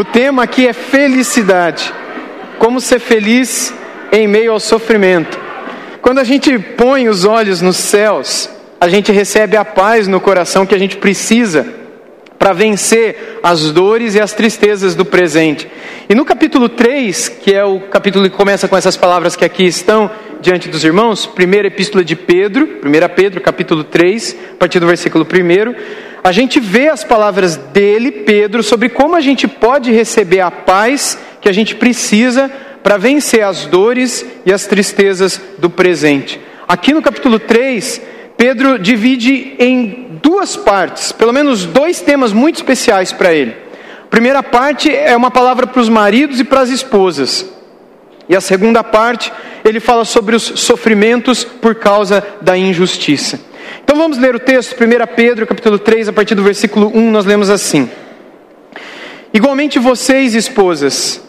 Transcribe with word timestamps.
O 0.00 0.04
tema 0.04 0.44
aqui 0.44 0.66
é 0.66 0.72
felicidade. 0.72 1.92
Como 2.58 2.80
ser 2.80 2.98
feliz 2.98 3.70
em 4.10 4.26
meio 4.26 4.52
ao 4.52 4.58
sofrimento. 4.58 5.38
Quando 6.00 6.20
a 6.20 6.24
gente 6.24 6.58
põe 6.58 7.06
os 7.06 7.26
olhos 7.26 7.60
nos 7.60 7.76
céus, 7.76 8.48
a 8.80 8.88
gente 8.88 9.12
recebe 9.12 9.58
a 9.58 9.64
paz 9.64 10.08
no 10.08 10.18
coração 10.18 10.64
que 10.64 10.74
a 10.74 10.78
gente 10.78 10.96
precisa 10.96 11.66
para 12.38 12.54
vencer 12.54 13.40
as 13.42 13.70
dores 13.72 14.14
e 14.14 14.20
as 14.20 14.32
tristezas 14.32 14.94
do 14.94 15.04
presente. 15.04 15.70
E 16.08 16.14
no 16.14 16.24
capítulo 16.24 16.70
3, 16.70 17.28
que 17.28 17.52
é 17.52 17.62
o 17.62 17.80
capítulo 17.80 18.24
que 18.24 18.34
começa 18.34 18.66
com 18.66 18.78
essas 18.78 18.96
palavras 18.96 19.36
que 19.36 19.44
aqui 19.44 19.64
estão 19.66 20.10
diante 20.40 20.70
dos 20.70 20.82
irmãos, 20.82 21.26
primeira 21.26 21.68
epístola 21.68 22.02
de 22.02 22.16
Pedro, 22.16 22.66
1 22.82 23.14
Pedro, 23.14 23.42
capítulo 23.42 23.84
3, 23.84 24.34
a 24.52 24.56
partir 24.56 24.80
do 24.80 24.86
versículo 24.86 25.26
1, 25.26 26.09
a 26.22 26.32
gente 26.32 26.60
vê 26.60 26.88
as 26.88 27.02
palavras 27.02 27.56
dele, 27.56 28.10
Pedro, 28.10 28.62
sobre 28.62 28.88
como 28.88 29.16
a 29.16 29.20
gente 29.20 29.48
pode 29.48 29.90
receber 29.90 30.40
a 30.40 30.50
paz 30.50 31.18
que 31.40 31.48
a 31.48 31.52
gente 31.52 31.74
precisa 31.74 32.50
para 32.82 32.98
vencer 32.98 33.42
as 33.42 33.66
dores 33.66 34.24
e 34.44 34.52
as 34.52 34.66
tristezas 34.66 35.40
do 35.58 35.70
presente. 35.70 36.40
Aqui 36.68 36.92
no 36.92 37.02
capítulo 37.02 37.38
3, 37.38 38.00
Pedro 38.36 38.78
divide 38.78 39.54
em 39.58 40.18
duas 40.22 40.56
partes, 40.56 41.12
pelo 41.12 41.32
menos 41.32 41.64
dois 41.64 42.00
temas 42.00 42.32
muito 42.32 42.56
especiais 42.56 43.12
para 43.12 43.32
ele. 43.32 43.56
A 44.04 44.06
primeira 44.10 44.42
parte 44.42 44.94
é 44.94 45.16
uma 45.16 45.30
palavra 45.30 45.66
para 45.66 45.80
os 45.80 45.88
maridos 45.88 46.38
e 46.38 46.44
para 46.44 46.60
as 46.60 46.68
esposas. 46.68 47.46
E 48.28 48.36
a 48.36 48.40
segunda 48.40 48.84
parte, 48.84 49.32
ele 49.64 49.80
fala 49.80 50.04
sobre 50.04 50.36
os 50.36 50.42
sofrimentos 50.42 51.44
por 51.44 51.74
causa 51.74 52.24
da 52.40 52.56
injustiça. 52.56 53.40
Então 53.82 53.96
vamos 53.96 54.18
ler 54.18 54.34
o 54.34 54.38
texto, 54.38 54.74
1 54.74 55.14
Pedro, 55.14 55.46
capítulo 55.46 55.78
3, 55.78 56.08
a 56.08 56.12
partir 56.12 56.34
do 56.34 56.42
versículo 56.42 56.90
1, 56.94 57.10
nós 57.10 57.24
lemos 57.24 57.50
assim: 57.50 57.90
Igualmente 59.32 59.78
vocês, 59.78 60.34
esposas, 60.34 61.22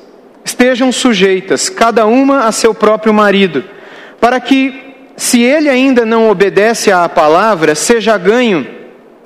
estejam 0.44 0.92
sujeitas, 0.92 1.70
cada 1.70 2.06
uma 2.06 2.46
a 2.46 2.52
seu 2.52 2.74
próprio 2.74 3.14
marido, 3.14 3.64
para 4.20 4.40
que 4.40 4.94
se 5.16 5.42
ele 5.42 5.70
ainda 5.70 6.06
não 6.06 6.30
obedece 6.30 6.92
à 6.92 7.08
palavra, 7.08 7.76
seja 7.76 8.18
ganho 8.18 8.68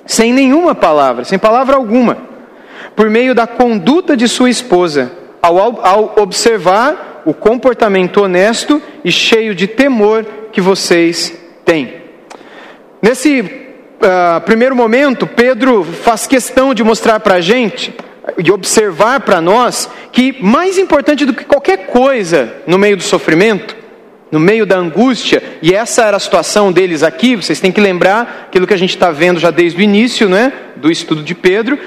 sem 0.05 0.31
nenhuma 0.31 0.75
palavra, 0.75 1.23
sem 1.23 1.39
palavra 1.39 1.75
alguma, 1.75 2.17
por 2.95 3.09
meio 3.09 3.33
da 3.33 3.47
conduta 3.47 4.15
de 4.15 4.27
sua 4.27 4.49
esposa, 4.49 5.11
ao, 5.41 5.85
ao 5.85 6.15
observar 6.17 7.23
o 7.25 7.33
comportamento 7.33 8.21
honesto 8.21 8.81
e 9.03 9.11
cheio 9.11 9.55
de 9.55 9.67
temor 9.67 10.25
que 10.51 10.61
vocês 10.61 11.33
têm. 11.63 12.04
Nesse 13.05 13.39
uh, 13.39 14.41
primeiro 14.45 14.75
momento, 14.75 15.27
Pedro 15.27 15.83
faz 15.83 16.25
questão 16.25 16.73
de 16.73 16.83
mostrar 16.83 17.19
para 17.19 17.35
a 17.35 17.39
gente 17.39 17.93
e 18.35 18.51
observar 18.51 19.19
para 19.19 19.39
nós 19.39 19.87
que 20.11 20.35
mais 20.43 20.79
importante 20.79 21.23
do 21.23 21.31
que 21.31 21.43
qualquer 21.43 21.85
coisa 21.85 22.51
no 22.65 22.79
meio 22.79 22.97
do 22.97 23.03
sofrimento 23.03 23.75
no 24.31 24.39
meio 24.39 24.65
da 24.65 24.77
angústia, 24.77 25.41
e 25.61 25.73
essa 25.73 26.03
era 26.03 26.17
a 26.17 26.19
situação 26.19 26.69
deles 26.71 27.03
aqui, 27.03 27.37
vocês 27.37 27.59
têm 27.59 27.71
que 27.71 27.79
lembrar 27.79 28.47
aquilo 28.47 28.67
que 28.67 28.73
a 28.73 28.77
gente 28.77 28.89
está 28.89 29.11
vendo 29.11 29.39
já 29.39 29.51
desde 29.51 29.79
o 29.79 29.81
início 29.81 30.27
né, 30.27 30.51
do 30.75 30.91
estudo 30.91 31.23
de 31.23 31.33
Pedro, 31.33 31.77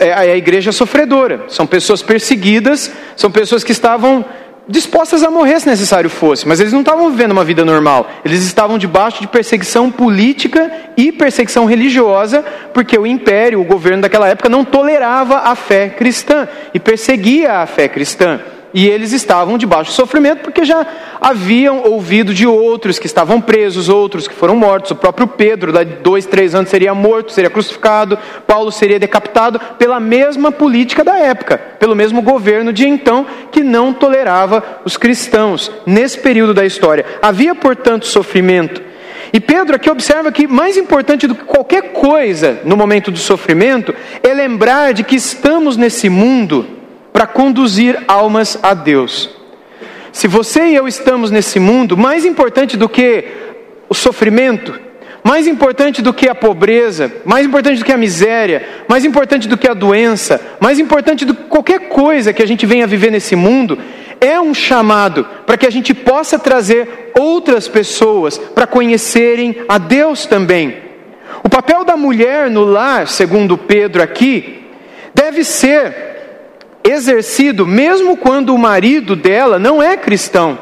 é, 0.00 0.08
é 0.08 0.32
a 0.32 0.36
igreja 0.36 0.72
sofredora, 0.72 1.44
são 1.48 1.66
pessoas 1.66 2.00
perseguidas, 2.00 2.90
são 3.16 3.30
pessoas 3.30 3.62
que 3.62 3.72
estavam 3.72 4.24
dispostas 4.68 5.22
a 5.22 5.30
morrer 5.30 5.60
se 5.60 5.68
necessário 5.68 6.08
fosse, 6.08 6.46
mas 6.46 6.60
eles 6.60 6.72
não 6.72 6.80
estavam 6.80 7.10
vivendo 7.10 7.32
uma 7.32 7.44
vida 7.44 7.64
normal, 7.64 8.08
eles 8.24 8.42
estavam 8.44 8.78
debaixo 8.78 9.20
de 9.20 9.28
perseguição 9.28 9.90
política 9.90 10.70
e 10.96 11.10
perseguição 11.10 11.64
religiosa, 11.64 12.44
porque 12.72 12.98
o 12.98 13.06
império, 13.06 13.60
o 13.60 13.64
governo 13.64 14.02
daquela 14.02 14.28
época 14.28 14.48
não 14.48 14.64
tolerava 14.64 15.38
a 15.38 15.54
fé 15.54 15.88
cristã 15.88 16.48
e 16.72 16.80
perseguia 16.80 17.58
a 17.58 17.66
fé 17.66 17.88
cristã. 17.88 18.40
E 18.74 18.88
eles 18.88 19.12
estavam 19.12 19.58
debaixo 19.58 19.90
de 19.90 19.96
sofrimento 19.96 20.40
porque 20.40 20.64
já 20.64 20.86
haviam 21.20 21.82
ouvido 21.84 22.32
de 22.32 22.46
outros 22.46 22.98
que 22.98 23.06
estavam 23.06 23.40
presos, 23.40 23.88
outros 23.88 24.26
que 24.26 24.34
foram 24.34 24.56
mortos. 24.56 24.90
O 24.92 24.96
próprio 24.96 25.26
Pedro, 25.26 25.72
de 25.72 25.84
dois, 25.84 26.24
três 26.24 26.54
anos, 26.54 26.70
seria 26.70 26.94
morto, 26.94 27.32
seria 27.32 27.50
crucificado. 27.50 28.18
Paulo 28.46 28.72
seria 28.72 28.98
decapitado 28.98 29.60
pela 29.78 30.00
mesma 30.00 30.50
política 30.50 31.04
da 31.04 31.18
época, 31.18 31.58
pelo 31.78 31.94
mesmo 31.94 32.22
governo 32.22 32.72
de 32.72 32.86
então, 32.88 33.26
que 33.50 33.62
não 33.62 33.92
tolerava 33.92 34.80
os 34.84 34.96
cristãos 34.96 35.70
nesse 35.84 36.18
período 36.18 36.54
da 36.54 36.64
história. 36.64 37.04
Havia, 37.20 37.54
portanto, 37.54 38.06
sofrimento. 38.06 38.92
E 39.32 39.40
Pedro 39.40 39.76
aqui 39.76 39.90
observa 39.90 40.32
que 40.32 40.46
mais 40.46 40.76
importante 40.76 41.26
do 41.26 41.34
que 41.34 41.44
qualquer 41.44 41.92
coisa 41.92 42.60
no 42.64 42.76
momento 42.76 43.10
do 43.10 43.18
sofrimento 43.18 43.94
é 44.22 44.32
lembrar 44.32 44.92
de 44.92 45.04
que 45.04 45.16
estamos 45.16 45.76
nesse 45.76 46.08
mundo 46.08 46.81
para 47.12 47.26
conduzir 47.26 48.02
almas 48.08 48.58
a 48.62 48.74
Deus. 48.74 49.30
Se 50.12 50.28
você 50.28 50.66
e 50.68 50.74
eu 50.74 50.86
estamos 50.86 51.30
nesse 51.30 51.58
mundo, 51.58 51.96
mais 51.96 52.24
importante 52.24 52.76
do 52.76 52.88
que 52.88 53.24
o 53.88 53.94
sofrimento, 53.94 54.78
mais 55.24 55.46
importante 55.46 56.02
do 56.02 56.12
que 56.12 56.28
a 56.28 56.34
pobreza, 56.34 57.12
mais 57.24 57.46
importante 57.46 57.78
do 57.78 57.84
que 57.84 57.92
a 57.92 57.96
miséria, 57.96 58.66
mais 58.88 59.04
importante 59.04 59.46
do 59.48 59.56
que 59.56 59.68
a 59.68 59.74
doença, 59.74 60.40
mais 60.60 60.78
importante 60.78 61.24
do 61.24 61.34
que 61.34 61.44
qualquer 61.44 61.88
coisa 61.88 62.32
que 62.32 62.42
a 62.42 62.46
gente 62.46 62.66
venha 62.66 62.86
viver 62.86 63.10
nesse 63.10 63.36
mundo, 63.36 63.78
é 64.20 64.40
um 64.40 64.52
chamado 64.52 65.26
para 65.46 65.56
que 65.56 65.66
a 65.66 65.70
gente 65.70 65.94
possa 65.94 66.38
trazer 66.38 67.12
outras 67.18 67.66
pessoas 67.68 68.38
para 68.38 68.66
conhecerem 68.66 69.56
a 69.68 69.78
Deus 69.78 70.26
também. 70.26 70.76
O 71.42 71.48
papel 71.48 71.84
da 71.84 71.96
mulher 71.96 72.50
no 72.50 72.64
lar, 72.64 73.08
segundo 73.08 73.56
Pedro 73.56 74.02
aqui, 74.02 74.64
deve 75.14 75.42
ser 75.44 76.11
exercido 76.84 77.66
mesmo 77.66 78.16
quando 78.16 78.54
o 78.54 78.58
marido 78.58 79.14
dela 79.14 79.58
não 79.58 79.82
é 79.82 79.96
cristão. 79.96 80.58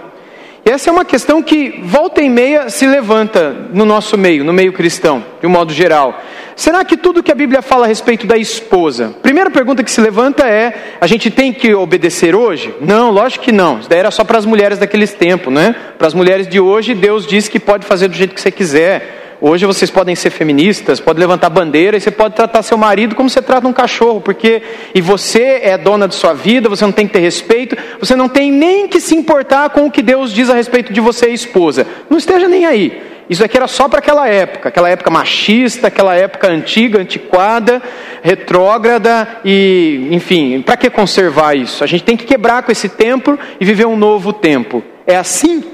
E 0.65 0.71
essa 0.71 0.91
é 0.91 0.93
uma 0.93 1.05
questão 1.05 1.43
que 1.43 1.81
volta 1.85 2.21
e 2.21 2.29
meia 2.29 2.69
se 2.69 2.87
levanta 2.87 3.51
no 3.73 3.85
nosso 3.85 4.19
meio, 4.19 4.45
no 4.45 4.53
meio 4.53 4.73
cristão, 4.73 5.25
de 5.41 5.47
um 5.47 5.51
modo 5.51 5.73
geral. 5.73 6.23
Será 6.55 6.85
que 6.85 6.99
tudo 6.99 7.23
que 7.23 7.33
a 7.33 7.35
Bíblia 7.35 7.63
fala 7.63 7.87
a 7.87 7.89
respeito 7.89 8.27
da 8.27 8.37
esposa? 8.37 9.15
Primeira 9.23 9.51
pergunta 9.51 9.83
que 9.83 9.91
se 9.91 10.01
levanta 10.01 10.47
é: 10.47 10.97
a 11.01 11.07
gente 11.07 11.31
tem 11.31 11.55
que 11.55 11.75
obedecer 11.75 12.35
hoje? 12.35 12.75
Não, 12.83 13.11
lógico 13.11 13.47
que 13.47 13.53
não. 13.53 13.79
Isso 13.79 13.89
daí 13.89 14.01
era 14.01 14.11
só 14.11 14.23
para 14.23 14.37
as 14.37 14.45
mulheres 14.45 14.79
daqueles 14.79 15.15
tempos, 15.15 15.51
né? 15.51 15.75
Para 15.97 16.07
as 16.07 16.13
mulheres 16.13 16.47
de 16.47 16.61
hoje, 16.61 16.93
Deus 16.93 17.27
diz 17.27 17.49
que 17.49 17.59
pode 17.59 17.87
fazer 17.87 18.09
do 18.09 18.15
jeito 18.15 18.35
que 18.35 18.41
você 18.43 18.51
quiser. 18.51 19.30
Hoje 19.43 19.65
vocês 19.65 19.91
podem 19.91 20.15
ser 20.15 20.29
feministas, 20.29 21.01
podem 21.01 21.21
levantar 21.21 21.49
bandeira 21.49 21.97
e 21.97 22.01
você 22.01 22.11
pode 22.11 22.35
tratar 22.35 22.63
seu 22.63 22.77
marido 22.77 23.15
como 23.15 23.31
você 23.31 23.41
trata 23.41 23.67
um 23.67 23.73
cachorro, 23.73 24.21
porque 24.21 24.61
e 24.95 25.01
você 25.01 25.61
é 25.63 25.79
dona 25.79 26.07
de 26.07 26.15
sua 26.15 26.35
vida, 26.35 26.69
você 26.69 26.85
não 26.85 26.93
tem 26.93 27.07
que 27.07 27.15
ter 27.15 27.21
respeito, 27.21 27.75
você 27.99 28.15
não 28.15 28.29
tem 28.29 28.53
nem 28.53 28.87
que 28.87 29.01
se 29.01 29.17
importar 29.17 29.71
com 29.71 29.87
o 29.87 29.91
que 29.91 30.03
Deus 30.03 30.31
diz 30.31 30.51
a 30.51 30.55
respeito 30.55 30.93
de 30.93 31.01
você, 31.01 31.31
esposa. 31.31 31.87
Não 32.11 32.19
esteja 32.19 32.49
nem 32.49 32.67
aí. 32.67 33.03
Isso 33.31 33.43
aqui 33.43 33.57
era 33.57 33.67
só 33.67 33.89
para 33.89 34.01
aquela 34.01 34.29
época, 34.29 34.69
aquela 34.69 34.91
época 34.91 35.09
machista, 35.09 35.87
aquela 35.87 36.15
época 36.15 36.51
antiga, 36.51 37.01
antiquada, 37.01 37.81
retrógrada 38.23 39.27
e, 39.43 40.09
enfim, 40.11 40.61
para 40.61 40.77
que 40.77 40.91
conservar 40.91 41.55
isso? 41.57 41.83
A 41.83 41.87
gente 41.87 42.05
tem 42.05 42.17
que 42.17 42.27
quebrar 42.27 42.63
com 42.63 42.73
esse 42.73 42.91
tempo 42.91 43.39
e 43.59 43.65
viver 43.65 43.87
um 43.87 43.97
novo 43.97 44.35
tempo. 44.35 44.83
É 45.07 45.17
assim? 45.17 45.65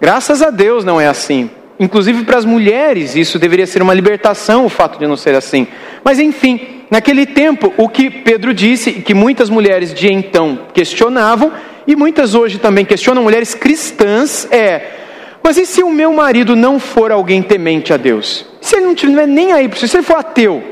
Graças 0.00 0.40
a 0.40 0.48
Deus 0.48 0.82
não 0.82 0.98
é 0.98 1.08
assim. 1.08 1.50
Inclusive 1.80 2.24
para 2.24 2.38
as 2.38 2.44
mulheres, 2.44 3.14
isso 3.14 3.38
deveria 3.38 3.66
ser 3.66 3.82
uma 3.82 3.94
libertação, 3.94 4.64
o 4.64 4.68
fato 4.68 4.98
de 4.98 5.06
não 5.06 5.16
ser 5.16 5.34
assim. 5.34 5.66
Mas 6.02 6.18
enfim, 6.18 6.82
naquele 6.90 7.24
tempo, 7.24 7.72
o 7.76 7.88
que 7.88 8.10
Pedro 8.10 8.52
disse, 8.52 8.92
que 8.92 9.14
muitas 9.14 9.48
mulheres 9.48 9.94
de 9.94 10.12
então 10.12 10.66
questionavam, 10.74 11.52
e 11.86 11.94
muitas 11.94 12.34
hoje 12.34 12.58
também 12.58 12.84
questionam, 12.84 13.22
mulheres 13.22 13.54
cristãs, 13.54 14.46
é: 14.50 14.98
mas 15.42 15.56
e 15.56 15.64
se 15.64 15.82
o 15.82 15.90
meu 15.90 16.12
marido 16.12 16.56
não 16.56 16.78
for 16.78 17.12
alguém 17.12 17.42
temente 17.42 17.92
a 17.92 17.96
Deus? 17.96 18.44
Se 18.60 18.76
ele 18.76 18.86
não 18.86 18.94
tiver 18.94 19.26
nem 19.26 19.52
aí 19.52 19.68
para 19.68 19.78
se 19.78 19.96
ele 19.96 20.02
for 20.02 20.16
ateu? 20.16 20.62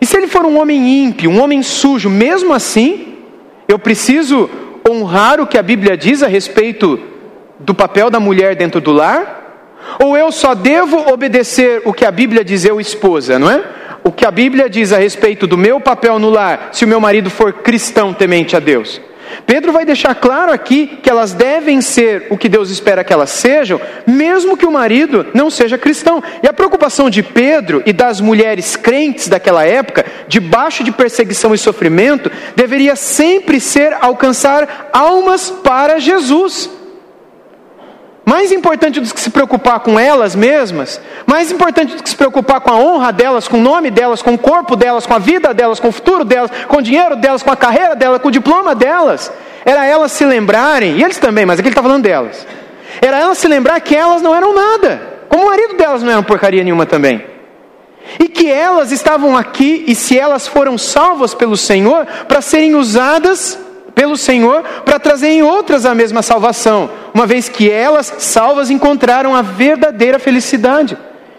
E 0.00 0.06
se 0.06 0.16
ele 0.16 0.26
for 0.26 0.44
um 0.44 0.58
homem 0.58 1.04
ímpio, 1.04 1.30
um 1.30 1.40
homem 1.40 1.62
sujo, 1.62 2.10
mesmo 2.10 2.52
assim, 2.52 3.18
eu 3.68 3.78
preciso 3.78 4.50
honrar 4.88 5.40
o 5.40 5.46
que 5.46 5.56
a 5.56 5.62
Bíblia 5.62 5.96
diz 5.96 6.22
a 6.22 6.26
respeito 6.26 6.98
do 7.60 7.72
papel 7.72 8.10
da 8.10 8.18
mulher 8.18 8.56
dentro 8.56 8.80
do 8.80 8.90
lar? 8.90 9.41
Ou 10.02 10.16
eu 10.16 10.30
só 10.32 10.54
devo 10.54 11.12
obedecer 11.12 11.82
o 11.84 11.92
que 11.92 12.04
a 12.04 12.10
Bíblia 12.10 12.44
diz, 12.44 12.64
eu 12.64 12.80
esposa, 12.80 13.38
não 13.38 13.50
é? 13.50 13.62
O 14.04 14.10
que 14.10 14.24
a 14.24 14.30
Bíblia 14.30 14.68
diz 14.68 14.92
a 14.92 14.98
respeito 14.98 15.46
do 15.46 15.56
meu 15.56 15.80
papel 15.80 16.18
no 16.18 16.30
lar, 16.30 16.70
se 16.72 16.84
o 16.84 16.88
meu 16.88 17.00
marido 17.00 17.30
for 17.30 17.52
cristão 17.52 18.12
temente 18.12 18.56
a 18.56 18.60
Deus. 18.60 19.00
Pedro 19.46 19.72
vai 19.72 19.84
deixar 19.84 20.14
claro 20.14 20.52
aqui 20.52 20.98
que 21.02 21.10
elas 21.10 21.32
devem 21.32 21.80
ser 21.80 22.26
o 22.30 22.36
que 22.36 22.48
Deus 22.48 22.70
espera 22.70 23.04
que 23.04 23.12
elas 23.12 23.30
sejam, 23.30 23.80
mesmo 24.06 24.56
que 24.56 24.66
o 24.66 24.72
marido 24.72 25.26
não 25.34 25.50
seja 25.50 25.78
cristão. 25.78 26.22
E 26.42 26.48
a 26.48 26.52
preocupação 26.52 27.08
de 27.08 27.22
Pedro 27.22 27.82
e 27.86 27.92
das 27.92 28.20
mulheres 28.20 28.76
crentes 28.76 29.28
daquela 29.28 29.64
época, 29.64 30.04
debaixo 30.28 30.84
de 30.84 30.92
perseguição 30.92 31.54
e 31.54 31.58
sofrimento, 31.58 32.30
deveria 32.54 32.96
sempre 32.96 33.60
ser 33.60 33.96
alcançar 34.00 34.90
almas 34.92 35.50
para 35.50 35.98
Jesus. 35.98 36.70
Mais 38.24 38.52
importante 38.52 39.00
do 39.00 39.12
que 39.12 39.20
se 39.20 39.30
preocupar 39.30 39.80
com 39.80 39.98
elas 39.98 40.36
mesmas, 40.36 41.00
mais 41.26 41.50
importante 41.50 41.96
do 41.96 42.02
que 42.02 42.08
se 42.08 42.16
preocupar 42.16 42.60
com 42.60 42.70
a 42.70 42.76
honra 42.76 43.12
delas, 43.12 43.48
com 43.48 43.58
o 43.58 43.60
nome 43.60 43.90
delas, 43.90 44.22
com 44.22 44.34
o 44.34 44.38
corpo 44.38 44.76
delas, 44.76 45.06
com 45.06 45.14
a 45.14 45.18
vida 45.18 45.52
delas, 45.52 45.80
com 45.80 45.88
o 45.88 45.92
futuro 45.92 46.24
delas, 46.24 46.50
com 46.68 46.76
o 46.76 46.82
dinheiro 46.82 47.16
delas, 47.16 47.42
com 47.42 47.50
a 47.50 47.56
carreira 47.56 47.96
delas, 47.96 48.22
com 48.22 48.28
o 48.28 48.32
diploma 48.32 48.74
delas, 48.74 49.32
era 49.64 49.84
elas 49.86 50.12
se 50.12 50.24
lembrarem, 50.24 50.98
e 50.98 51.02
eles 51.02 51.18
também, 51.18 51.44
mas 51.44 51.58
aqui 51.58 51.68
ele 51.68 51.72
está 51.72 51.82
falando 51.82 52.04
delas, 52.04 52.46
era 53.00 53.18
elas 53.18 53.38
se 53.38 53.48
lembrar 53.48 53.80
que 53.80 53.94
elas 53.94 54.22
não 54.22 54.34
eram 54.34 54.54
nada, 54.54 55.02
como 55.28 55.44
o 55.44 55.46
marido 55.46 55.76
delas 55.76 56.02
não 56.02 56.12
era 56.12 56.22
porcaria 56.22 56.62
nenhuma 56.62 56.86
também. 56.86 57.24
E 58.18 58.28
que 58.28 58.50
elas 58.50 58.92
estavam 58.92 59.36
aqui, 59.36 59.84
e 59.86 59.94
se 59.94 60.18
elas 60.18 60.46
foram 60.46 60.76
salvas 60.76 61.34
pelo 61.34 61.56
Senhor, 61.56 62.04
para 62.26 62.40
serem 62.40 62.74
usadas 62.74 63.58
pelo 63.94 64.16
Senhor 64.16 64.62
para 64.84 64.98
trazerem 64.98 65.42
outras 65.42 65.84
a 65.84 65.94
mesma 65.94 66.22
salvação, 66.22 66.90
uma 67.12 67.26
vez 67.26 67.48
que 67.48 67.70
elas, 67.70 68.14
salvas, 68.18 68.70
encontraram 68.70 69.34
a 69.34 69.42
verdadeira 69.42 70.18
felicidade, 70.18 70.96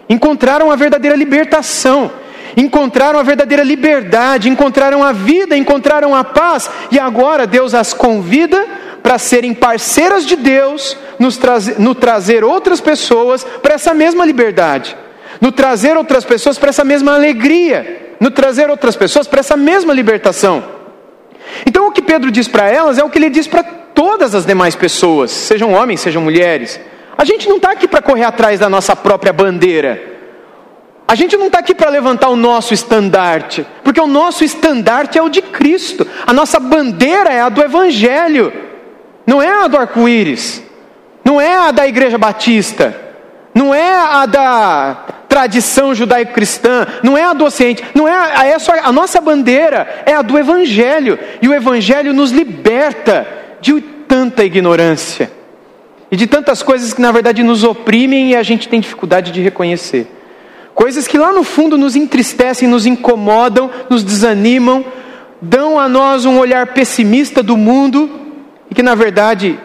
encontraram 0.08 0.70
a 0.70 0.76
verdadeira 0.76 1.16
libertação, 1.16 2.10
encontraram 2.56 3.18
a 3.18 3.22
verdadeira 3.22 3.62
liberdade, 3.62 4.48
encontraram 4.48 5.02
a 5.02 5.12
vida, 5.12 5.56
encontraram 5.56 6.14
a 6.14 6.22
paz, 6.22 6.70
e 6.90 6.98
agora 6.98 7.46
Deus 7.46 7.74
as 7.74 7.92
convida 7.92 8.66
para 9.02 9.18
serem 9.18 9.52
parceiras 9.52 10.24
de 10.24 10.36
Deus, 10.36 10.96
nos 11.18 11.36
trazer, 11.36 11.78
no 11.78 11.94
trazer 11.94 12.42
outras 12.44 12.80
pessoas 12.80 13.44
para 13.44 13.74
essa 13.74 13.92
mesma 13.92 14.24
liberdade, 14.24 14.96
no 15.40 15.52
trazer 15.52 15.96
outras 15.96 16.24
pessoas 16.24 16.58
para 16.58 16.70
essa 16.70 16.84
mesma 16.84 17.14
alegria, 17.14 18.16
no 18.18 18.30
trazer 18.30 18.70
outras 18.70 18.96
pessoas 18.96 19.26
para 19.26 19.40
essa 19.40 19.56
mesma 19.56 19.92
libertação. 19.92 20.73
Então 21.66 21.86
o 21.86 21.92
que 21.92 22.02
Pedro 22.02 22.30
diz 22.30 22.48
para 22.48 22.68
elas 22.68 22.98
é 22.98 23.04
o 23.04 23.10
que 23.10 23.18
ele 23.18 23.30
diz 23.30 23.46
para 23.46 23.62
todas 23.62 24.34
as 24.34 24.44
demais 24.44 24.74
pessoas, 24.74 25.30
sejam 25.30 25.72
homens, 25.72 26.00
sejam 26.00 26.22
mulheres. 26.22 26.80
A 27.16 27.24
gente 27.24 27.48
não 27.48 27.56
está 27.56 27.70
aqui 27.70 27.86
para 27.86 28.02
correr 28.02 28.24
atrás 28.24 28.58
da 28.58 28.68
nossa 28.68 28.96
própria 28.96 29.32
bandeira. 29.32 30.14
A 31.06 31.14
gente 31.14 31.36
não 31.36 31.46
está 31.46 31.58
aqui 31.58 31.74
para 31.74 31.90
levantar 31.90 32.28
o 32.28 32.36
nosso 32.36 32.74
estandarte, 32.74 33.64
porque 33.84 34.00
o 34.00 34.06
nosso 34.06 34.42
estandarte 34.42 35.18
é 35.18 35.22
o 35.22 35.28
de 35.28 35.42
Cristo. 35.42 36.06
A 36.26 36.32
nossa 36.32 36.58
bandeira 36.58 37.30
é 37.30 37.40
a 37.40 37.48
do 37.48 37.62
Evangelho, 37.62 38.52
não 39.26 39.40
é 39.40 39.64
a 39.64 39.68
do 39.68 39.76
arco-íris, 39.76 40.62
não 41.24 41.40
é 41.40 41.54
a 41.54 41.70
da 41.70 41.86
Igreja 41.86 42.18
Batista, 42.18 42.98
não 43.54 43.72
é 43.72 43.94
a 43.94 44.26
da 44.26 45.13
tradição 45.34 45.92
judaico-cristã, 45.92 46.86
não 47.02 47.18
é 47.18 47.24
a 47.24 47.32
do 47.32 47.44
Ocidente, 47.44 47.82
não 47.92 48.06
é 48.06 48.12
a, 48.12 48.46
é 48.46 48.56
só, 48.56 48.72
a 48.72 48.92
nossa 48.92 49.20
bandeira 49.20 50.04
é 50.06 50.12
a 50.14 50.22
do 50.22 50.38
Evangelho, 50.38 51.18
e 51.42 51.48
o 51.48 51.52
Evangelho 51.52 52.12
nos 52.12 52.30
liberta 52.30 53.26
de 53.60 53.80
tanta 53.80 54.44
ignorância 54.44 55.28
e 56.08 56.16
de 56.16 56.28
tantas 56.28 56.62
coisas 56.62 56.94
que 56.94 57.00
na 57.00 57.10
verdade 57.10 57.42
nos 57.42 57.64
oprimem 57.64 58.30
e 58.30 58.36
a 58.36 58.44
gente 58.44 58.68
tem 58.68 58.78
dificuldade 58.78 59.32
de 59.32 59.40
reconhecer. 59.40 60.06
Coisas 60.72 61.08
que 61.08 61.18
lá 61.18 61.32
no 61.32 61.42
fundo 61.42 61.76
nos 61.76 61.96
entristecem, 61.96 62.68
nos 62.68 62.86
incomodam, 62.86 63.68
nos 63.90 64.04
desanimam, 64.04 64.84
dão 65.42 65.80
a 65.80 65.88
nós 65.88 66.24
um 66.24 66.38
olhar 66.38 66.68
pessimista 66.68 67.42
do 67.42 67.56
mundo 67.56 68.08
e 68.70 68.74
que 68.74 68.84
na 68.84 68.94
verdade 68.94 69.58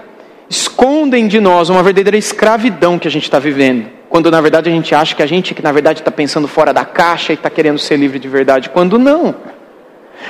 escondem 0.50 1.28
de 1.28 1.40
nós 1.40 1.70
uma 1.70 1.84
verdadeira 1.84 2.18
escravidão 2.18 2.98
que 2.98 3.08
a 3.08 3.12
gente 3.12 3.26
está 3.26 3.38
vivendo 3.38 3.99
quando 4.10 4.32
na 4.32 4.42
verdade 4.42 4.70
a 4.70 4.72
gente 4.72 4.94
acha 4.96 5.16
que 5.16 5.24
a 5.24 5.28
gente 5.28 5.54
que 5.54 5.62
na 5.62 5.72
verdade 5.72 6.02
está 6.02 6.12
pensando 6.12 6.48
fora 6.48 6.74
da 6.74 6.84
caixa 6.84 7.32
e 7.32 7.36
está 7.36 7.50
querendo 7.50 7.78
ser 7.78 7.98
livre 7.98 8.20
de 8.20 8.28
verdade, 8.28 8.70
quando 8.70 8.98
não. 8.98 9.36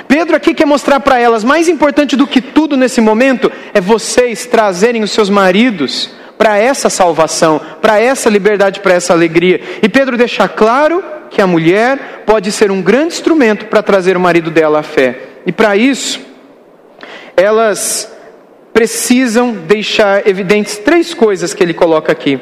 Pedro 0.06 0.36
aqui 0.36 0.54
quer 0.54 0.66
mostrar 0.66 1.00
para 1.00 1.18
elas, 1.18 1.42
mais 1.42 1.68
importante 1.68 2.16
do 2.16 2.26
que 2.26 2.40
tudo 2.40 2.76
nesse 2.76 3.00
momento, 3.00 3.50
é 3.74 3.80
vocês 3.80 4.46
trazerem 4.46 5.02
os 5.02 5.10
seus 5.10 5.28
maridos 5.28 6.10
para 6.38 6.58
essa 6.58 6.88
salvação, 6.88 7.60
para 7.82 8.00
essa 8.00 8.30
liberdade, 8.30 8.80
para 8.80 8.94
essa 8.94 9.12
alegria. 9.12 9.60
E 9.82 9.88
Pedro 9.88 10.16
deixa 10.16 10.48
claro 10.48 11.02
que 11.28 11.42
a 11.42 11.46
mulher 11.46 12.22
pode 12.24 12.50
ser 12.50 12.70
um 12.70 12.80
grande 12.80 13.14
instrumento 13.14 13.66
para 13.66 13.82
trazer 13.82 14.16
o 14.16 14.20
marido 14.20 14.50
dela 14.50 14.80
à 14.80 14.82
fé. 14.82 15.18
E 15.44 15.52
para 15.52 15.76
isso, 15.76 16.20
elas 17.36 18.10
precisam 18.72 19.52
deixar 19.52 20.26
evidentes 20.26 20.78
três 20.78 21.12
coisas 21.12 21.52
que 21.52 21.62
ele 21.62 21.74
coloca 21.74 22.10
aqui. 22.12 22.40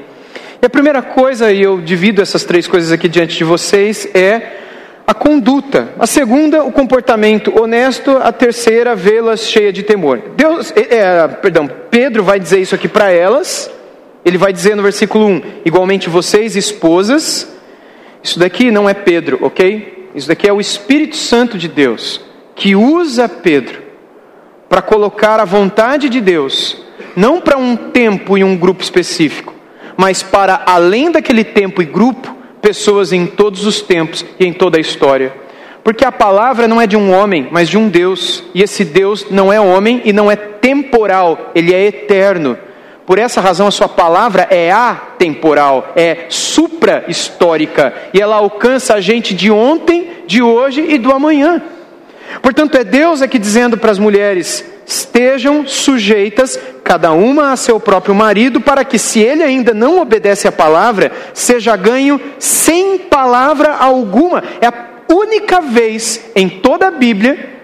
E 0.60 0.66
a 0.66 0.70
primeira 0.70 1.02
coisa, 1.02 1.52
e 1.52 1.62
eu 1.62 1.81
divido 1.81 2.20
essas 2.20 2.44
três 2.44 2.66
coisas 2.66 2.90
aqui 2.90 3.08
diante 3.08 3.37
de 3.37 3.44
vocês, 3.44 4.08
é 4.14 4.58
a 5.06 5.14
conduta. 5.14 5.90
A 5.99 6.06
segunda, 6.06 6.64
o 6.64 6.72
comportamento 6.72 7.58
honesto. 7.60 8.16
A 8.19 8.32
terceira, 8.32 8.94
vê-las 8.94 9.43
cheia 9.43 9.72
de 9.72 9.82
temor. 9.82 10.20
Deus, 10.37 10.72
é, 10.76 10.96
é, 10.96 11.28
perdão, 11.28 11.69
Pedro 11.90 12.22
vai 12.22 12.38
dizer 12.38 12.58
isso 12.60 12.75
aqui 12.75 12.88
para 12.88 13.10
elas. 13.10 13.70
Ele 14.25 14.37
vai 14.37 14.52
dizer 14.52 14.75
no 14.75 14.82
versículo 14.82 15.26
1: 15.26 15.43
igualmente 15.64 16.08
vocês, 16.08 16.56
esposas. 16.56 17.50
Isso 18.22 18.38
daqui 18.38 18.70
não 18.70 18.88
é 18.88 18.94
Pedro, 18.94 19.38
ok? 19.43 20.11
Isso 20.14 20.28
daqui 20.28 20.49
é 20.49 20.52
o 20.52 20.61
Espírito 20.61 21.16
Santo 21.16 21.56
de 21.56 21.69
Deus 21.69 22.20
que 22.58 22.75
usa 22.75 23.28
Pedro 23.28 23.81
para 24.69 24.82
colocar 24.82 25.38
a 25.38 25.44
vontade 25.44 26.08
de 26.08 26.20
Deus, 26.20 26.76
não 27.16 27.40
para 27.40 27.56
um 27.56 27.76
tempo 27.76 28.37
e 28.37 28.43
um 28.43 28.56
grupo 28.56 28.82
específico, 28.82 29.54
mas 29.99 30.23
para 30.23 30.62
além 30.65 31.11
daquele 31.11 31.43
tempo 31.43 31.83
e 31.83 31.85
grupo, 31.85 32.33
pessoas 32.62 33.12
em 33.12 33.27
todos 33.27 33.67
os 33.67 33.83
tempos 33.83 34.25
e 34.39 34.47
em 34.47 34.53
toda 34.53 34.79
a 34.79 34.81
história. 34.81 35.35
Porque 35.83 36.05
a 36.05 36.12
palavra 36.12 36.69
não 36.69 36.81
é 36.81 36.87
de 36.87 36.97
um 36.97 37.12
homem, 37.12 37.49
mas 37.50 37.69
de 37.69 37.77
um 37.77 37.89
Deus, 37.89 38.45
e 38.55 38.62
esse 38.62 38.85
Deus 38.85 39.27
não 39.29 39.53
é 39.53 39.61
homem 39.61 40.00
e 40.05 40.12
não 40.12 40.31
é 40.31 40.37
temporal, 40.37 41.50
ele 41.53 41.75
é 41.75 41.85
eterno. 41.87 42.56
Por 43.05 43.19
essa 43.19 43.41
razão, 43.41 43.67
a 43.67 43.73
sua 43.73 43.89
palavra 43.89 44.47
é 44.50 44.71
atemporal, 44.71 45.93
é 45.97 46.27
supra-histórica, 46.29 47.93
e 48.15 48.21
ela 48.21 48.37
alcança 48.37 48.95
a 48.95 49.00
gente 49.00 49.35
de 49.35 49.50
ontem, 49.50 50.11
de 50.29 50.41
hoje 50.41 50.85
e 50.89 50.97
do 50.97 51.11
amanhã. 51.11 51.61
Portanto, 52.42 52.76
é 52.76 52.84
Deus 52.84 53.22
aqui 53.22 53.38
dizendo 53.38 53.76
para 53.76 53.90
as 53.90 53.98
mulheres: 53.98 54.64
estejam 54.86 55.66
sujeitas, 55.66 56.58
cada 56.82 57.12
uma 57.12 57.52
a 57.52 57.56
seu 57.56 57.78
próprio 57.78 58.14
marido, 58.14 58.60
para 58.60 58.84
que, 58.84 58.98
se 58.98 59.20
ele 59.20 59.42
ainda 59.42 59.75
não 59.75 60.00
obedece 60.00 60.48
à 60.48 60.52
palavra, 60.52 61.12
seja 61.34 61.76
ganho 61.76 62.20
sem 62.38 62.98
palavra 62.98 63.75
alguma. 63.75 64.42
É 64.60 64.66
a 64.66 64.75
única 65.08 65.60
vez 65.60 66.30
em 66.34 66.48
toda 66.48 66.88
a 66.88 66.90
Bíblia 66.90 67.58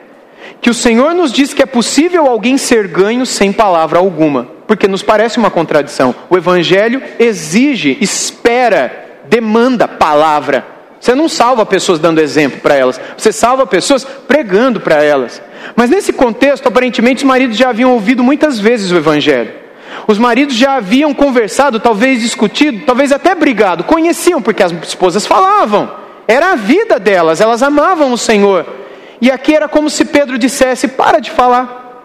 que 0.60 0.70
o 0.70 0.74
Senhor 0.74 1.14
nos 1.14 1.30
diz 1.30 1.52
que 1.52 1.62
é 1.62 1.66
possível 1.66 2.26
alguém 2.26 2.56
ser 2.56 2.88
ganho 2.88 3.26
sem 3.26 3.52
palavra 3.52 3.98
alguma, 3.98 4.48
porque 4.66 4.88
nos 4.88 5.02
parece 5.02 5.38
uma 5.38 5.50
contradição. 5.50 6.14
O 6.30 6.36
Evangelho 6.36 7.02
exige, 7.18 7.98
espera, 8.00 9.20
demanda 9.26 9.86
palavra. 9.86 10.73
Você 11.04 11.14
não 11.14 11.28
salva 11.28 11.66
pessoas 11.66 11.98
dando 11.98 12.18
exemplo 12.18 12.60
para 12.60 12.76
elas, 12.76 12.98
você 13.14 13.30
salva 13.30 13.66
pessoas 13.66 14.04
pregando 14.04 14.80
para 14.80 15.02
elas. 15.02 15.42
Mas 15.76 15.90
nesse 15.90 16.14
contexto, 16.14 16.66
aparentemente, 16.66 17.18
os 17.18 17.28
maridos 17.28 17.58
já 17.58 17.68
haviam 17.68 17.92
ouvido 17.92 18.24
muitas 18.24 18.58
vezes 18.58 18.90
o 18.90 18.96
Evangelho. 18.96 19.52
Os 20.06 20.16
maridos 20.16 20.54
já 20.54 20.76
haviam 20.76 21.12
conversado, 21.12 21.78
talvez 21.78 22.22
discutido, 22.22 22.86
talvez 22.86 23.12
até 23.12 23.34
brigado. 23.34 23.84
Conheciam, 23.84 24.40
porque 24.40 24.62
as 24.62 24.72
esposas 24.72 25.26
falavam. 25.26 25.94
Era 26.26 26.52
a 26.52 26.56
vida 26.56 26.98
delas, 26.98 27.38
elas 27.38 27.62
amavam 27.62 28.10
o 28.10 28.16
Senhor. 28.16 28.64
E 29.20 29.30
aqui 29.30 29.54
era 29.54 29.68
como 29.68 29.90
se 29.90 30.06
Pedro 30.06 30.38
dissesse: 30.38 30.88
para 30.88 31.20
de 31.20 31.30
falar. 31.30 32.02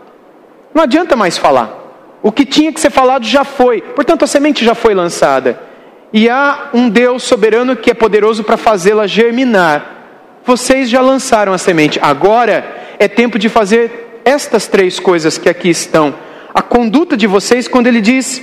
Não 0.73 0.83
adianta 0.83 1.15
mais 1.15 1.37
falar. 1.37 1.73
O 2.21 2.33
que 2.33 2.43
tinha 2.43 2.73
que 2.73 2.81
ser 2.81 2.89
falado 2.89 3.23
já 3.25 3.45
foi. 3.45 3.79
Portanto, 3.79 4.25
a 4.25 4.27
semente 4.27 4.65
já 4.65 4.75
foi 4.75 4.93
lançada 4.93 5.68
e 6.11 6.29
há 6.29 6.69
um 6.73 6.89
Deus 6.89 7.23
soberano 7.23 7.75
que 7.75 7.91
é 7.91 7.93
poderoso 7.93 8.43
para 8.43 8.57
fazê-la 8.57 9.07
germinar. 9.07 9.97
Vocês 10.45 10.89
já 10.89 11.01
lançaram 11.01 11.53
a 11.53 11.57
semente, 11.57 11.99
agora 12.01 12.95
é 12.97 13.07
tempo 13.07 13.37
de 13.37 13.49
fazer 13.49 14.21
estas 14.25 14.67
três 14.67 14.99
coisas 14.99 15.37
que 15.37 15.49
aqui 15.49 15.69
estão. 15.69 16.13
A 16.53 16.61
conduta 16.61 17.15
de 17.15 17.27
vocês, 17.27 17.67
quando 17.67 17.87
ele 17.87 18.01
diz: 18.01 18.41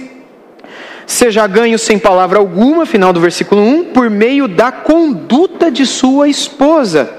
seja 1.06 1.46
ganho 1.46 1.78
sem 1.78 1.99
palavra 1.99 2.38
alguma, 2.38 2.87
final 2.87 3.12
do 3.12 3.20
versículo 3.20 3.62
1, 3.62 3.85
por 3.87 4.08
meio 4.08 4.46
da 4.46 4.70
conduta 4.70 5.70
de 5.70 5.85
sua 5.85 6.28
esposa. 6.28 7.11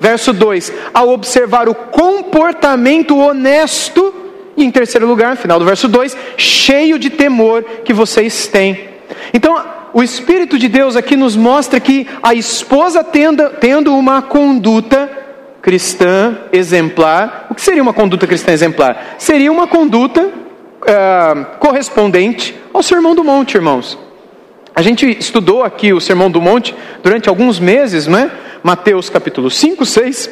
Verso 0.00 0.32
2: 0.32 0.72
ao 0.92 1.10
observar 1.10 1.68
o 1.68 1.74
comportamento 1.74 3.16
honesto, 3.16 4.12
e 4.56 4.64
em 4.64 4.70
terceiro 4.70 5.06
lugar, 5.06 5.36
final 5.36 5.58
do 5.58 5.64
verso 5.64 5.88
2, 5.88 6.16
cheio 6.36 6.98
de 6.98 7.10
temor 7.10 7.62
que 7.84 7.92
vocês 7.92 8.46
têm. 8.48 8.88
Então, 9.32 9.73
o 9.94 10.02
Espírito 10.02 10.58
de 10.58 10.68
Deus 10.68 10.96
aqui 10.96 11.16
nos 11.16 11.36
mostra 11.36 11.78
que 11.78 12.04
a 12.20 12.34
esposa 12.34 13.04
tendo, 13.04 13.48
tendo 13.60 13.96
uma 13.96 14.20
conduta 14.20 15.08
cristã 15.62 16.36
exemplar, 16.52 17.46
o 17.48 17.54
que 17.54 17.62
seria 17.62 17.80
uma 17.80 17.92
conduta 17.92 18.26
cristã 18.26 18.50
exemplar? 18.50 19.14
Seria 19.18 19.52
uma 19.52 19.68
conduta 19.68 20.20
uh, 20.26 21.58
correspondente 21.60 22.56
ao 22.72 22.82
Sermão 22.82 23.14
do 23.14 23.22
Monte, 23.22 23.54
irmãos. 23.54 23.96
A 24.74 24.82
gente 24.82 25.08
estudou 25.08 25.62
aqui 25.62 25.92
o 25.92 26.00
Sermão 26.00 26.28
do 26.28 26.40
Monte 26.40 26.74
durante 27.00 27.28
alguns 27.28 27.60
meses, 27.60 28.08
não 28.08 28.18
é? 28.18 28.30
Mateus 28.64 29.08
capítulo 29.08 29.48
5, 29.48 29.86
6 29.86 30.30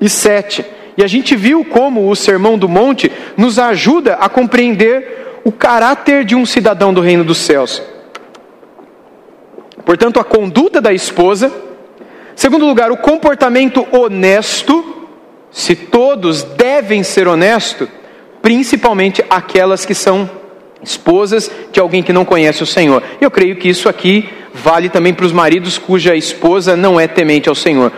e 0.00 0.08
7. 0.08 0.64
E 0.96 1.04
a 1.04 1.06
gente 1.06 1.36
viu 1.36 1.62
como 1.62 2.08
o 2.08 2.16
Sermão 2.16 2.56
do 2.56 2.70
Monte 2.70 3.12
nos 3.36 3.58
ajuda 3.58 4.14
a 4.14 4.30
compreender 4.30 5.40
o 5.44 5.52
caráter 5.52 6.24
de 6.24 6.34
um 6.34 6.46
cidadão 6.46 6.94
do 6.94 7.02
reino 7.02 7.22
dos 7.22 7.36
céus. 7.36 7.82
Portanto, 9.88 10.20
a 10.20 10.24
conduta 10.24 10.82
da 10.82 10.92
esposa. 10.92 11.50
Segundo 12.36 12.66
lugar, 12.66 12.92
o 12.92 12.96
comportamento 12.98 13.88
honesto. 13.90 15.08
Se 15.50 15.74
todos 15.74 16.42
devem 16.42 17.02
ser 17.02 17.26
honestos, 17.26 17.88
principalmente 18.42 19.24
aquelas 19.30 19.86
que 19.86 19.94
são 19.94 20.28
esposas 20.82 21.50
de 21.72 21.80
alguém 21.80 22.02
que 22.02 22.12
não 22.12 22.22
conhece 22.22 22.62
o 22.62 22.66
Senhor. 22.66 23.02
Eu 23.18 23.30
creio 23.30 23.56
que 23.56 23.66
isso 23.66 23.88
aqui 23.88 24.28
vale 24.52 24.90
também 24.90 25.14
para 25.14 25.24
os 25.24 25.32
maridos 25.32 25.78
cuja 25.78 26.14
esposa 26.14 26.76
não 26.76 27.00
é 27.00 27.08
temente 27.08 27.48
ao 27.48 27.54
Senhor. 27.54 27.90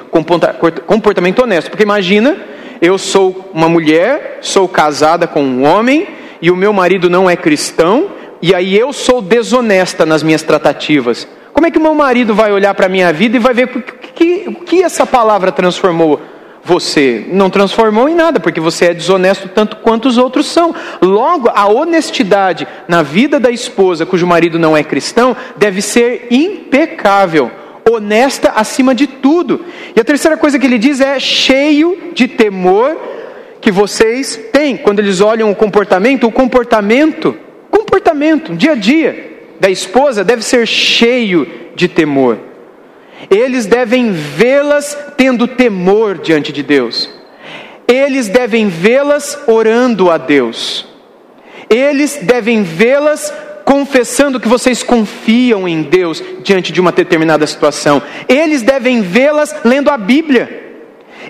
Comportamento 0.86 1.42
honesto, 1.42 1.70
porque 1.70 1.82
imagina, 1.82 2.36
eu 2.80 2.96
sou 2.98 3.50
uma 3.52 3.68
mulher, 3.68 4.38
sou 4.42 4.68
casada 4.68 5.26
com 5.26 5.42
um 5.42 5.64
homem 5.66 6.06
e 6.40 6.52
o 6.52 6.56
meu 6.56 6.72
marido 6.72 7.10
não 7.10 7.28
é 7.28 7.34
cristão, 7.34 8.12
e 8.40 8.54
aí 8.54 8.78
eu 8.78 8.92
sou 8.92 9.20
desonesta 9.20 10.06
nas 10.06 10.22
minhas 10.22 10.44
tratativas. 10.44 11.26
Como 11.60 11.66
é 11.66 11.70
que 11.70 11.76
o 11.76 11.82
meu 11.82 11.94
marido 11.94 12.34
vai 12.34 12.50
olhar 12.50 12.72
para 12.72 12.86
a 12.86 12.88
minha 12.88 13.12
vida 13.12 13.36
e 13.36 13.38
vai 13.38 13.52
ver 13.52 13.64
o 13.64 13.82
que, 13.82 14.44
o 14.46 14.54
que 14.64 14.82
essa 14.82 15.04
palavra 15.04 15.52
transformou 15.52 16.18
você? 16.64 17.26
Não 17.28 17.50
transformou 17.50 18.08
em 18.08 18.14
nada, 18.14 18.40
porque 18.40 18.58
você 18.58 18.86
é 18.86 18.94
desonesto 18.94 19.46
tanto 19.46 19.76
quanto 19.76 20.08
os 20.08 20.16
outros 20.16 20.46
são. 20.46 20.74
Logo, 21.02 21.50
a 21.54 21.68
honestidade 21.68 22.66
na 22.88 23.02
vida 23.02 23.38
da 23.38 23.50
esposa 23.50 24.06
cujo 24.06 24.26
marido 24.26 24.58
não 24.58 24.74
é 24.74 24.82
cristão 24.82 25.36
deve 25.54 25.82
ser 25.82 26.28
impecável, 26.30 27.50
honesta 27.86 28.52
acima 28.56 28.94
de 28.94 29.06
tudo. 29.06 29.62
E 29.94 30.00
a 30.00 30.04
terceira 30.04 30.38
coisa 30.38 30.58
que 30.58 30.64
ele 30.64 30.78
diz 30.78 30.98
é 30.98 31.20
cheio 31.20 32.10
de 32.14 32.26
temor 32.26 32.96
que 33.60 33.70
vocês 33.70 34.34
têm. 34.50 34.78
Quando 34.78 35.00
eles 35.00 35.20
olham 35.20 35.50
o 35.50 35.54
comportamento, 35.54 36.26
o 36.26 36.32
comportamento, 36.32 37.36
comportamento, 37.70 38.56
dia 38.56 38.72
a 38.72 38.76
dia 38.76 39.29
da 39.60 39.68
esposa 39.68 40.24
deve 40.24 40.42
ser 40.42 40.66
cheio 40.66 41.46
de 41.76 41.86
temor. 41.86 42.38
Eles 43.30 43.66
devem 43.66 44.12
vê-las 44.12 44.96
tendo 45.16 45.46
temor 45.46 46.18
diante 46.18 46.50
de 46.50 46.62
Deus. 46.62 47.10
Eles 47.86 48.28
devem 48.28 48.68
vê-las 48.68 49.38
orando 49.46 50.10
a 50.10 50.16
Deus. 50.16 50.86
Eles 51.68 52.20
devem 52.22 52.62
vê-las 52.62 53.32
confessando 53.64 54.40
que 54.40 54.48
vocês 54.48 54.82
confiam 54.82 55.68
em 55.68 55.82
Deus 55.82 56.22
diante 56.42 56.72
de 56.72 56.80
uma 56.80 56.90
determinada 56.90 57.46
situação. 57.46 58.02
Eles 58.26 58.62
devem 58.62 59.02
vê-las 59.02 59.54
lendo 59.64 59.90
a 59.90 59.98
Bíblia. 59.98 60.78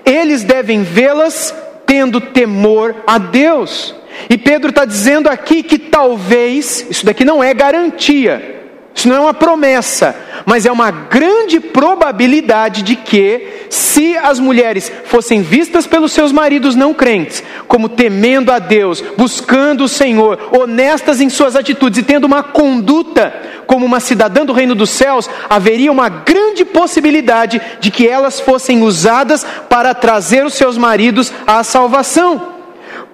Eles 0.05 0.43
devem 0.43 0.81
vê-las 0.83 1.53
tendo 1.85 2.21
temor 2.21 2.95
a 3.05 3.17
Deus. 3.17 3.93
E 4.29 4.37
Pedro 4.37 4.69
está 4.69 4.85
dizendo 4.85 5.29
aqui 5.29 5.63
que 5.63 5.77
talvez, 5.77 6.85
isso 6.89 7.05
daqui 7.05 7.25
não 7.25 7.43
é 7.43 7.53
garantia, 7.53 8.61
isso 8.93 9.07
não 9.07 9.15
é 9.15 9.19
uma 9.19 9.33
promessa, 9.33 10.15
mas 10.45 10.65
é 10.65 10.71
uma 10.71 10.91
grande 10.91 11.59
probabilidade 11.59 12.81
de 12.81 12.95
que, 12.95 13.65
se 13.69 14.17
as 14.17 14.39
mulheres 14.39 14.91
fossem 15.05 15.41
vistas 15.41 15.87
pelos 15.87 16.11
seus 16.11 16.31
maridos 16.31 16.75
não 16.75 16.93
crentes, 16.93 17.41
como 17.67 17.87
temendo 17.87 18.51
a 18.51 18.59
Deus, 18.59 19.01
buscando 19.17 19.85
o 19.85 19.89
Senhor, 19.89 20.49
honestas 20.51 21.21
em 21.21 21.29
suas 21.29 21.55
atitudes 21.55 21.99
e 21.99 22.03
tendo 22.03 22.25
uma 22.25 22.43
conduta 22.43 23.33
como 23.65 23.85
uma 23.85 24.01
cidadã 24.01 24.45
do 24.45 24.51
reino 24.51 24.75
dos 24.75 24.89
céus, 24.89 25.29
haveria 25.49 25.91
uma 25.91 26.09
grande 26.09 26.65
possibilidade 26.65 27.61
de 27.79 27.89
que 27.89 28.05
elas 28.05 28.39
fossem 28.39 28.83
usadas 28.83 29.45
para 29.69 29.93
trazer 29.93 30.45
os 30.45 30.53
seus 30.53 30.77
maridos 30.77 31.31
à 31.47 31.63
salvação. 31.63 32.50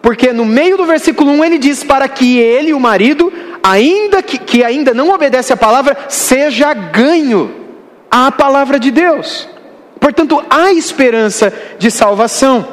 Porque 0.01 0.32
no 0.32 0.46
meio 0.46 0.77
do 0.77 0.86
versículo 0.86 1.32
1 1.32 1.46
ele 1.46 1.58
diz: 1.58 1.84
para 1.84 2.08
que 2.08 2.39
ele, 2.39 2.74
o 2.74 2.80
marido, 2.80 3.32
ainda 3.63 4.22
que, 4.22 4.38
que 4.38 4.63
ainda 4.63 4.94
não 4.94 5.10
obedece 5.10 5.51
à 5.51 5.58
palavra, 5.58 5.98
seja 6.08 6.74
ganho 6.74 7.54
à 8.10 8.32
palavra 8.32 8.80
de 8.80 8.92
Deus. 8.92 9.48
Portanto, 10.00 10.44
há 10.50 10.72
esperança 10.72 11.51
de 11.77 11.89
salvação. 11.92 12.66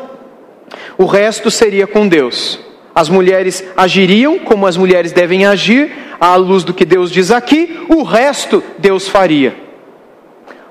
O 0.96 1.06
resto 1.06 1.50
seria 1.50 1.86
com 1.86 2.06
Deus. 2.06 2.60
As 2.94 3.08
mulheres 3.08 3.64
agiriam 3.76 4.38
como 4.38 4.66
as 4.66 4.76
mulheres 4.76 5.10
devem 5.10 5.44
agir, 5.44 5.90
à 6.20 6.36
luz 6.36 6.62
do 6.62 6.72
que 6.72 6.84
Deus 6.84 7.10
diz 7.10 7.30
aqui, 7.30 7.84
o 7.88 8.02
resto 8.02 8.62
Deus 8.78 9.08
faria. 9.08 9.56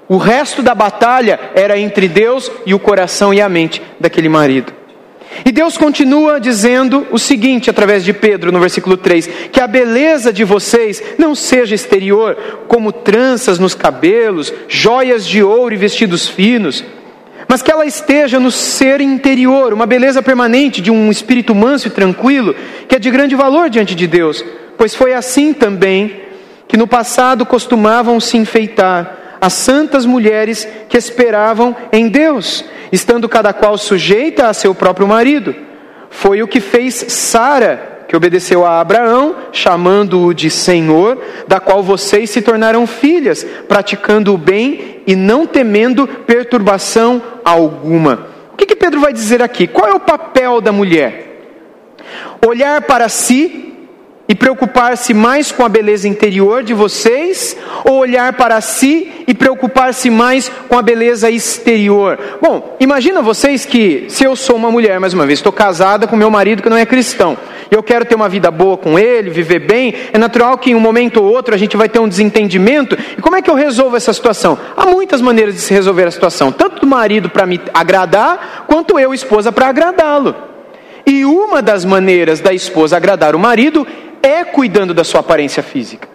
O 0.08 0.18
resto 0.18 0.62
da 0.62 0.74
batalha 0.74 1.40
era 1.54 1.78
entre 1.78 2.08
Deus 2.08 2.50
e 2.66 2.74
o 2.74 2.80
coração 2.80 3.34
e 3.34 3.42
a 3.42 3.50
mente 3.50 3.82
daquele 4.00 4.30
marido. 4.30 4.74
E 5.46 5.52
Deus 5.52 5.78
continua 5.78 6.40
dizendo 6.40 7.08
o 7.12 7.18
seguinte, 7.18 7.70
através 7.70 8.04
de 8.04 8.14
Pedro, 8.14 8.52
no 8.52 8.60
versículo 8.60 8.96
3: 8.98 9.28
que 9.52 9.60
a 9.60 9.68
beleza 9.68 10.32
de 10.32 10.44
vocês 10.44 11.02
não 11.18 11.34
seja 11.36 11.76
exterior, 11.76 12.36
como 12.68 12.92
tranças 12.92 13.60
nos 13.60 13.76
cabelos, 13.76 14.54
joias 14.68 15.26
de 15.26 15.44
ouro 15.44 15.74
e 15.74 15.78
vestidos 15.78 16.28
finos, 16.28 16.84
mas 17.48 17.62
que 17.62 17.72
ela 17.72 17.86
esteja 17.86 18.40
no 18.40 18.52
ser 18.52 19.02
interior, 19.02 19.74
uma 19.74 19.86
beleza 19.86 20.22
permanente 20.22 20.82
de 20.82 20.92
um 20.92 21.12
espírito 21.12 21.54
manso 21.54 21.88
e 21.88 21.92
tranquilo, 21.92 22.56
que 22.88 22.96
é 22.96 23.00
de 23.00 23.12
grande 23.12 23.36
valor 23.36 23.70
diante 23.70 23.96
de 23.96 24.08
Deus, 24.08 24.44
pois 24.78 24.96
foi 24.96 25.14
assim 25.14 25.54
também 25.54 26.22
que 26.68 26.78
no 26.78 26.88
passado 26.88 27.46
costumavam 27.46 28.20
se 28.20 28.38
enfeitar 28.38 29.23
as 29.44 29.52
santas 29.52 30.06
mulheres 30.06 30.66
que 30.88 30.98
esperavam 30.98 31.76
em 31.92 32.08
Deus 32.08 32.64
estando 32.94 33.28
cada 33.28 33.52
qual 33.52 33.78
sujeita 33.78 34.48
a 34.48 34.54
seu 34.54 34.74
próprio 34.74 35.06
marido. 35.06 35.54
Foi 36.10 36.42
o 36.42 36.48
que 36.48 36.62
fez 36.62 36.94
Sara, 37.10 38.06
que 38.08 38.16
obedeceu 38.16 38.66
a 38.66 38.80
Abraão, 38.80 39.36
chamando-o 39.52 40.34
de 40.34 40.50
Senhor, 40.50 41.22
da 41.46 41.60
qual 41.60 41.84
vocês 41.84 42.30
se 42.30 42.42
tornaram 42.42 42.88
filhas, 42.88 43.46
praticando 43.68 44.34
o 44.34 44.38
bem 44.38 45.02
e 45.06 45.14
não 45.14 45.46
temendo 45.46 46.08
perturbação 46.08 47.22
alguma. 47.44 48.28
O 48.54 48.56
que, 48.56 48.66
que 48.66 48.78
Pedro 48.78 49.02
vai 49.02 49.12
dizer 49.12 49.42
aqui? 49.42 49.68
Qual 49.68 49.90
é 49.90 49.94
o 49.94 50.00
papel 50.00 50.62
da 50.62 50.72
mulher? 50.72 51.50
Olhar 52.48 52.82
para 52.84 53.10
si 53.10 53.73
e 54.28 54.34
preocupar-se 54.34 55.14
mais 55.14 55.52
com 55.52 55.66
a 55.66 55.70
beleza 55.70 56.08
interior 56.08 56.64
de 56.64 56.74
vocês, 56.74 57.58
ou 57.84 57.98
olhar 57.98 58.34
para 58.34 58.62
si 58.62 59.12
e 59.28 59.34
preocupar-se 59.34 60.10
mais 60.10 60.50
com 60.70 60.78
a 60.78 60.82
beleza 60.82 61.30
exterior? 61.30 62.18
Bom, 62.42 62.78
imagina 62.80 63.22
vocês 63.22 63.66
que, 63.66 64.06
se 64.08 64.24
eu 64.24 64.36
sou 64.36 64.56
uma 64.56 64.72
mulher, 64.72 65.00
mais 65.00 65.14
uma 65.14 65.26
vez, 65.26 65.40
estou 65.40 65.52
casada 65.52 66.08
com 66.08 66.16
meu 66.16 66.32
marido 66.32 66.64
que 66.64 66.70
não 66.70 66.78
é 66.78 66.86
cristão, 66.86 67.38
e 67.70 67.76
eu 67.76 67.84
quero 67.84 68.06
ter 68.06 68.16
uma 68.16 68.30
vida 68.30 68.50
boa 68.50 68.78
com 68.78 68.98
ele, 68.98 69.30
viver 69.30 69.60
bem, 69.60 69.94
é 70.14 70.18
natural 70.18 70.58
que 70.58 70.72
em 70.72 70.76
um 70.76 70.80
momento 70.80 71.22
ou 71.22 71.30
outro 71.30 71.54
a 71.54 71.58
gente 71.58 71.76
vai 71.76 71.90
ter 71.90 72.00
um 72.00 72.08
desentendimento, 72.08 72.98
e 73.18 73.22
como 73.22 73.36
é 73.36 73.42
que 73.42 73.50
eu 73.50 73.56
resolvo 73.56 73.98
essa 73.98 74.14
situação? 74.14 74.58
Há 74.78 74.86
muitas 74.86 75.22
maneiras 75.22 75.56
de 75.56 75.62
se 75.62 75.74
resolver 75.74 76.08
a 76.08 76.12
situação, 76.12 76.52
tanto 76.52 76.80
do 76.80 76.88
marido 76.88 77.30
para 77.30 77.46
me 77.46 77.60
agradar, 77.74 78.66
quanto 78.68 78.98
eu, 78.98 79.14
esposa, 79.14 79.52
para 79.52 79.68
agradá-lo. 79.68 80.53
E 81.06 81.26
uma 81.26 81.62
das 81.62 81.84
maneiras 81.84 82.40
da 82.40 82.54
esposa 82.54 82.98
agradar 82.98 83.36
o 83.36 83.40
marido 83.40 83.86
é 84.22 84.44
cuidando 84.44 84.94
da 84.94 85.04
sua 85.04 85.20
aparência 85.20 85.62
física. 85.62 86.08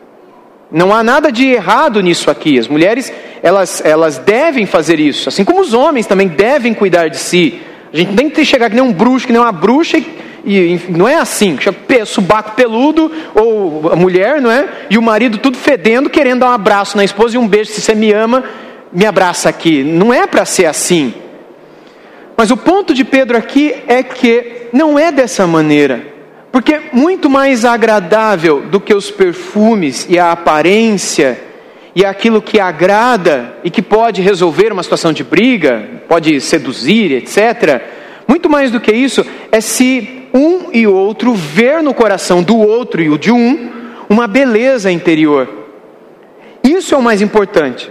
Não 0.70 0.94
há 0.94 1.02
nada 1.02 1.32
de 1.32 1.46
errado 1.46 2.00
nisso 2.02 2.30
aqui. 2.30 2.58
As 2.58 2.68
mulheres, 2.68 3.12
elas, 3.42 3.82
elas 3.84 4.18
devem 4.18 4.66
fazer 4.66 5.00
isso, 5.00 5.28
assim 5.28 5.44
como 5.44 5.60
os 5.60 5.72
homens 5.72 6.06
também 6.06 6.28
devem 6.28 6.74
cuidar 6.74 7.08
de 7.08 7.18
si. 7.18 7.60
A 7.92 7.96
gente 7.96 8.14
tem 8.14 8.28
que 8.28 8.44
chegar 8.44 8.68
que 8.68 8.76
nem 8.76 8.84
um 8.84 8.92
bruxo, 8.92 9.26
que 9.26 9.32
nem 9.32 9.40
uma 9.40 9.52
bruxa, 9.52 9.98
e, 9.98 10.04
e 10.44 10.80
não 10.90 11.08
é 11.08 11.16
assim, 11.16 11.58
subaco 12.06 12.52
peludo, 12.52 13.10
ou 13.34 13.90
a 13.90 13.96
mulher, 13.96 14.42
não 14.42 14.50
é? 14.50 14.68
E 14.90 14.98
o 14.98 15.02
marido 15.02 15.38
tudo 15.38 15.56
fedendo, 15.56 16.10
querendo 16.10 16.40
dar 16.40 16.50
um 16.50 16.52
abraço 16.52 16.96
na 16.96 17.04
esposa 17.04 17.36
e 17.36 17.38
um 17.38 17.48
beijo, 17.48 17.70
se 17.70 17.80
você 17.80 17.94
me 17.94 18.12
ama, 18.12 18.44
me 18.92 19.06
abraça 19.06 19.48
aqui. 19.48 19.82
Não 19.82 20.12
é 20.12 20.26
para 20.26 20.44
ser 20.44 20.66
assim. 20.66 21.14
Mas 22.38 22.52
o 22.52 22.56
ponto 22.56 22.94
de 22.94 23.04
Pedro 23.04 23.36
aqui 23.36 23.74
é 23.88 24.00
que 24.00 24.68
não 24.72 24.96
é 24.96 25.10
dessa 25.10 25.44
maneira. 25.44 26.06
Porque 26.52 26.82
muito 26.92 27.28
mais 27.28 27.64
agradável 27.64 28.60
do 28.60 28.78
que 28.78 28.94
os 28.94 29.10
perfumes 29.10 30.06
e 30.08 30.20
a 30.20 30.30
aparência 30.30 31.36
e 31.96 32.04
aquilo 32.04 32.40
que 32.40 32.60
agrada 32.60 33.56
e 33.64 33.70
que 33.70 33.82
pode 33.82 34.22
resolver 34.22 34.72
uma 34.72 34.84
situação 34.84 35.12
de 35.12 35.24
briga, 35.24 35.84
pode 36.08 36.40
seduzir, 36.40 37.10
etc. 37.10 37.82
Muito 38.28 38.48
mais 38.48 38.70
do 38.70 38.78
que 38.78 38.92
isso 38.92 39.26
é 39.50 39.60
se 39.60 40.28
um 40.32 40.70
e 40.72 40.86
outro 40.86 41.34
ver 41.34 41.82
no 41.82 41.92
coração 41.92 42.40
do 42.40 42.56
outro 42.56 43.02
e 43.02 43.10
o 43.10 43.18
de 43.18 43.32
um 43.32 43.68
uma 44.08 44.28
beleza 44.28 44.92
interior. 44.92 45.66
Isso 46.62 46.94
é 46.94 46.98
o 46.98 47.02
mais 47.02 47.20
importante. 47.20 47.90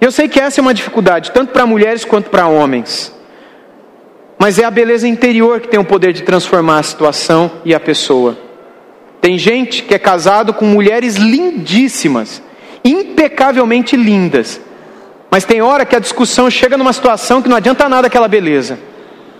Eu 0.00 0.10
sei 0.10 0.26
que 0.26 0.40
essa 0.40 0.58
é 0.58 0.62
uma 0.62 0.72
dificuldade, 0.72 1.32
tanto 1.32 1.52
para 1.52 1.66
mulheres 1.66 2.02
quanto 2.02 2.30
para 2.30 2.48
homens. 2.48 3.12
Mas 4.38 4.58
é 4.58 4.64
a 4.64 4.70
beleza 4.70 5.06
interior 5.06 5.60
que 5.60 5.68
tem 5.68 5.78
o 5.78 5.84
poder 5.84 6.12
de 6.12 6.22
transformar 6.22 6.78
a 6.78 6.82
situação 6.82 7.50
e 7.64 7.74
a 7.74 7.80
pessoa. 7.80 8.36
Tem 9.20 9.38
gente 9.38 9.82
que 9.82 9.94
é 9.94 9.98
casado 9.98 10.52
com 10.52 10.66
mulheres 10.66 11.16
lindíssimas, 11.16 12.42
impecavelmente 12.84 13.96
lindas. 13.96 14.60
Mas 15.30 15.44
tem 15.44 15.62
hora 15.62 15.86
que 15.86 15.96
a 15.96 16.00
discussão 16.00 16.50
chega 16.50 16.76
numa 16.76 16.92
situação 16.92 17.40
que 17.40 17.48
não 17.48 17.56
adianta 17.56 17.88
nada 17.88 18.06
aquela 18.06 18.28
beleza. 18.28 18.78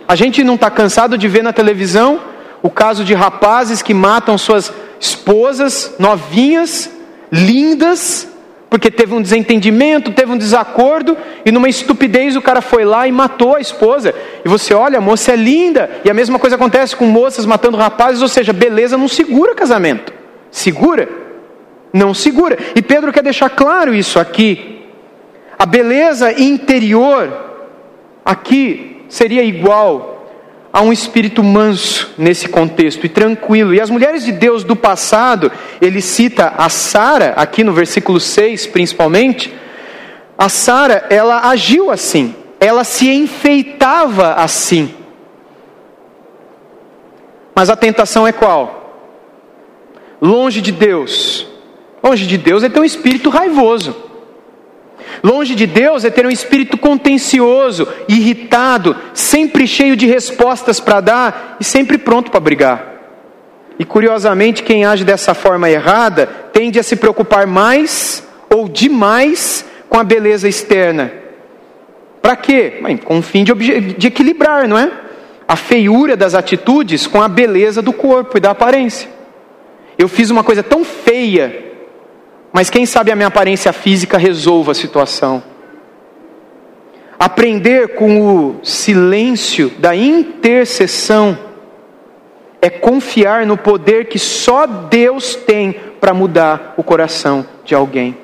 A 0.08 0.16
gente 0.16 0.42
não 0.42 0.54
está 0.54 0.70
cansado 0.70 1.16
de 1.16 1.28
ver 1.28 1.42
na 1.42 1.52
televisão 1.52 2.20
o 2.62 2.70
caso 2.70 3.04
de 3.04 3.14
rapazes 3.14 3.82
que 3.82 3.92
matam 3.92 4.38
suas 4.38 4.72
esposas 4.98 5.94
novinhas, 5.98 6.90
lindas, 7.30 8.26
porque 8.68 8.90
teve 8.90 9.14
um 9.14 9.22
desentendimento, 9.22 10.12
teve 10.12 10.32
um 10.32 10.36
desacordo, 10.36 11.16
e 11.44 11.52
numa 11.52 11.68
estupidez 11.68 12.34
o 12.34 12.42
cara 12.42 12.60
foi 12.60 12.84
lá 12.84 13.06
e 13.06 13.12
matou 13.12 13.54
a 13.56 13.60
esposa. 13.60 14.14
E 14.44 14.48
você 14.48 14.74
olha, 14.74 14.98
a 14.98 15.00
moça 15.00 15.32
é 15.32 15.36
linda, 15.36 15.88
e 16.04 16.10
a 16.10 16.14
mesma 16.14 16.38
coisa 16.38 16.56
acontece 16.56 16.96
com 16.96 17.06
moças 17.06 17.46
matando 17.46 17.76
rapazes, 17.76 18.20
ou 18.20 18.28
seja, 18.28 18.52
beleza 18.52 18.98
não 18.98 19.08
segura 19.08 19.54
casamento. 19.54 20.12
Segura? 20.50 21.08
Não 21.92 22.12
segura. 22.12 22.58
E 22.74 22.82
Pedro 22.82 23.12
quer 23.12 23.22
deixar 23.22 23.50
claro 23.50 23.94
isso 23.94 24.18
aqui. 24.18 24.82
A 25.56 25.64
beleza 25.64 26.32
interior 26.40 27.32
aqui 28.24 29.04
seria 29.08 29.44
igual 29.44 30.13
a 30.74 30.82
um 30.82 30.92
espírito 30.92 31.40
manso 31.40 32.12
nesse 32.18 32.48
contexto 32.48 33.06
e 33.06 33.08
tranquilo. 33.08 33.72
E 33.72 33.80
as 33.80 33.88
mulheres 33.88 34.24
de 34.24 34.32
Deus 34.32 34.64
do 34.64 34.74
passado, 34.74 35.52
ele 35.80 36.00
cita 36.00 36.52
a 36.58 36.68
Sara, 36.68 37.32
aqui 37.36 37.62
no 37.62 37.72
versículo 37.72 38.18
6 38.18 38.66
principalmente. 38.66 39.54
A 40.36 40.48
Sara, 40.48 41.06
ela 41.10 41.48
agiu 41.48 41.92
assim, 41.92 42.34
ela 42.58 42.82
se 42.82 43.08
enfeitava 43.08 44.34
assim. 44.34 44.92
Mas 47.54 47.70
a 47.70 47.76
tentação 47.76 48.26
é 48.26 48.32
qual? 48.32 49.14
Longe 50.20 50.60
de 50.60 50.72
Deus. 50.72 51.46
Longe 52.02 52.26
de 52.26 52.36
Deus 52.36 52.64
é 52.64 52.68
ter 52.68 52.80
um 52.80 52.84
espírito 52.84 53.30
raivoso. 53.30 53.94
Longe 55.24 55.54
de 55.54 55.66
Deus 55.66 56.04
é 56.04 56.10
ter 56.10 56.26
um 56.26 56.30
espírito 56.30 56.76
contencioso, 56.76 57.88
irritado, 58.06 58.94
sempre 59.14 59.66
cheio 59.66 59.96
de 59.96 60.06
respostas 60.06 60.80
para 60.80 61.00
dar 61.00 61.56
e 61.58 61.64
sempre 61.64 61.96
pronto 61.96 62.30
para 62.30 62.40
brigar. 62.40 62.94
E 63.78 63.86
curiosamente, 63.86 64.62
quem 64.62 64.84
age 64.84 65.02
dessa 65.02 65.32
forma 65.32 65.70
errada 65.70 66.26
tende 66.52 66.78
a 66.78 66.82
se 66.82 66.94
preocupar 66.96 67.46
mais 67.46 68.22
ou 68.50 68.68
demais 68.68 69.64
com 69.88 69.98
a 69.98 70.04
beleza 70.04 70.46
externa. 70.46 71.10
Para 72.20 72.36
quê? 72.36 72.82
Com 73.02 73.20
o 73.20 73.22
fim 73.22 73.44
de, 73.44 73.54
de 73.94 74.06
equilibrar, 74.06 74.68
não 74.68 74.76
é? 74.76 74.92
A 75.48 75.56
feiura 75.56 76.18
das 76.18 76.34
atitudes 76.34 77.06
com 77.06 77.22
a 77.22 77.28
beleza 77.28 77.80
do 77.80 77.94
corpo 77.94 78.36
e 78.36 78.40
da 78.40 78.50
aparência. 78.50 79.08
Eu 79.96 80.06
fiz 80.06 80.28
uma 80.28 80.44
coisa 80.44 80.62
tão 80.62 80.84
feia 80.84 81.63
mas 82.54 82.70
quem 82.70 82.86
sabe 82.86 83.10
a 83.10 83.16
minha 83.16 83.26
aparência 83.26 83.72
física 83.72 84.16
resolva 84.16 84.70
a 84.70 84.76
situação. 84.76 85.42
Aprender 87.18 87.96
com 87.96 88.20
o 88.20 88.64
silêncio 88.64 89.70
da 89.70 89.96
intercessão 89.96 91.36
é 92.62 92.70
confiar 92.70 93.44
no 93.44 93.56
poder 93.56 94.06
que 94.06 94.20
só 94.20 94.66
Deus 94.66 95.34
tem 95.34 95.72
para 96.00 96.14
mudar 96.14 96.74
o 96.76 96.84
coração 96.84 97.44
de 97.64 97.74
alguém. 97.74 98.16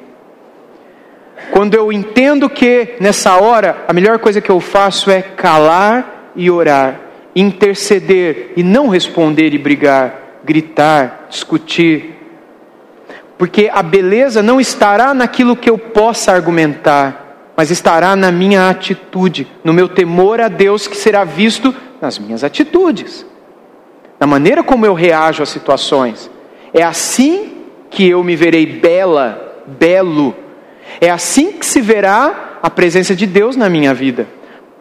Quando 1.51 1.75
eu 1.75 1.93
entendo 1.93 2.49
que 2.49 2.95
nessa 3.01 3.37
hora 3.37 3.85
a 3.89 3.93
melhor 3.93 4.21
coisa 4.21 4.41
que 4.41 4.51
eu 4.51 4.61
faço 4.61 5.11
é 5.11 5.23
calar 5.23 6.31
e 6.37 6.49
orar, 6.49 7.01
interceder 7.35 8.53
e 8.57 8.63
não 8.63 8.87
responder 8.87 9.53
e 9.53 9.59
brigar, 9.59 10.41
gritar, 10.45 11.27
discutir, 11.29 12.20
porque 13.41 13.71
a 13.73 13.83
beleza 13.83 14.43
não 14.43 14.61
estará 14.61 15.15
naquilo 15.15 15.57
que 15.57 15.71
eu 15.71 15.79
possa 15.79 16.31
argumentar, 16.31 17.55
mas 17.57 17.71
estará 17.71 18.15
na 18.15 18.31
minha 18.31 18.69
atitude, 18.69 19.49
no 19.65 19.73
meu 19.73 19.89
temor 19.89 20.43
a 20.43 20.49
Deus 20.49 20.87
que 20.87 20.95
será 20.95 21.25
visto 21.25 21.75
nas 22.03 22.19
minhas 22.19 22.45
atitudes, 22.45 23.25
na 24.21 24.27
maneira 24.27 24.63
como 24.63 24.85
eu 24.85 24.93
reajo 24.93 25.43
às 25.43 25.49
situações. 25.49 26.31
É 26.75 26.83
assim 26.83 27.65
que 27.89 28.07
eu 28.11 28.23
me 28.23 28.37
verei 28.37 28.67
bela, 28.67 29.63
belo. 29.67 30.37
É 31.01 31.09
assim 31.11 31.51
que 31.53 31.65
se 31.65 31.81
verá 31.81 32.59
a 32.63 32.69
presença 32.69 33.17
de 33.17 33.25
Deus 33.25 33.57
na 33.57 33.71
minha 33.71 33.95
vida, 33.95 34.29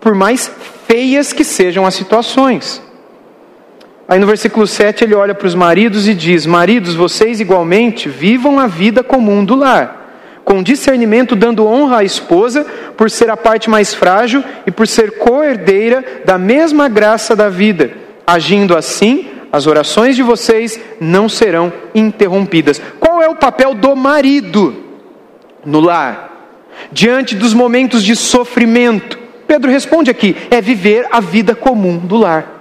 por 0.02 0.14
mais 0.14 0.52
feias 0.86 1.32
que 1.32 1.46
sejam 1.46 1.86
as 1.86 1.96
situações. 1.96 2.82
Aí 4.10 4.18
no 4.18 4.26
versículo 4.26 4.66
7 4.66 5.04
ele 5.04 5.14
olha 5.14 5.36
para 5.36 5.46
os 5.46 5.54
maridos 5.54 6.08
e 6.08 6.16
diz: 6.16 6.48
Maridos, 6.48 6.96
vocês 6.96 7.40
igualmente 7.40 8.10
vivam 8.10 8.60
a 8.60 8.66
vida 8.66 9.04
comum 9.04 9.46
do 9.46 9.54
lar, 9.54 10.42
com 10.44 10.64
discernimento, 10.64 11.36
dando 11.36 11.68
honra 11.68 12.00
à 12.00 12.04
esposa, 12.04 12.66
por 12.98 13.12
ser 13.12 13.30
a 13.30 13.38
parte 13.38 13.70
mais 13.70 13.94
frágil 13.94 14.44
e 14.66 14.72
por 14.72 14.88
ser 14.88 15.20
co-herdeira 15.20 16.04
da 16.26 16.40
mesma 16.40 16.90
graça 16.90 17.36
da 17.36 17.50
vida. 17.50 17.92
Agindo 18.26 18.76
assim, 18.76 19.28
as 19.52 19.68
orações 19.68 20.16
de 20.16 20.24
vocês 20.24 20.80
não 21.00 21.30
serão 21.30 21.72
interrompidas. 21.94 22.82
Qual 23.00 23.22
é 23.22 23.30
o 23.30 23.36
papel 23.36 23.76
do 23.76 23.96
marido 23.96 24.76
no 25.64 25.80
lar? 25.80 26.58
Diante 26.92 27.36
dos 27.36 27.54
momentos 27.54 28.04
de 28.04 28.16
sofrimento, 28.16 29.20
Pedro 29.46 29.70
responde 29.70 30.10
aqui: 30.10 30.36
é 30.50 30.60
viver 30.60 31.06
a 31.12 31.20
vida 31.20 31.54
comum 31.54 32.00
do 32.00 32.18
lar. 32.18 32.59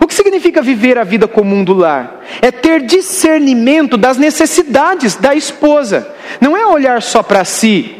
O 0.00 0.06
que 0.06 0.14
significa 0.14 0.62
viver 0.62 0.98
a 0.98 1.04
vida 1.04 1.28
comum 1.28 1.62
do 1.62 1.74
lar? 1.74 2.20
É 2.40 2.50
ter 2.50 2.80
discernimento 2.82 3.96
das 3.96 4.16
necessidades 4.16 5.14
da 5.14 5.34
esposa. 5.34 6.08
Não 6.40 6.56
é 6.56 6.66
olhar 6.66 7.02
só 7.02 7.22
para 7.22 7.44
si 7.44 7.96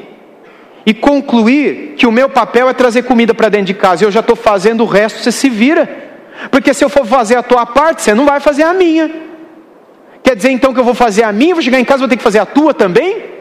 e 0.87 0.93
concluir 0.93 1.95
que 1.97 2.07
o 2.07 2.13
meu 2.13 2.29
papel 2.29 2.69
é 2.69 2.75
trazer 2.75 3.05
comida 3.05 3.33
para 3.33 3.49
dentro 3.49 3.67
de 3.67 3.75
casa 3.75 4.05
eu 4.05 4.11
já 4.11 4.21
estou 4.21 4.37
fazendo 4.37 4.83
o 4.83 4.87
resto, 4.87 5.21
você 5.21 5.33
se 5.33 5.49
vira. 5.49 6.03
Porque 6.51 6.75
se 6.75 6.85
eu 6.85 6.89
for 6.89 7.07
fazer 7.07 7.37
a 7.37 7.43
tua 7.43 7.65
parte, 7.65 8.03
você 8.03 8.13
não 8.13 8.27
vai 8.27 8.41
fazer 8.41 8.65
a 8.65 8.75
minha. 8.75 9.11
Quer 10.23 10.37
dizer 10.37 10.51
então 10.51 10.75
que 10.75 10.81
eu 10.81 10.85
vou 10.85 10.95
fazer 10.95 11.23
a 11.23 11.33
minha, 11.33 11.55
vou 11.55 11.63
chegar 11.63 11.79
em 11.79 11.85
casa 11.85 12.01
vou 12.01 12.09
ter 12.09 12.17
que 12.17 12.23
fazer 12.23 12.39
a 12.39 12.47
tua 12.47 12.75
também? 12.75 13.35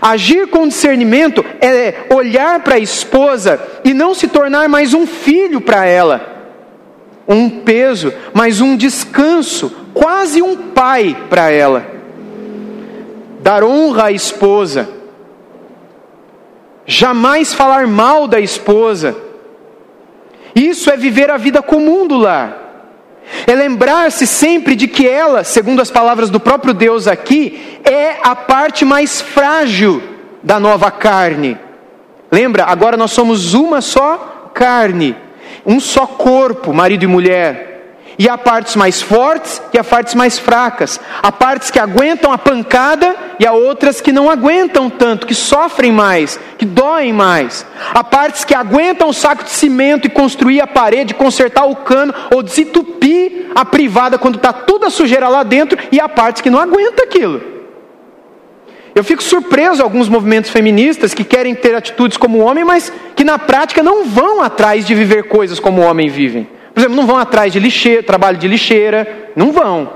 Agir 0.00 0.48
com 0.48 0.66
discernimento 0.66 1.44
é 1.60 2.06
olhar 2.10 2.60
para 2.60 2.76
a 2.76 2.78
esposa 2.78 3.60
e 3.84 3.94
não 3.94 4.14
se 4.14 4.28
tornar 4.28 4.68
mais 4.68 4.94
um 4.94 5.06
filho 5.06 5.60
para 5.60 5.86
ela 5.86 6.33
um 7.26 7.48
peso, 7.48 8.12
mas 8.32 8.60
um 8.60 8.76
descanso, 8.76 9.72
quase 9.92 10.42
um 10.42 10.56
pai 10.56 11.16
para 11.28 11.50
ela. 11.50 11.86
Dar 13.40 13.62
honra 13.64 14.04
à 14.04 14.12
esposa, 14.12 14.88
jamais 16.86 17.52
falar 17.54 17.86
mal 17.86 18.26
da 18.26 18.40
esposa. 18.40 19.16
Isso 20.54 20.90
é 20.90 20.96
viver 20.96 21.30
a 21.30 21.36
vida 21.36 21.62
comum 21.62 22.06
do 22.06 22.16
lar. 22.16 22.60
É 23.46 23.54
lembrar-se 23.54 24.26
sempre 24.26 24.76
de 24.76 24.86
que 24.86 25.08
ela, 25.08 25.44
segundo 25.44 25.80
as 25.80 25.90
palavras 25.90 26.28
do 26.28 26.38
próprio 26.38 26.74
Deus 26.74 27.08
aqui, 27.08 27.80
é 27.82 28.18
a 28.22 28.36
parte 28.36 28.84
mais 28.84 29.20
frágil 29.20 30.02
da 30.42 30.60
nova 30.60 30.90
carne. 30.90 31.58
Lembra? 32.30 32.64
Agora 32.64 32.96
nós 32.96 33.12
somos 33.12 33.54
uma 33.54 33.80
só 33.80 34.50
carne 34.52 35.16
um 35.64 35.80
só 35.80 36.06
corpo, 36.06 36.72
marido 36.72 37.04
e 37.04 37.06
mulher. 37.06 37.74
E 38.18 38.28
há 38.28 38.38
partes 38.38 38.76
mais 38.76 39.02
fortes 39.02 39.60
e 39.72 39.78
há 39.78 39.82
partes 39.82 40.14
mais 40.14 40.38
fracas. 40.38 41.00
Há 41.22 41.32
partes 41.32 41.70
que 41.70 41.80
aguentam 41.80 42.32
a 42.32 42.38
pancada 42.38 43.14
e 43.40 43.46
há 43.46 43.52
outras 43.52 44.00
que 44.00 44.12
não 44.12 44.30
aguentam 44.30 44.88
tanto, 44.88 45.26
que 45.26 45.34
sofrem 45.34 45.90
mais, 45.90 46.38
que 46.56 46.64
doem 46.64 47.12
mais. 47.12 47.66
Há 47.92 48.04
partes 48.04 48.44
que 48.44 48.54
aguentam 48.54 49.08
o 49.08 49.12
saco 49.12 49.42
de 49.42 49.50
cimento 49.50 50.06
e 50.06 50.10
construir 50.10 50.60
a 50.60 50.66
parede, 50.66 51.14
consertar 51.14 51.64
o 51.64 51.76
cano 51.76 52.14
ou 52.32 52.42
desentupir 52.42 53.50
a 53.54 53.64
privada 53.64 54.18
quando 54.18 54.36
está 54.36 54.52
toda 54.52 54.86
a 54.86 54.90
sujeira 54.90 55.28
lá 55.28 55.42
dentro, 55.42 55.78
e 55.90 56.00
há 56.00 56.08
partes 56.08 56.40
que 56.40 56.50
não 56.50 56.60
aguentam 56.60 57.04
aquilo. 57.04 57.53
Eu 58.94 59.02
fico 59.02 59.22
surpreso 59.22 59.82
alguns 59.82 60.08
movimentos 60.08 60.50
feministas 60.50 61.12
que 61.12 61.24
querem 61.24 61.54
ter 61.54 61.74
atitudes 61.74 62.16
como 62.16 62.38
homem, 62.38 62.64
mas 62.64 62.92
que 63.16 63.24
na 63.24 63.38
prática 63.38 63.82
não 63.82 64.04
vão 64.04 64.40
atrás 64.40 64.86
de 64.86 64.94
viver 64.94 65.24
coisas 65.24 65.58
como 65.58 65.82
o 65.82 65.84
homem 65.84 66.08
vive. 66.08 66.46
Por 66.72 66.80
exemplo, 66.80 66.96
não 66.96 67.06
vão 67.06 67.18
atrás 67.18 67.52
de 67.52 67.58
lixeira, 67.58 68.02
trabalho 68.02 68.38
de 68.38 68.46
lixeira, 68.46 69.30
não 69.34 69.50
vão. 69.50 69.90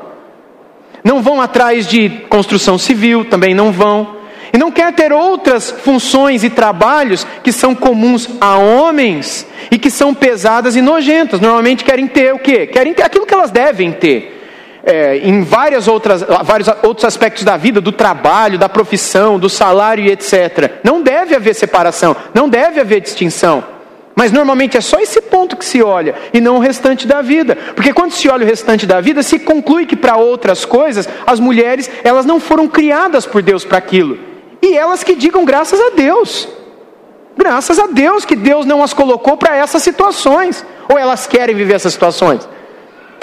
Não 1.05 1.23
vão 1.23 1.41
atrás 1.41 1.87
de 1.87 2.09
construção 2.29 2.77
civil, 2.77 3.25
também 3.25 3.55
não 3.55 3.71
vão. 3.71 4.17
E 4.53 4.59
não 4.59 4.71
quer 4.71 4.93
ter 4.93 5.13
outras 5.13 5.71
funções 5.71 6.43
e 6.43 6.51
trabalhos 6.51 7.25
que 7.45 7.53
são 7.53 7.75
comuns 7.75 8.29
a 8.41 8.57
homens 8.57 9.47
e 9.71 9.79
que 9.79 9.91
são 9.91 10.13
pesadas 10.13 10.75
e 10.75 10.83
nojentas. 10.83 11.41
Normalmente 11.41 11.85
querem 11.85 12.09
ter 12.09 12.35
o 12.35 12.39
quê? 12.39 12.67
Querem 12.67 12.95
ter 12.95 13.05
aquilo 13.05 13.27
que 13.27 13.35
elas 13.35 13.51
devem 13.51 13.93
ter 13.93 14.38
é, 14.89 15.19
em 15.19 15.43
várias 15.43 15.87
outras, 15.87 16.25
vários 16.45 16.67
outros 16.83 17.05
aspectos 17.05 17.45
da 17.45 17.59
vida, 17.59 17.79
do 17.79 17.93
trabalho, 17.93 18.59
da 18.59 18.71
profissão, 18.71 19.39
do 19.39 19.47
salário 19.47 20.03
e 20.03 20.11
etc. 20.11 20.81
Não 20.83 21.03
deve 21.03 21.37
haver 21.37 21.55
separação, 21.55 22.17
não 22.33 22.49
deve 22.49 22.81
haver 22.81 23.03
distinção. 23.03 23.63
Mas 24.17 24.33
normalmente 24.33 24.79
é 24.79 24.81
só 24.81 24.99
esse 24.99 25.21
ponto 25.21 25.59
que 25.59 25.65
se 25.65 25.83
olha 25.83 26.15
e 26.33 26.41
não 26.41 26.57
o 26.57 26.59
restante 26.59 27.07
da 27.07 27.21
vida. 27.21 27.55
Porque 27.77 27.93
quando 27.93 28.13
se 28.13 28.31
olha 28.31 28.47
o 28.47 28.49
restante 28.49 28.87
da 28.87 28.99
vida, 28.99 29.23
se 29.23 29.39
conclui 29.39 29.85
que 29.85 29.95
para 29.95 30.17
outras 30.17 30.65
coisas, 30.65 31.07
as 31.27 31.39
mulheres, 31.39 31.91
elas 32.03 32.25
não 32.25 32.41
foram 32.41 32.67
criadas 32.67 33.27
por 33.27 33.43
Deus 33.43 33.67
para 33.67 33.77
aquilo. 33.77 34.19
E 34.63 34.75
elas 34.75 35.05
que 35.05 35.15
digam 35.15 35.45
graças 35.45 35.79
a 35.79 35.91
Deus. 35.91 36.49
Graças 37.37 37.79
a 37.79 37.87
Deus 37.89 38.25
que 38.25 38.35
Deus 38.35 38.65
não 38.65 38.83
as 38.83 38.95
colocou 38.95 39.37
para 39.37 39.55
essas 39.55 39.83
situações. 39.83 40.65
Ou 40.89 40.99
elas 40.99 41.27
querem 41.27 41.55
viver 41.55 41.75
essas 41.75 41.93
situações? 41.93 42.49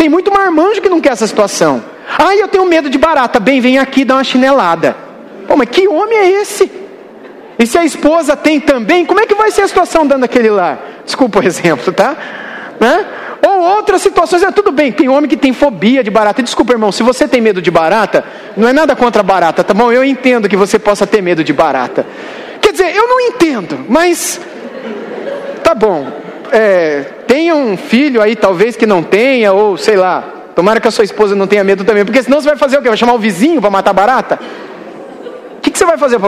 Tem 0.05 0.09
muito 0.11 0.31
marmanjo 0.31 0.83
que 0.83 0.87
não 0.87 1.01
quer 1.01 1.13
essa 1.13 1.25
situação. 1.25 1.83
Ah, 2.19 2.35
eu 2.35 2.47
tenho 2.47 2.63
medo 2.63 2.91
de 2.91 2.97
barata. 2.99 3.39
Bem, 3.39 3.59
vem 3.59 3.79
aqui 3.79 4.05
dar 4.05 4.17
uma 4.17 4.23
chinelada. 4.23 4.95
Pô, 5.47 5.55
mas 5.57 5.67
que 5.67 5.87
homem 5.87 6.15
é 6.15 6.29
esse? 6.41 6.71
E 7.57 7.65
se 7.65 7.75
a 7.75 7.83
esposa 7.83 8.37
tem 8.37 8.59
também, 8.59 9.03
como 9.03 9.19
é 9.19 9.25
que 9.25 9.33
vai 9.33 9.49
ser 9.49 9.63
a 9.63 9.67
situação 9.67 10.05
dando 10.05 10.23
aquele 10.23 10.51
lá? 10.51 10.77
Desculpa 11.03 11.39
o 11.39 11.43
exemplo, 11.43 11.91
tá? 11.91 12.15
Né? 12.79 13.03
Ou 13.47 13.61
outras 13.61 13.99
situações, 13.99 14.43
é 14.43 14.51
tudo 14.51 14.71
bem, 14.71 14.91
tem 14.91 15.09
homem 15.09 15.27
que 15.27 15.35
tem 15.35 15.51
fobia 15.53 16.03
de 16.03 16.11
barata. 16.11 16.43
Desculpa, 16.43 16.73
irmão, 16.73 16.91
se 16.91 17.01
você 17.01 17.27
tem 17.27 17.41
medo 17.41 17.59
de 17.59 17.71
barata, 17.71 18.23
não 18.55 18.67
é 18.67 18.73
nada 18.73 18.95
contra 18.95 19.23
barata, 19.23 19.63
tá 19.63 19.73
bom? 19.73 19.91
Eu 19.91 20.03
entendo 20.03 20.47
que 20.47 20.55
você 20.55 20.77
possa 20.77 21.07
ter 21.07 21.19
medo 21.19 21.43
de 21.43 21.51
barata. 21.51 22.05
Quer 22.61 22.73
dizer, 22.73 22.95
eu 22.95 23.07
não 23.07 23.19
entendo, 23.21 23.83
mas 23.89 24.39
tá 25.63 25.73
bom. 25.73 26.24
É, 26.51 27.05
tenha 27.27 27.55
um 27.55 27.75
filho 27.77 28.21
aí, 28.21 28.35
talvez 28.35 28.75
que 28.75 28.85
não 28.85 29.03
tenha, 29.03 29.53
ou 29.53 29.77
sei 29.77 29.95
lá, 29.95 30.23
tomara 30.55 30.79
que 30.79 30.87
a 30.87 30.91
sua 30.91 31.03
esposa 31.03 31.35
não 31.35 31.47
tenha 31.47 31.63
medo 31.63 31.83
também, 31.83 32.05
porque 32.05 32.23
senão 32.23 32.41
você 32.41 32.49
vai 32.49 32.57
fazer 32.57 32.77
o 32.77 32.81
quê? 32.81 32.87
Vai 32.87 32.97
chamar 32.97 33.13
o 33.13 33.19
vizinho 33.19 33.61
para 33.61 33.69
matar 33.69 33.93
barata? 33.93 34.39
O 35.57 35.61
que, 35.61 35.71
que 35.71 35.77
você 35.77 35.85
vai 35.85 35.97
fazer? 35.97 36.19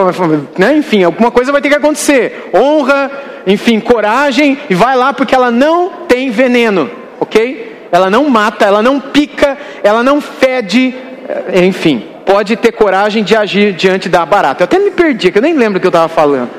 Né? 0.58 0.78
Enfim, 0.78 1.04
alguma 1.04 1.30
coisa 1.30 1.52
vai 1.52 1.62
ter 1.62 1.70
que 1.70 1.76
acontecer. 1.76 2.50
Honra, 2.54 3.12
enfim, 3.46 3.80
coragem, 3.80 4.58
e 4.70 4.74
vai 4.74 4.96
lá 4.96 5.14
porque 5.14 5.36
ela 5.36 5.52
não 5.52 5.90
tem 6.08 6.32
veneno 6.32 6.90
ok? 7.20 7.88
Ela 7.92 8.10
não 8.10 8.30
mata, 8.30 8.66
ela 8.66 8.82
não 8.82 9.00
pica, 9.00 9.58
ela 9.84 10.04
não 10.04 10.20
fede, 10.20 10.94
eh, 11.28 11.66
enfim, 11.66 12.06
pode 12.26 12.56
ter 12.56 12.72
coragem 12.72 13.24
de 13.24 13.36
agir 13.36 13.74
diante 13.74 14.10
da 14.10 14.26
barata. 14.26 14.64
Eu 14.64 14.66
até 14.66 14.80
me 14.80 14.92
perdi, 14.92 15.32
que 15.32 15.38
eu 15.38 15.42
nem 15.42 15.54
lembro 15.54 15.78
o 15.78 15.82
que 15.82 15.88
eu 15.88 15.90
estava 15.90 16.08
falando. 16.08 16.50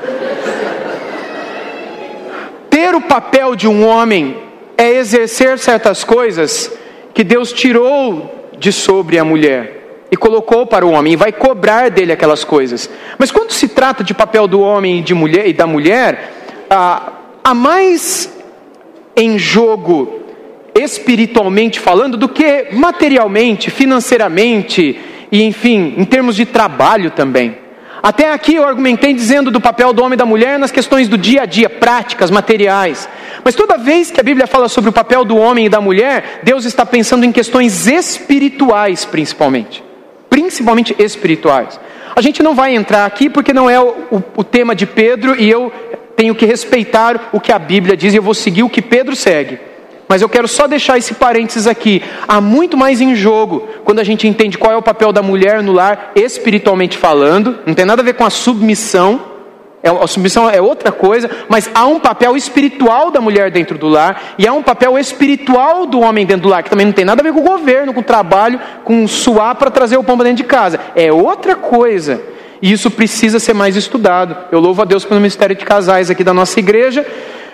O 2.99 3.03
papel 3.03 3.55
de 3.55 3.65
um 3.65 3.87
homem 3.87 4.35
é 4.77 4.89
exercer 4.95 5.57
certas 5.57 6.03
coisas 6.03 6.69
que 7.13 7.23
Deus 7.23 7.53
tirou 7.53 8.51
de 8.57 8.73
sobre 8.73 9.17
a 9.17 9.23
mulher 9.23 10.03
e 10.11 10.17
colocou 10.17 10.65
para 10.65 10.85
o 10.85 10.91
homem 10.91 11.13
e 11.13 11.15
vai 11.15 11.31
cobrar 11.31 11.89
dele 11.89 12.11
aquelas 12.11 12.43
coisas. 12.43 12.89
Mas 13.17 13.31
quando 13.31 13.51
se 13.51 13.69
trata 13.69 14.03
de 14.03 14.13
papel 14.13 14.49
do 14.49 14.59
homem 14.59 14.99
e 14.99 15.01
de 15.01 15.13
mulher 15.13 15.47
e 15.47 15.53
da 15.53 15.65
mulher, 15.65 16.33
a 16.69 17.53
mais 17.53 18.37
em 19.15 19.39
jogo 19.39 20.19
espiritualmente 20.75 21.79
falando 21.79 22.17
do 22.17 22.27
que 22.27 22.67
materialmente, 22.73 23.71
financeiramente 23.71 24.99
e, 25.31 25.41
enfim, 25.41 25.93
em 25.97 26.03
termos 26.03 26.35
de 26.35 26.45
trabalho 26.45 27.11
também. 27.11 27.68
Até 28.01 28.31
aqui 28.31 28.55
eu 28.55 28.67
argumentei 28.67 29.13
dizendo 29.13 29.51
do 29.51 29.59
papel 29.59 29.91
do 29.91 30.01
homem 30.01 30.13
e 30.13 30.17
da 30.17 30.25
mulher 30.25 30.57
nas 30.57 30.71
questões 30.71 31.07
do 31.07 31.17
dia 31.17 31.41
a 31.41 31.45
dia, 31.45 31.69
práticas, 31.69 32.31
materiais. 32.31 33.09
Mas 33.43 33.55
toda 33.55 33.77
vez 33.77 34.09
que 34.09 34.19
a 34.19 34.23
Bíblia 34.23 34.47
fala 34.47 34.69
sobre 34.69 34.89
o 34.89 34.93
papel 34.93 35.25
do 35.25 35.35
homem 35.35 35.65
e 35.65 35.69
da 35.69 35.81
mulher, 35.81 36.39
Deus 36.43 36.65
está 36.65 36.85
pensando 36.85 37.25
em 37.25 37.31
questões 37.31 37.87
espirituais, 37.87 39.03
principalmente. 39.03 39.83
Principalmente 40.29 40.95
espirituais. 40.97 41.79
A 42.15 42.21
gente 42.21 42.41
não 42.41 42.55
vai 42.55 42.73
entrar 42.73 43.05
aqui 43.05 43.29
porque 43.29 43.53
não 43.53 43.69
é 43.69 43.79
o, 43.79 43.89
o, 44.11 44.23
o 44.37 44.43
tema 44.43 44.73
de 44.73 44.85
Pedro 44.85 45.39
e 45.39 45.49
eu 45.49 45.71
tenho 46.15 46.35
que 46.35 46.45
respeitar 46.45 47.29
o 47.31 47.39
que 47.39 47.51
a 47.51 47.59
Bíblia 47.59 47.95
diz 47.95 48.13
e 48.13 48.17
eu 48.17 48.23
vou 48.23 48.33
seguir 48.33 48.63
o 48.63 48.69
que 48.69 48.81
Pedro 48.81 49.15
segue. 49.15 49.68
Mas 50.09 50.23
eu 50.23 50.27
quero 50.27 50.47
só 50.47 50.65
deixar 50.65 50.97
esse 50.97 51.13
parênteses 51.13 51.67
aqui. 51.67 52.01
Há 52.27 52.41
muito 52.41 52.75
mais 52.75 52.99
em 52.99 53.13
jogo 53.13 53.69
quando 53.83 53.99
a 53.99 54.03
gente 54.03 54.27
entende 54.27 54.57
qual 54.57 54.73
é 54.73 54.75
o 54.75 54.81
papel 54.81 55.13
da 55.13 55.21
mulher 55.21 55.61
no 55.61 55.71
lar, 55.71 56.13
espiritualmente 56.15 56.97
falando. 56.97 57.59
Não 57.63 57.75
tem 57.75 57.85
nada 57.85 58.01
a 58.01 58.05
ver 58.05 58.13
com 58.13 58.25
a 58.25 58.29
submissão. 58.31 59.21
É, 59.83 59.89
a 59.89 60.07
submissão 60.07 60.49
é 60.49 60.59
outra 60.59 60.91
coisa, 60.91 61.29
mas 61.47 61.69
há 61.75 61.85
um 61.85 61.99
papel 61.99 62.35
espiritual 62.35 63.11
da 63.11 63.21
mulher 63.21 63.51
dentro 63.51 63.77
do 63.77 63.87
lar 63.87 64.33
e 64.39 64.47
há 64.47 64.51
um 64.51 64.63
papel 64.63 64.97
espiritual 64.97 65.85
do 65.85 65.99
homem 65.99 66.25
dentro 66.25 66.41
do 66.41 66.49
lar, 66.49 66.63
que 66.63 66.71
também 66.71 66.87
não 66.87 66.91
tem 66.91 67.05
nada 67.05 67.21
a 67.21 67.23
ver 67.23 67.31
com 67.31 67.41
o 67.41 67.43
governo, 67.43 67.93
com 67.93 67.99
o 67.99 68.03
trabalho, 68.03 68.59
com 68.83 69.07
suar 69.07 69.55
para 69.55 69.69
trazer 69.69 69.95
o 69.95 70.03
pão 70.03 70.17
para 70.17 70.25
dentro 70.25 70.43
de 70.43 70.49
casa. 70.49 70.79
É 70.95 71.13
outra 71.13 71.55
coisa. 71.55 72.19
E 72.63 72.71
isso 72.71 72.89
precisa 72.89 73.39
ser 73.39 73.53
mais 73.53 73.75
estudado. 73.75 74.35
Eu 74.51 74.59
louvo 74.59 74.81
a 74.81 74.85
Deus 74.85 75.05
pelo 75.05 75.19
ministério 75.19 75.55
de 75.55 75.63
casais 75.63 76.09
aqui 76.09 76.23
da 76.23 76.33
nossa 76.33 76.59
igreja 76.59 77.05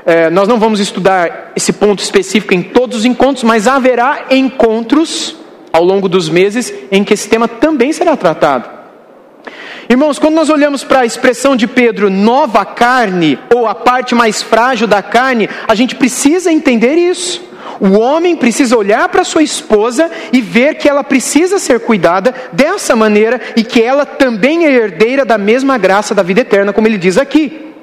é, 0.05 0.29
nós 0.29 0.47
não 0.47 0.59
vamos 0.59 0.79
estudar 0.79 1.51
esse 1.55 1.73
ponto 1.73 2.03
específico 2.03 2.53
em 2.53 2.61
todos 2.61 2.99
os 2.99 3.05
encontros, 3.05 3.43
mas 3.43 3.67
haverá 3.67 4.27
encontros 4.29 5.35
ao 5.73 5.83
longo 5.83 6.07
dos 6.07 6.29
meses 6.29 6.71
em 6.91 7.03
que 7.03 7.13
esse 7.15 7.27
tema 7.27 7.47
também 7.47 7.91
será 7.91 8.15
tratado. 8.15 8.69
Irmãos, 9.89 10.19
quando 10.19 10.35
nós 10.35 10.49
olhamos 10.49 10.83
para 10.83 11.01
a 11.01 11.05
expressão 11.05 11.55
de 11.55 11.67
Pedro, 11.67 12.09
nova 12.09 12.63
carne, 12.63 13.39
ou 13.53 13.67
a 13.67 13.73
parte 13.73 14.13
mais 14.13 14.41
frágil 14.41 14.87
da 14.87 15.01
carne, 15.01 15.49
a 15.67 15.73
gente 15.73 15.95
precisa 15.95 16.51
entender 16.51 16.95
isso. 16.95 17.43
O 17.79 17.99
homem 17.99 18.35
precisa 18.35 18.77
olhar 18.77 19.09
para 19.09 19.23
sua 19.23 19.43
esposa 19.43 20.09
e 20.31 20.39
ver 20.39 20.75
que 20.75 20.87
ela 20.87 21.03
precisa 21.03 21.59
ser 21.59 21.79
cuidada 21.79 22.33
dessa 22.53 22.95
maneira 22.95 23.41
e 23.55 23.63
que 23.63 23.81
ela 23.81 24.05
também 24.05 24.65
é 24.65 24.71
herdeira 24.71 25.25
da 25.25 25.37
mesma 25.37 25.77
graça 25.77 26.15
da 26.15 26.23
vida 26.23 26.41
eterna, 26.41 26.71
como 26.71 26.87
ele 26.87 26.97
diz 26.97 27.17
aqui 27.17 27.74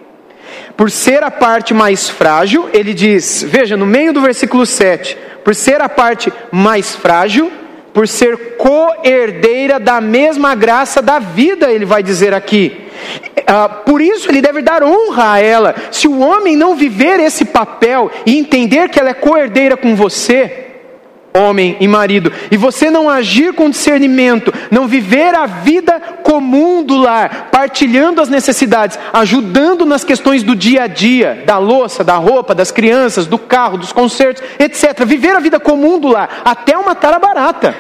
por 0.77 0.91
ser 0.91 1.23
a 1.23 1.31
parte 1.31 1.75
mais 1.75 2.09
frágil, 2.09 2.69
ele 2.73 2.95
diz, 2.95 3.45
veja, 3.47 3.77
no 3.77 3.87
meio 3.87 4.13
do 4.13 4.21
versículo 4.21 4.65
7, 4.65 5.17
por 5.45 5.55
ser 5.55 5.81
a 5.81 5.89
parte 5.89 6.33
mais 6.51 6.95
frágil, 6.95 7.53
por 7.93 8.09
ser 8.09 8.57
co-herdeira 8.57 9.79
da 9.79 10.01
mesma 10.01 10.55
graça 10.55 11.03
da 11.03 11.19
vida, 11.19 11.71
ele 11.71 11.85
vai 11.85 12.03
dizer 12.03 12.33
aqui. 12.33 12.89
Ah, 13.47 13.69
por 13.69 14.01
isso 14.01 14.31
ele 14.31 14.41
deve 14.41 14.63
dar 14.63 14.83
honra 14.83 15.33
a 15.33 15.41
ela. 15.41 15.75
Se 15.91 16.09
o 16.09 16.21
homem 16.21 16.57
não 16.57 16.75
viver 16.75 17.21
esse 17.21 17.45
papel 17.45 18.11
e 18.25 18.39
entender 18.39 18.89
que 18.89 18.99
ela 18.99 19.11
é 19.11 19.15
co-herdeira 19.15 19.77
com 19.77 19.95
você, 19.95 20.62
homem 21.35 21.77
e 21.81 21.89
marido, 21.89 22.33
e 22.51 22.57
você 22.57 22.91
não 22.91 23.09
agir 23.09 23.55
com 23.55 23.71
discernimento, 23.71 24.53
não 24.71 24.87
viver 24.87 25.35
a 25.35 25.47
vida 25.47 25.99
comum 26.23 26.83
do 26.83 26.97
lar, 26.97 27.49
partilhando 27.51 28.21
as 28.21 28.29
necessidades, 28.29 28.99
ajudando 29.13 29.87
nas 29.87 30.05
questões 30.05 30.43
do 30.43 30.55
dia 30.55 30.85
a 30.85 30.87
dia, 30.87 31.43
da 31.47 31.59
louça, 31.59 32.05
da 32.05 32.17
roupa, 32.17 32.55
das 32.55 32.71
crianças, 32.71 33.27
do 33.27 33.39
carro, 33.39 33.79
dos 33.79 33.93
concertos, 33.93 34.43
etc. 34.59 35.05
Viver 35.05 35.35
a 35.37 35.41
vida 35.41 35.59
comum 35.59 35.99
do 35.99 36.09
lar, 36.09 36.43
até 36.45 36.77
uma 36.77 36.95
tara 36.95 37.19
barata. 37.19 37.75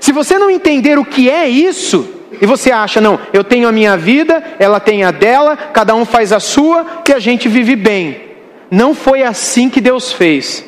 Se 0.00 0.12
você 0.12 0.38
não 0.38 0.50
entender 0.50 0.98
o 0.98 1.04
que 1.04 1.30
é 1.30 1.48
isso, 1.48 2.12
e 2.40 2.44
você 2.44 2.70
acha, 2.70 3.00
não, 3.00 3.18
eu 3.32 3.44
tenho 3.44 3.68
a 3.68 3.72
minha 3.72 3.96
vida, 3.96 4.42
ela 4.58 4.80
tem 4.80 5.04
a 5.04 5.10
dela, 5.10 5.56
cada 5.56 5.94
um 5.94 6.04
faz 6.04 6.32
a 6.32 6.40
sua 6.40 6.84
e 7.08 7.12
a 7.12 7.18
gente 7.18 7.48
vive 7.48 7.76
bem. 7.76 8.20
Não 8.70 8.94
foi 8.94 9.22
assim 9.22 9.70
que 9.70 9.80
Deus 9.80 10.12
fez. 10.12 10.64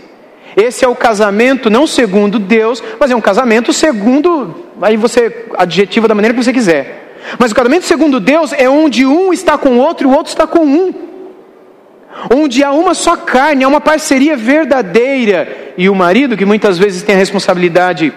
Esse 0.58 0.84
é 0.84 0.88
o 0.88 0.96
casamento 0.96 1.70
não 1.70 1.86
segundo 1.86 2.36
Deus, 2.36 2.82
mas 2.98 3.12
é 3.12 3.14
um 3.14 3.20
casamento 3.20 3.72
segundo, 3.72 4.66
aí 4.82 4.96
você 4.96 5.46
adjetiva 5.56 6.08
da 6.08 6.16
maneira 6.16 6.36
que 6.36 6.42
você 6.42 6.52
quiser. 6.52 7.14
Mas 7.38 7.52
o 7.52 7.54
casamento 7.54 7.84
segundo 7.84 8.18
Deus 8.18 8.52
é 8.52 8.68
onde 8.68 9.06
um 9.06 9.32
está 9.32 9.56
com 9.56 9.70
o 9.70 9.78
outro 9.78 10.08
e 10.08 10.10
o 10.10 10.12
outro 10.12 10.30
está 10.30 10.48
com 10.48 10.64
um. 10.64 10.92
Onde 12.34 12.64
há 12.64 12.72
uma 12.72 12.92
só 12.92 13.14
carne, 13.16 13.62
há 13.62 13.68
uma 13.68 13.80
parceria 13.80 14.36
verdadeira. 14.36 15.74
E 15.78 15.88
o 15.88 15.94
marido, 15.94 16.36
que 16.36 16.44
muitas 16.44 16.76
vezes 16.76 17.04
tem 17.04 17.14
a 17.14 17.18
responsabilidade 17.18 18.12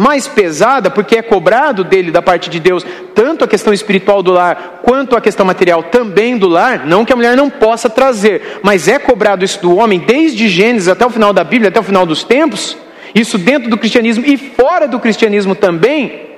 mais 0.00 0.26
pesada, 0.26 0.90
porque 0.90 1.16
é 1.16 1.20
cobrado 1.20 1.84
dele 1.84 2.10
da 2.10 2.22
parte 2.22 2.48
de 2.48 2.58
Deus, 2.58 2.86
tanto 3.14 3.44
a 3.44 3.46
questão 3.46 3.70
espiritual 3.70 4.22
do 4.22 4.32
lar, 4.32 4.80
quanto 4.82 5.14
a 5.14 5.20
questão 5.20 5.44
material 5.44 5.82
também 5.82 6.38
do 6.38 6.48
lar, 6.48 6.86
não 6.86 7.04
que 7.04 7.12
a 7.12 7.16
mulher 7.16 7.36
não 7.36 7.50
possa 7.50 7.90
trazer, 7.90 8.60
mas 8.62 8.88
é 8.88 8.98
cobrado 8.98 9.44
isso 9.44 9.60
do 9.60 9.76
homem 9.76 9.98
desde 9.98 10.48
Gênesis 10.48 10.88
até 10.88 11.04
o 11.04 11.10
final 11.10 11.34
da 11.34 11.44
Bíblia, 11.44 11.68
até 11.68 11.78
o 11.78 11.82
final 11.82 12.06
dos 12.06 12.24
tempos, 12.24 12.78
isso 13.14 13.36
dentro 13.36 13.68
do 13.68 13.76
cristianismo 13.76 14.24
e 14.24 14.38
fora 14.38 14.88
do 14.88 14.98
cristianismo 14.98 15.54
também. 15.54 16.30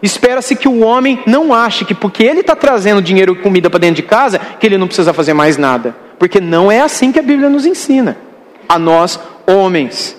Espera-se 0.00 0.54
que 0.54 0.68
o 0.68 0.78
homem 0.78 1.20
não 1.26 1.52
ache 1.52 1.84
que 1.84 1.94
porque 1.94 2.22
ele 2.22 2.40
está 2.40 2.54
trazendo 2.54 3.02
dinheiro 3.02 3.32
e 3.32 3.42
comida 3.42 3.68
para 3.68 3.80
dentro 3.80 3.96
de 3.96 4.02
casa, 4.04 4.38
que 4.38 4.64
ele 4.64 4.78
não 4.78 4.86
precisa 4.86 5.12
fazer 5.12 5.34
mais 5.34 5.56
nada. 5.56 5.96
Porque 6.16 6.40
não 6.40 6.70
é 6.70 6.80
assim 6.80 7.10
que 7.10 7.18
a 7.18 7.22
Bíblia 7.22 7.50
nos 7.50 7.66
ensina. 7.66 8.16
A 8.68 8.78
nós, 8.78 9.18
homens. 9.48 10.16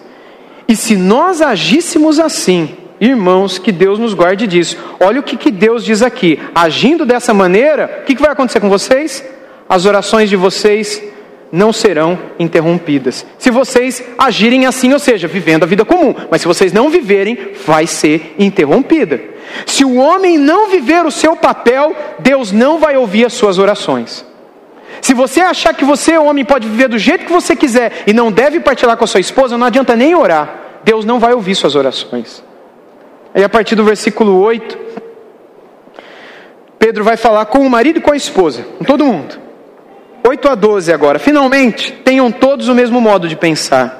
E 0.67 0.75
se 0.75 0.97
nós 0.97 1.41
agíssemos 1.41 2.19
assim, 2.19 2.80
irmãos, 3.01 3.57
que 3.57 3.71
Deus 3.71 3.97
nos 3.97 4.13
guarde 4.13 4.45
disso. 4.45 4.77
Olha 4.99 5.19
o 5.19 5.23
que, 5.23 5.35
que 5.35 5.49
Deus 5.49 5.83
diz 5.83 6.03
aqui. 6.03 6.39
Agindo 6.53 7.05
dessa 7.05 7.33
maneira, 7.33 8.01
o 8.01 8.05
que, 8.05 8.15
que 8.15 8.21
vai 8.21 8.31
acontecer 8.31 8.59
com 8.59 8.69
vocês? 8.69 9.25
As 9.67 9.85
orações 9.85 10.29
de 10.29 10.35
vocês 10.35 11.01
não 11.51 11.73
serão 11.73 12.17
interrompidas. 12.39 13.25
Se 13.39 13.49
vocês 13.49 14.03
agirem 14.17 14.65
assim, 14.65 14.93
ou 14.93 14.99
seja, 14.99 15.27
vivendo 15.27 15.63
a 15.63 15.65
vida 15.67 15.83
comum, 15.83 16.15
mas 16.29 16.41
se 16.41 16.47
vocês 16.47 16.71
não 16.71 16.89
viverem, 16.89 17.37
vai 17.65 17.87
ser 17.87 18.35
interrompida. 18.37 19.19
Se 19.65 19.83
o 19.83 19.95
homem 19.95 20.37
não 20.37 20.69
viver 20.69 21.05
o 21.05 21.11
seu 21.11 21.35
papel, 21.35 21.95
Deus 22.19 22.51
não 22.51 22.79
vai 22.79 22.95
ouvir 22.95 23.25
as 23.25 23.33
suas 23.33 23.57
orações. 23.57 24.25
Se 25.01 25.13
você 25.13 25.41
achar 25.41 25.73
que 25.73 25.83
você, 25.83 26.17
homem, 26.17 26.45
pode 26.45 26.67
viver 26.67 26.87
do 26.87 26.97
jeito 26.97 27.25
que 27.25 27.31
você 27.31 27.55
quiser 27.55 28.03
e 28.05 28.13
não 28.13 28.31
deve 28.31 28.59
partilhar 28.59 28.95
com 28.95 29.03
a 29.03 29.07
sua 29.07 29.19
esposa, 29.19 29.57
não 29.57 29.65
adianta 29.67 29.95
nem 29.95 30.13
orar. 30.13 30.79
Deus 30.83 31.03
não 31.03 31.19
vai 31.19 31.33
ouvir 31.33 31.55
suas 31.55 31.75
orações. 31.75 32.43
Aí 33.33 33.43
a 33.43 33.49
partir 33.49 33.75
do 33.75 33.83
versículo 33.83 34.39
8, 34.41 34.77
Pedro 36.77 37.03
vai 37.03 37.15
falar 37.15 37.45
com 37.45 37.59
o 37.59 37.69
marido 37.69 37.99
e 37.99 38.01
com 38.01 38.11
a 38.11 38.17
esposa, 38.17 38.65
com 38.77 38.83
todo 38.83 39.05
mundo. 39.05 39.39
8 40.27 40.49
a 40.49 40.55
12 40.55 40.91
agora. 40.91 41.19
Finalmente, 41.19 41.91
tenham 42.03 42.31
todos 42.31 42.67
o 42.67 42.75
mesmo 42.75 42.99
modo 42.99 43.27
de 43.27 43.35
pensar. 43.35 43.99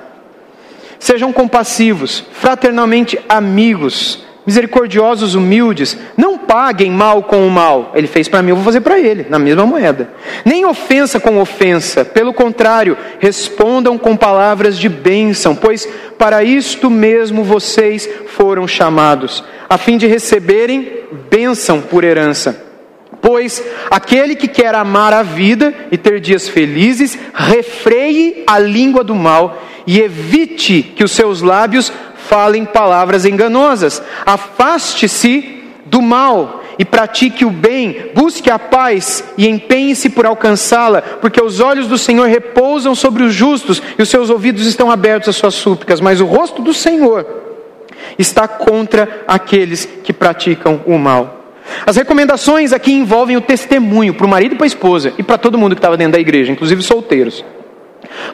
Sejam 1.00 1.34
compassivos, 1.34 2.24
fraternalmente 2.32 3.20
amigos, 3.28 4.24
misericordiosos, 4.46 5.36
humildes, 5.36 5.98
não 6.16 6.38
paguem 6.52 6.92
mal 6.92 7.24
com 7.24 7.48
o 7.48 7.50
mal. 7.50 7.94
Ele 7.96 8.08
fez 8.08 8.28
para 8.28 8.42
mim, 8.42 8.50
eu 8.50 8.58
vou 8.58 8.66
fazer 8.66 8.82
para 8.82 9.00
ele, 9.00 9.26
na 9.30 9.40
mesma 9.40 9.66
moeda. 9.66 10.10
Nem 10.44 10.66
ofensa 10.66 11.18
com 11.18 11.40
ofensa, 11.40 12.04
pelo 12.04 12.34
contrário, 12.34 12.98
respondam 13.20 13.98
com 13.98 14.18
palavras 14.18 14.78
de 14.78 14.90
bênção, 14.90 15.56
pois 15.56 15.88
para 16.18 16.44
isto 16.44 16.90
mesmo 16.90 17.42
vocês 17.42 18.10
foram 18.28 18.68
chamados, 18.68 19.42
a 19.70 19.78
fim 19.78 19.96
de 19.96 20.08
receberem 20.08 21.06
bênção 21.30 21.80
por 21.80 22.04
herança. 22.04 22.62
Pois 23.22 23.64
aquele 23.90 24.36
que 24.36 24.50
quer 24.50 24.76
amar 24.76 25.14
a 25.14 25.24
vida 25.24 25.74
e 25.90 25.98
ter 25.98 26.20
dias 26.20 26.50
felizes, 26.50 27.18
refreie 27.34 28.44
a 28.46 28.60
língua 28.60 29.06
do 29.06 29.16
mal 29.16 29.64
e 29.88 30.02
evite 30.02 30.84
que 30.84 31.04
os 31.04 31.14
seus 31.14 31.42
lábios 31.42 31.94
falem 32.28 32.66
palavras 32.66 33.26
enganosas. 33.26 34.04
Afaste-se 34.26 35.61
do 35.92 36.02
mal 36.02 36.64
e 36.80 36.86
pratique 36.86 37.44
o 37.44 37.50
bem, 37.50 38.12
busque 38.16 38.50
a 38.50 38.58
paz 38.58 39.26
e 39.38 39.46
empenhe-se 39.46 40.10
por 40.10 40.26
alcançá-la, 40.26 41.02
porque 41.02 41.44
os 41.44 41.60
olhos 41.60 41.86
do 41.86 41.98
Senhor 41.98 42.30
repousam 42.30 42.96
sobre 42.96 43.24
os 43.24 43.34
justos 43.34 43.84
e 44.00 44.02
os 44.02 44.08
seus 44.08 44.30
ouvidos 44.30 44.66
estão 44.66 44.90
abertos 44.90 45.28
às 45.28 45.36
suas 45.36 45.54
súplicas, 45.54 46.00
mas 46.00 46.22
o 46.22 46.26
rosto 46.26 46.62
do 46.62 46.74
Senhor 46.74 47.28
está 48.18 48.48
contra 48.48 49.24
aqueles 49.28 49.86
que 50.02 50.14
praticam 50.14 50.82
o 50.86 50.98
mal. 50.98 51.42
As 51.86 51.98
recomendações 51.98 52.72
aqui 52.72 52.94
envolvem 52.94 53.36
o 53.36 53.42
testemunho 53.42 54.14
para 54.14 54.26
o 54.26 54.30
marido 54.30 54.54
e 54.54 54.58
para 54.58 54.66
a 54.66 54.68
esposa 54.68 55.14
e 55.18 55.24
para 55.24 55.38
todo 55.38 55.58
mundo 55.58 55.76
que 55.76 55.80
estava 55.80 55.98
dentro 55.98 56.14
da 56.14 56.20
igreja, 56.20 56.54
inclusive 56.54 56.82
solteiros. 56.82 57.44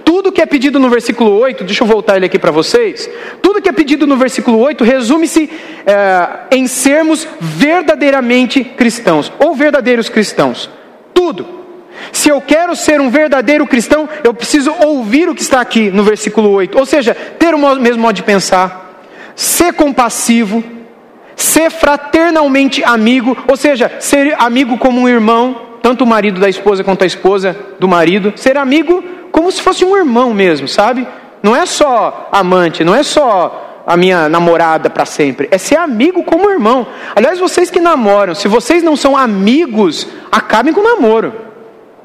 Tudo 0.04 0.32
que 0.32 0.42
é 0.42 0.46
pedido 0.46 0.80
no 0.80 0.90
versículo 0.90 1.38
8, 1.38 1.64
deixa 1.64 1.84
eu 1.84 1.88
voltar 1.88 2.16
ele 2.16 2.26
aqui 2.26 2.40
para 2.40 2.52
vocês. 2.52 3.10
Tudo 3.42 3.62
que 3.62 3.70
é 3.70 3.72
pedido 3.72 4.08
no 4.08 4.18
versículo 4.18 4.60
8 4.60 4.84
resume-se 4.84 5.50
é, 5.86 6.56
em 6.56 6.68
sermos 6.68 7.28
verdadeiramente 7.40 8.64
cristãos, 8.64 9.32
ou 9.40 9.56
verdadeiros 9.56 10.10
cristãos. 10.10 10.70
Tudo. 11.14 11.58
Se 12.12 12.30
eu 12.30 12.40
quero 12.40 12.76
ser 12.76 13.02
um 13.02 13.10
verdadeiro 13.10 13.66
cristão, 13.66 14.08
eu 14.24 14.34
preciso 14.34 14.74
ouvir 14.86 15.30
o 15.30 15.36
que 15.36 15.42
está 15.42 15.62
aqui 15.62 15.90
no 15.90 16.04
versículo 16.04 16.50
8. 16.52 16.78
Ou 16.78 16.86
seja, 16.86 17.14
ter 17.16 17.54
o 17.54 17.76
mesmo 17.76 18.02
modo 18.02 18.16
de 18.16 18.24
pensar, 18.24 19.04
ser 19.36 19.74
compassivo, 19.74 20.64
ser 21.36 21.70
fraternalmente 21.70 22.84
amigo, 22.84 23.38
ou 23.48 23.56
seja, 23.56 23.92
ser 24.00 24.36
amigo 24.40 24.78
como 24.78 25.02
um 25.02 25.10
irmão, 25.10 25.62
tanto 25.82 26.04
o 26.04 26.08
marido 26.08 26.40
da 26.40 26.50
esposa 26.50 26.84
quanto 26.84 27.04
a 27.04 27.08
esposa 27.08 27.56
do 27.80 27.88
marido, 27.88 28.34
ser 28.36 28.58
amigo 28.58 29.04
como 29.38 29.52
se 29.52 29.62
fosse 29.62 29.86
um 29.86 29.96
irmão 29.96 30.34
mesmo, 30.34 30.68
sabe? 30.68 31.08
Não 31.44 31.56
é 31.56 31.64
só 31.68 32.28
amante, 32.32 32.84
não 32.84 32.96
é 32.96 33.04
só 33.04 33.84
a 33.86 33.96
minha 33.96 34.28
namorada 34.28 34.90
para 34.90 35.06
sempre, 35.06 35.48
é 35.52 35.60
ser 35.60 35.76
amigo 35.76 36.24
como 36.24 36.50
irmão. 36.50 36.88
Aliás, 37.16 37.38
vocês 37.38 37.70
que 37.70 37.80
namoram, 37.80 38.34
se 38.34 38.48
vocês 38.48 38.82
não 38.82 38.96
são 38.96 39.16
amigos, 39.16 40.08
acabem 40.32 40.74
com 40.74 40.80
o 40.80 40.84
namoro. 40.84 41.36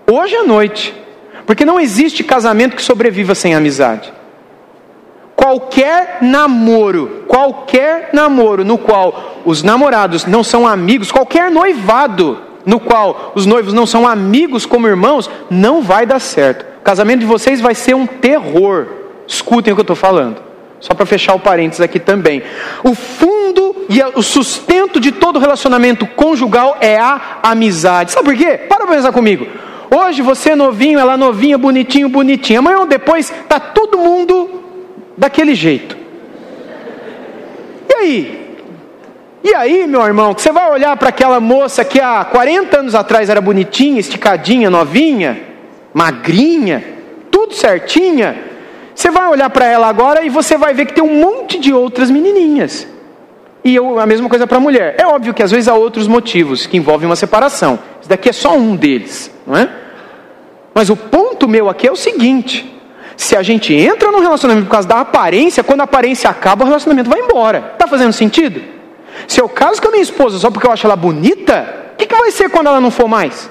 Hoje 0.07 0.37
à 0.37 0.45
noite. 0.45 0.95
Porque 1.47 1.65
não 1.65 1.81
existe 1.81 2.23
casamento 2.23 2.77
que 2.77 2.83
sobreviva 2.83 3.35
sem 3.35 3.55
amizade. 3.55 4.13
Qualquer 5.35 6.19
namoro, 6.21 7.25
qualquer 7.27 8.11
namoro 8.13 8.63
no 8.63 8.77
qual 8.77 9.41
os 9.47 9.63
namorados 9.63 10.27
não 10.27 10.45
são 10.45 10.69
amigos, 10.69 11.11
qualquer 11.11 11.51
noivado 11.51 12.43
no 12.67 12.79
qual 12.79 13.33
os 13.35 13.47
noivos 13.47 13.73
não 13.73 13.87
são 13.87 14.07
amigos 14.07 14.67
como 14.67 14.87
irmãos, 14.87 15.31
não 15.51 15.81
vai 15.81 16.05
dar 16.05 16.21
certo. 16.21 16.72
O 16.83 16.85
casamento 16.85 17.21
de 17.21 17.27
vocês 17.27 17.61
vai 17.61 17.77
ser 17.77 17.95
um 17.95 18.09
terror. 18.09 18.89
Escutem 19.25 19.73
o 19.73 19.77
que 19.77 19.81
eu 19.81 19.85
estou 19.85 19.95
falando. 19.95 20.43
Só 20.81 20.93
para 20.95 21.07
fechar 21.07 21.33
o 21.33 21.39
parênteses 21.39 21.81
aqui 21.81 22.01
também. 22.01 22.43
O 22.83 22.93
fundo 22.93 23.87
e 23.89 24.03
o 24.19 24.21
sustento 24.21 24.99
de 24.99 25.13
todo 25.13 25.39
relacionamento 25.39 26.05
conjugal 26.09 26.77
é 26.81 26.99
a 26.99 27.39
amizade. 27.45 28.11
Sabe 28.11 28.25
por 28.25 28.37
quê? 28.37 28.59
Para 28.69 28.85
pensar 28.89 29.13
comigo. 29.13 29.47
Hoje 29.97 30.23
você 30.23 30.51
é 30.51 30.57
novinho, 30.57 30.99
ela 30.99 31.17
novinha, 31.17 31.57
bonitinho, 31.57 32.09
bonitinha. 32.09 32.59
Amanhã 32.59 32.81
ou 32.81 32.87
depois 32.87 33.33
tá 33.49 33.61
todo 33.61 33.97
mundo 33.97 34.65
daquele 35.17 35.55
jeito. 35.55 35.97
E 37.89 37.95
aí? 37.95 38.57
E 39.45 39.55
aí, 39.55 39.87
meu 39.87 40.03
irmão, 40.03 40.35
que 40.35 40.43
você 40.43 40.51
vai 40.51 40.69
olhar 40.69 40.97
para 40.97 41.11
aquela 41.11 41.39
moça 41.39 41.85
que 41.85 42.01
há 42.01 42.25
40 42.25 42.81
anos 42.81 42.95
atrás 42.97 43.31
era 43.31 43.41
bonitinha, 43.41 44.01
esticadinha, 44.01 44.69
novinha, 44.69 45.52
magrinha, 45.93 46.83
tudo 47.31 47.55
certinha, 47.55 48.53
você 48.95 49.11
vai 49.11 49.29
olhar 49.29 49.51
para 49.51 49.67
ela 49.67 49.89
agora 49.89 50.25
e 50.25 50.29
você 50.29 50.57
vai 50.57 50.75
ver 50.75 50.87
que 50.87 50.95
tem 50.95 51.05
um 51.05 51.21
monte 51.21 51.59
de 51.59 51.73
outras 51.73 52.11
menininhas. 52.11 52.87
E 53.65 53.75
eu, 53.75 53.99
a 53.99 54.07
mesma 54.07 54.29
coisa 54.29 54.47
para 54.47 54.57
a 54.57 54.61
mulher. 54.61 54.97
É 54.99 55.07
óbvio 55.07 55.33
que 55.33 55.43
às 55.43 55.51
vezes 55.51 55.69
há 55.69 55.75
outros 55.75 56.09
motivos 56.09 56.67
que 56.67 56.77
envolvem 56.77 57.09
uma 57.09 57.17
separação. 57.17 57.79
Isso 58.01 58.09
daqui 58.09 58.29
é 58.29 58.33
só 58.33 58.57
um 58.57 58.75
deles, 58.75 59.31
não 59.47 59.57
é? 59.57 59.69
Mas 60.75 60.91
o 60.91 60.97
ponto 60.97 61.49
meu 61.49 61.69
aqui 61.69 61.87
é 61.87 61.93
o 61.93 61.97
seguinte: 61.97 62.69
se 63.17 63.37
a 63.37 63.43
gente 63.43 63.73
entra 63.73 64.11
no 64.11 64.21
relacionamento 64.21 64.67
por 64.67 64.73
causa 64.73 64.89
da 64.89 65.01
aparência, 65.01 65.63
quando 65.63 65.81
a 65.81 65.85
aparência 65.85 66.29
acaba, 66.29 66.65
o 66.65 66.67
relacionamento 66.67 67.09
vai 67.09 67.21
embora. 67.21 67.73
Está 67.75 67.87
fazendo 67.87 68.13
sentido? 68.13 68.61
Se 69.29 69.41
eu 69.41 69.49
caso 69.49 69.81
com 69.81 69.89
a 69.89 69.91
minha 69.91 70.03
esposa 70.03 70.39
só 70.39 70.51
porque 70.51 70.67
eu 70.67 70.73
acho 70.73 70.87
ela 70.87 70.97
bonita, 70.97 71.93
o 71.95 71.97
que, 71.97 72.07
que 72.07 72.15
vai 72.15 72.31
ser 72.31 72.51
quando 72.51 72.67
ela 72.67 72.81
não 72.81 72.91
for 72.91 73.07
mais? 73.07 73.51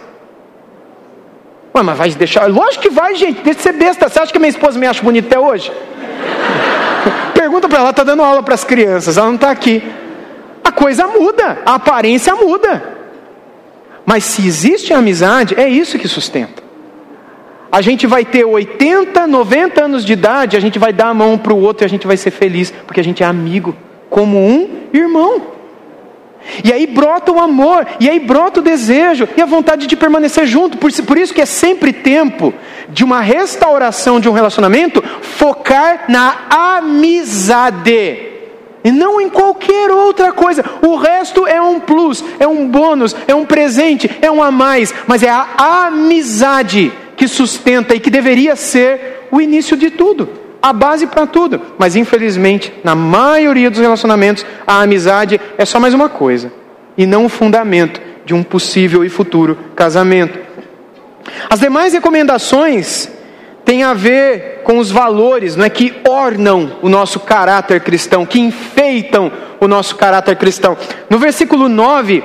Ué, 1.73 1.81
mas 1.81 1.97
vai 1.97 2.09
deixar. 2.11 2.49
Lógico 2.49 2.83
que 2.83 2.89
vai, 2.89 3.15
gente. 3.15 3.41
Deixa 3.41 3.57
de 3.57 3.63
ser 3.63 3.73
besta. 3.73 4.09
Você 4.09 4.19
acha 4.19 4.31
que 4.31 4.39
minha 4.39 4.49
esposa 4.49 4.77
me 4.77 4.85
acha 4.85 5.01
bonita 5.01 5.27
até 5.27 5.39
hoje? 5.39 5.71
Pergunta 7.33 7.67
para 7.69 7.79
ela, 7.79 7.89
está 7.91 8.03
dando 8.03 8.21
aula 8.23 8.43
para 8.43 8.53
as 8.53 8.63
crianças, 8.63 9.17
ela 9.17 9.27
não 9.27 9.35
está 9.35 9.49
aqui. 9.49 9.83
A 10.63 10.71
coisa 10.71 11.07
muda, 11.07 11.59
a 11.65 11.75
aparência 11.75 12.35
muda. 12.35 12.83
Mas 14.05 14.23
se 14.25 14.45
existe 14.45 14.93
amizade, 14.93 15.55
é 15.59 15.67
isso 15.67 15.97
que 15.97 16.07
sustenta. 16.07 16.61
A 17.71 17.81
gente 17.81 18.05
vai 18.05 18.25
ter 18.25 18.43
80, 18.43 19.25
90 19.25 19.83
anos 19.83 20.05
de 20.05 20.11
idade, 20.13 20.57
a 20.57 20.59
gente 20.59 20.77
vai 20.77 20.91
dar 20.91 21.07
a 21.07 21.13
mão 21.13 21.37
para 21.37 21.53
o 21.53 21.61
outro 21.61 21.83
e 21.83 21.87
a 21.87 21.89
gente 21.89 22.05
vai 22.05 22.17
ser 22.17 22.31
feliz, 22.31 22.71
porque 22.85 22.99
a 22.99 23.03
gente 23.03 23.23
é 23.23 23.25
amigo, 23.25 23.75
como 24.09 24.37
um 24.37 24.87
irmão. 24.91 25.41
E 26.63 26.71
aí 26.71 26.87
brota 26.87 27.31
o 27.31 27.39
amor, 27.39 27.87
e 27.99 28.09
aí 28.09 28.19
brota 28.19 28.59
o 28.59 28.63
desejo, 28.63 29.27
e 29.35 29.41
a 29.41 29.45
vontade 29.45 29.87
de 29.87 29.95
permanecer 29.95 30.45
junto. 30.45 30.77
Por, 30.77 30.91
por 30.91 31.17
isso 31.17 31.33
que 31.33 31.41
é 31.41 31.45
sempre 31.45 31.93
tempo 31.93 32.53
de 32.89 33.03
uma 33.03 33.21
restauração 33.21 34.19
de 34.19 34.27
um 34.27 34.33
relacionamento, 34.33 35.03
focar 35.21 36.05
na 36.09 36.47
amizade. 36.77 38.29
E 38.83 38.91
não 38.91 39.21
em 39.21 39.29
qualquer 39.29 39.91
outra 39.91 40.31
coisa. 40.31 40.65
O 40.81 40.95
resto 40.95 41.45
é 41.45 41.61
um 41.61 41.79
plus, 41.79 42.23
é 42.39 42.47
um 42.47 42.67
bônus, 42.67 43.15
é 43.27 43.35
um 43.35 43.45
presente, 43.45 44.09
é 44.21 44.31
um 44.31 44.41
a 44.41 44.49
mais. 44.49 44.93
Mas 45.05 45.21
é 45.21 45.29
a 45.29 45.85
amizade 45.85 46.91
que 47.15 47.27
sustenta 47.27 47.93
e 47.93 47.99
que 47.99 48.09
deveria 48.09 48.55
ser 48.55 49.27
o 49.31 49.39
início 49.39 49.77
de 49.77 49.91
tudo 49.91 50.40
a 50.61 50.71
base 50.71 51.07
para 51.07 51.25
tudo. 51.25 51.61
Mas 51.77 51.95
infelizmente, 51.95 52.73
na 52.83 52.95
maioria 52.95 53.69
dos 53.69 53.79
relacionamentos, 53.79 54.45
a 54.65 54.81
amizade 54.81 55.39
é 55.57 55.65
só 55.65 55.79
mais 55.79 55.93
uma 55.93 56.09
coisa 56.09 56.51
e 56.97 57.05
não 57.05 57.25
o 57.25 57.29
fundamento 57.29 58.01
de 58.25 58.33
um 58.33 58.43
possível 58.43 59.03
e 59.03 59.09
futuro 59.09 59.57
casamento. 59.75 60.39
As 61.49 61.59
demais 61.59 61.93
recomendações 61.93 63.09
têm 63.65 63.83
a 63.83 63.93
ver 63.93 64.61
com 64.63 64.77
os 64.77 64.91
valores, 64.91 65.55
não 65.55 65.65
é 65.65 65.69
que 65.69 65.93
ornam 66.07 66.77
o 66.81 66.89
nosso 66.89 67.19
caráter 67.19 67.81
cristão, 67.81 68.25
que 68.25 68.39
enfeitam 68.39 69.31
o 69.59 69.67
nosso 69.67 69.95
caráter 69.95 70.35
cristão. 70.35 70.77
No 71.09 71.17
versículo 71.17 71.69
9, 71.69 72.23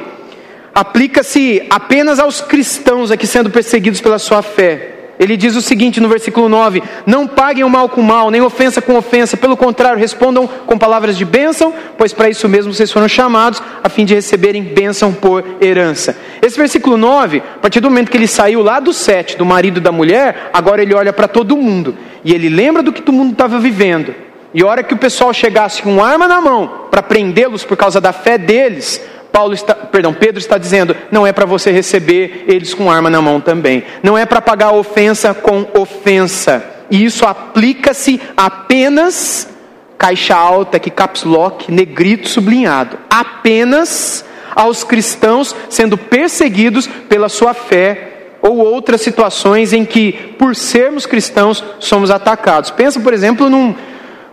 aplica-se 0.74 1.64
apenas 1.70 2.18
aos 2.18 2.40
cristãos 2.40 3.10
aqui 3.10 3.26
sendo 3.26 3.50
perseguidos 3.50 4.00
pela 4.00 4.18
sua 4.18 4.42
fé. 4.42 4.95
Ele 5.18 5.36
diz 5.36 5.56
o 5.56 5.62
seguinte 5.62 6.00
no 6.00 6.08
versículo 6.08 6.48
9: 6.48 6.82
Não 7.06 7.26
paguem 7.26 7.64
o 7.64 7.70
mal 7.70 7.88
com 7.88 8.02
mal, 8.02 8.30
nem 8.30 8.40
ofensa 8.40 8.82
com 8.82 8.96
ofensa, 8.96 9.36
pelo 9.36 9.56
contrário, 9.56 9.98
respondam 9.98 10.46
com 10.46 10.78
palavras 10.78 11.16
de 11.16 11.24
bênção, 11.24 11.72
pois 11.96 12.12
para 12.12 12.28
isso 12.28 12.48
mesmo 12.48 12.72
vocês 12.72 12.92
foram 12.92 13.08
chamados, 13.08 13.62
a 13.82 13.88
fim 13.88 14.04
de 14.04 14.14
receberem 14.14 14.62
bênção 14.62 15.12
por 15.12 15.44
herança. 15.60 16.16
Esse 16.42 16.56
versículo 16.58 16.96
9, 16.96 17.38
a 17.38 17.58
partir 17.58 17.80
do 17.80 17.88
momento 17.88 18.10
que 18.10 18.16
ele 18.16 18.28
saiu 18.28 18.62
lá 18.62 18.78
do 18.78 18.92
7, 18.92 19.36
do 19.36 19.46
marido 19.46 19.80
da 19.80 19.90
mulher, 19.90 20.50
agora 20.52 20.82
ele 20.82 20.94
olha 20.94 21.12
para 21.12 21.28
todo 21.28 21.56
mundo, 21.56 21.96
e 22.22 22.32
ele 22.34 22.48
lembra 22.48 22.82
do 22.82 22.92
que 22.92 23.00
todo 23.00 23.14
mundo 23.14 23.32
estava 23.32 23.58
vivendo. 23.58 24.14
E 24.52 24.62
a 24.62 24.66
hora 24.66 24.82
que 24.82 24.94
o 24.94 24.98
pessoal 24.98 25.34
chegasse 25.34 25.82
com 25.82 26.02
arma 26.02 26.26
na 26.26 26.40
mão 26.40 26.86
para 26.90 27.02
prendê-los 27.02 27.64
por 27.64 27.76
causa 27.76 28.00
da 28.00 28.12
fé 28.12 28.38
deles, 28.38 29.02
Paulo 29.32 29.52
está, 29.52 29.74
perdão, 29.74 30.14
Pedro 30.14 30.38
está 30.38 30.56
dizendo, 30.56 30.96
não 31.10 31.26
é 31.26 31.32
para 31.32 31.44
você 31.44 31.70
receber 31.70 32.44
eles 32.48 32.72
com 32.72 32.90
arma 32.90 33.10
na 33.10 33.20
mão 33.20 33.40
também. 33.40 33.84
Não 34.02 34.16
é 34.16 34.24
para 34.24 34.40
pagar 34.40 34.72
ofensa 34.72 35.34
com 35.34 35.66
ofensa. 35.74 36.64
E 36.90 37.04
isso 37.04 37.24
aplica-se 37.24 38.20
apenas 38.36 39.48
caixa 39.98 40.34
alta, 40.34 40.78
que 40.78 40.90
caps 40.90 41.24
lock, 41.24 41.70
negrito 41.70 42.28
sublinhado, 42.28 42.98
apenas 43.10 44.24
aos 44.54 44.84
cristãos 44.84 45.54
sendo 45.68 45.98
perseguidos 45.98 46.86
pela 46.86 47.28
sua 47.28 47.52
fé 47.52 48.12
ou 48.40 48.58
outras 48.58 49.00
situações 49.00 49.72
em 49.72 49.84
que, 49.84 50.12
por 50.38 50.54
sermos 50.54 51.04
cristãos, 51.04 51.64
somos 51.78 52.10
atacados. 52.10 52.70
Pensa, 52.70 53.00
por 53.00 53.12
exemplo, 53.12 53.50
num, 53.50 53.74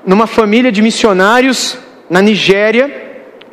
numa 0.05 0.27
família 0.27 0.71
de 0.71 0.81
missionários 0.81 1.77
na 2.09 2.21
Nigéria 2.21 3.02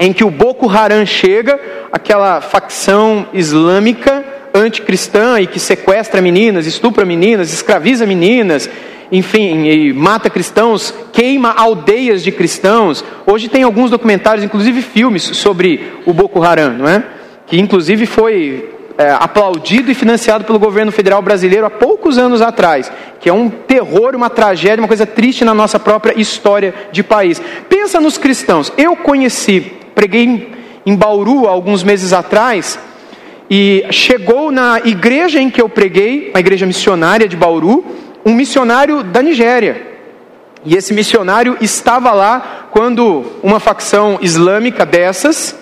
em 0.01 0.15
que 0.15 0.25
o 0.25 0.31
Boko 0.31 0.67
Haram 0.67 1.05
chega, 1.05 1.61
aquela 1.93 2.41
facção 2.41 3.27
islâmica 3.35 4.25
anticristã 4.55 5.39
e 5.39 5.47
que 5.47 5.61
sequestra 5.61 6.23
meninas, 6.23 6.67
estupra 6.67 7.05
meninas, 7.05 7.53
escraviza 7.53 8.07
meninas, 8.07 8.69
enfim, 9.13 9.93
mata 9.93 10.31
cristãos, 10.31 10.95
queima 11.13 11.53
aldeias 11.53 12.23
de 12.23 12.33
cristãos. 12.33 13.05
Hoje 13.27 13.49
tem 13.49 13.63
alguns 13.63 13.91
documentários, 13.91 14.43
inclusive 14.43 14.81
filmes, 14.81 15.23
sobre 15.23 15.93
o 16.07 16.15
Boko 16.15 16.43
Haram, 16.43 16.73
não 16.73 16.89
é? 16.89 17.05
Que 17.47 17.61
inclusive 17.61 18.07
foi 18.07 18.71
é, 18.97 19.11
aplaudido 19.11 19.91
e 19.91 19.95
financiado 19.95 20.45
pelo 20.45 20.59
governo 20.59 20.93
federal 20.93 21.21
brasileiro 21.21 21.67
há 21.67 21.71
poucos 21.71 22.17
anos 22.17 22.41
atrás, 22.41 22.91
que 23.21 23.29
é 23.29 23.33
um 23.33 23.51
terror, 23.51 24.17
uma 24.17 24.31
tragédia, 24.31 24.81
uma 24.81 24.89
coisa 24.89 25.05
triste 25.05 25.45
na 25.45 25.53
nossa 25.53 25.79
própria 25.79 26.19
história 26.19 26.73
de 26.91 27.03
país. 27.03 27.43
Pensa 27.69 28.01
nos 28.01 28.17
cristãos. 28.17 28.73
Eu 28.79 28.97
conheci 28.97 29.80
preguei 29.95 30.53
em 30.85 30.95
Bauru 30.97 31.47
alguns 31.47 31.83
meses 31.83 32.13
atrás, 32.13 32.79
e 33.51 33.85
chegou 33.91 34.53
na 34.53 34.81
igreja 34.85 35.41
em 35.41 35.51
que 35.51 35.61
eu 35.61 35.69
preguei, 35.69 36.31
a 36.33 36.39
igreja 36.39 36.65
missionária 36.65 37.29
de 37.29 37.37
Bauru, 37.37 37.85
um 38.25 38.33
missionário 38.33 39.03
da 39.03 39.21
Nigéria. 39.21 39.89
E 40.65 40.77
esse 40.77 40.93
missionário 40.93 41.57
estava 41.61 42.13
lá 42.13 42.69
quando 42.71 43.25
uma 43.43 43.59
facção 43.59 44.19
islâmica 44.23 44.87
dessas, 44.87 45.57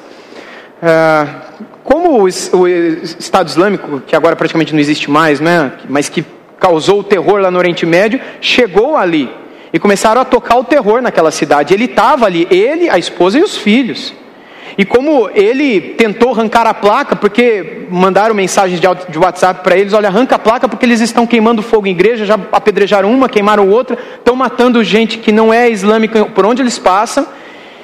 uh, 0.82 1.48
como 1.82 2.20
o, 2.20 2.24
o, 2.24 2.68
Estado 2.68 3.48
Islâmico, 3.48 4.02
que 4.06 4.14
agora 4.14 4.36
praticamente 4.36 4.74
não 4.74 4.80
existe 4.80 5.10
mais, 5.10 5.40
né, 5.40 5.72
mas 5.88 6.08
que 6.08 6.24
causou 6.60 7.00
o 7.00 7.04
terror 7.04 7.40
lá 7.40 7.50
no 7.50 7.58
Oriente 7.58 7.86
Médio, 7.86 8.20
chegou 8.40 8.96
ali 8.96 9.30
e 9.72 9.78
começaram 9.78 10.20
a 10.20 10.24
tocar 10.24 10.56
o 10.56 10.64
terror 10.64 11.00
naquela 11.02 11.30
cidade. 11.30 11.74
Ele 11.74 11.84
estava 11.84 12.26
ali, 12.26 12.46
ele, 12.50 12.88
a 12.88 12.98
esposa 12.98 13.38
e 13.38 13.42
os 13.42 13.56
filhos. 13.56 14.14
E 14.76 14.84
como 14.84 15.28
ele 15.34 15.80
tentou 15.80 16.30
arrancar 16.30 16.64
a 16.64 16.72
placa, 16.72 17.16
porque 17.16 17.86
mandaram 17.90 18.32
mensagens 18.32 18.80
de 18.80 19.18
WhatsApp 19.18 19.62
para 19.64 19.76
eles: 19.76 19.92
olha, 19.92 20.08
arranca 20.08 20.36
a 20.36 20.38
placa 20.38 20.68
porque 20.68 20.86
eles 20.86 21.00
estão 21.00 21.26
queimando 21.26 21.62
fogo 21.62 21.88
em 21.88 21.90
igreja, 21.90 22.24
já 22.24 22.38
apedrejaram 22.52 23.10
uma, 23.10 23.28
queimaram 23.28 23.68
outra, 23.68 23.98
estão 24.18 24.36
matando 24.36 24.82
gente 24.84 25.18
que 25.18 25.32
não 25.32 25.52
é 25.52 25.68
islâmica 25.68 26.24
por 26.26 26.46
onde 26.46 26.62
eles 26.62 26.78
passam. 26.78 27.26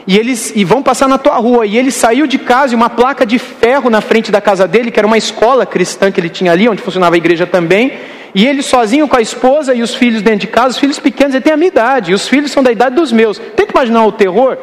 E 0.07 0.19
eles 0.19 0.53
e 0.55 0.65
vão 0.65 0.83
passar 0.83 1.09
na 1.09 1.19
tua 1.19 1.37
rua. 1.37 1.67
E 1.67 1.79
ele 1.79 1.91
saiu 1.91 2.27
de 2.27 2.39
casa 2.39 2.75
e 2.75 2.77
uma 2.77 2.91
placa 2.91 3.25
de 3.25 3.39
ferro 3.39 3.89
na 3.91 4.01
frente 4.01 4.31
da 4.31 4.41
casa 4.41 4.69
dele, 4.69 4.91
que 4.91 5.01
era 5.01 5.07
uma 5.07 5.19
escola 5.19 5.65
cristã 5.65 6.13
que 6.13 6.21
ele 6.21 6.29
tinha 6.29 6.53
ali, 6.53 6.69
onde 6.69 6.83
funcionava 6.83 7.17
a 7.17 7.19
igreja 7.19 7.47
também. 7.47 7.93
E 8.35 8.47
ele 8.47 8.63
sozinho 8.63 9.07
com 9.07 9.17
a 9.17 9.21
esposa 9.21 9.75
e 9.75 9.83
os 9.83 9.95
filhos 9.95 10.21
dentro 10.21 10.41
de 10.41 10.47
casa, 10.49 10.71
os 10.71 10.79
filhos 10.79 10.99
pequenos, 10.99 11.35
ele 11.35 11.45
tem 11.45 11.53
a 11.53 11.57
minha 11.57 11.69
idade, 11.69 12.13
os 12.13 12.27
filhos 12.27 12.51
são 12.51 12.63
da 12.63 12.73
idade 12.73 12.97
dos 12.97 13.13
meus. 13.13 13.39
Tenta 13.39 13.73
imaginar 13.73 14.05
o 14.05 14.13
terror 14.13 14.59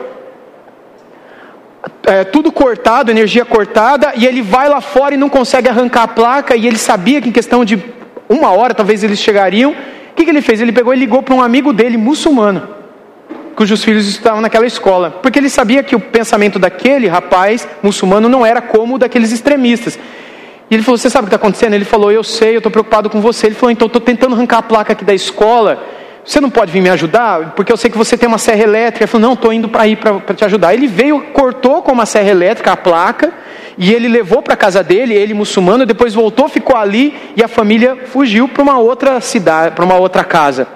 é, 2.03 2.23
tudo 2.23 2.51
cortado, 2.51 3.11
energia 3.11 3.45
cortada, 3.45 4.13
e 4.15 4.25
ele 4.25 4.41
vai 4.41 4.67
lá 4.69 4.81
fora 4.81 5.13
e 5.13 5.17
não 5.17 5.29
consegue 5.29 5.69
arrancar 5.69 6.03
a 6.03 6.07
placa, 6.07 6.55
e 6.55 6.67
ele 6.67 6.77
sabia 6.77 7.21
que 7.21 7.29
em 7.29 7.31
questão 7.31 7.63
de 7.63 7.81
uma 8.27 8.51
hora 8.51 8.73
talvez 8.73 9.03
eles 9.03 9.19
chegariam. 9.19 9.71
O 9.71 10.13
que, 10.15 10.25
que 10.25 10.29
ele 10.29 10.41
fez? 10.41 10.61
Ele 10.61 10.71
pegou 10.71 10.93
e 10.93 10.97
ligou 10.97 11.23
para 11.23 11.33
um 11.33 11.41
amigo 11.41 11.71
dele, 11.71 11.97
muçulmano, 11.97 12.67
cujos 13.55 13.83
filhos 13.83 14.07
estavam 14.07 14.41
naquela 14.41 14.65
escola, 14.65 15.19
porque 15.21 15.39
ele 15.39 15.49
sabia 15.49 15.83
que 15.83 15.95
o 15.95 15.99
pensamento 15.99 16.59
daquele 16.59 17.07
rapaz 17.07 17.67
muçulmano 17.81 18.27
não 18.27 18.45
era 18.45 18.61
como 18.61 18.95
o 18.95 18.97
daqueles 18.97 19.31
extremistas. 19.31 19.97
E 20.71 20.73
ele 20.73 20.81
falou: 20.81 20.97
Você 20.97 21.09
sabe 21.09 21.25
o 21.25 21.29
que 21.29 21.35
está 21.35 21.45
acontecendo? 21.45 21.73
Ele 21.73 21.85
falou: 21.85 22.11
Eu 22.11 22.23
sei, 22.23 22.55
eu 22.55 22.59
estou 22.59 22.71
preocupado 22.71 23.09
com 23.09 23.21
você. 23.21 23.47
Ele 23.47 23.55
falou: 23.55 23.71
Então, 23.71 23.85
estou 23.85 24.01
tentando 24.01 24.33
arrancar 24.33 24.59
a 24.59 24.63
placa 24.63 24.93
aqui 24.93 25.05
da 25.05 25.13
escola 25.13 25.83
você 26.23 26.39
não 26.39 26.49
pode 26.49 26.71
vir 26.71 26.81
me 26.81 26.89
ajudar? 26.89 27.53
Porque 27.55 27.71
eu 27.71 27.77
sei 27.77 27.89
que 27.89 27.97
você 27.97 28.17
tem 28.17 28.27
uma 28.27 28.37
serra 28.37 28.63
elétrica. 28.63 29.03
Ele 29.03 29.11
falou: 29.11 29.27
Não, 29.27 29.33
estou 29.33 29.51
indo 29.51 29.67
para 29.67 29.87
ir 29.87 29.97
para 29.97 30.35
te 30.35 30.45
ajudar. 30.45 30.73
Ele 30.73 30.87
veio, 30.87 31.19
cortou 31.33 31.81
com 31.81 31.91
uma 31.91 32.05
serra 32.05 32.29
elétrica 32.29 32.71
a 32.71 32.77
placa, 32.77 33.33
e 33.77 33.93
ele 33.93 34.07
levou 34.07 34.41
para 34.41 34.55
casa 34.55 34.83
dele, 34.83 35.13
ele 35.13 35.33
muçulmano, 35.33 35.85
depois 35.85 36.13
voltou, 36.13 36.47
ficou 36.47 36.75
ali, 36.75 37.15
e 37.35 37.43
a 37.43 37.47
família 37.47 37.97
fugiu 38.05 38.47
para 38.47 38.61
uma 38.61 38.77
outra 38.77 39.19
cidade, 39.19 39.73
para 39.73 39.83
uma 39.83 39.95
outra 39.95 40.23
casa, 40.23 40.67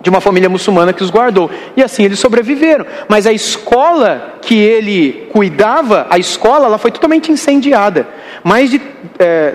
de 0.00 0.10
uma 0.10 0.20
família 0.20 0.48
muçulmana 0.48 0.92
que 0.92 1.02
os 1.02 1.10
guardou. 1.10 1.50
E 1.76 1.82
assim 1.82 2.04
eles 2.04 2.18
sobreviveram. 2.18 2.84
Mas 3.08 3.26
a 3.26 3.32
escola 3.32 4.34
que 4.42 4.56
ele 4.58 5.28
cuidava, 5.32 6.06
a 6.10 6.18
escola, 6.18 6.66
ela 6.66 6.78
foi 6.78 6.90
totalmente 6.90 7.32
incendiada. 7.32 8.06
Mais 8.44 8.70
de. 8.70 8.80
É, 9.22 9.54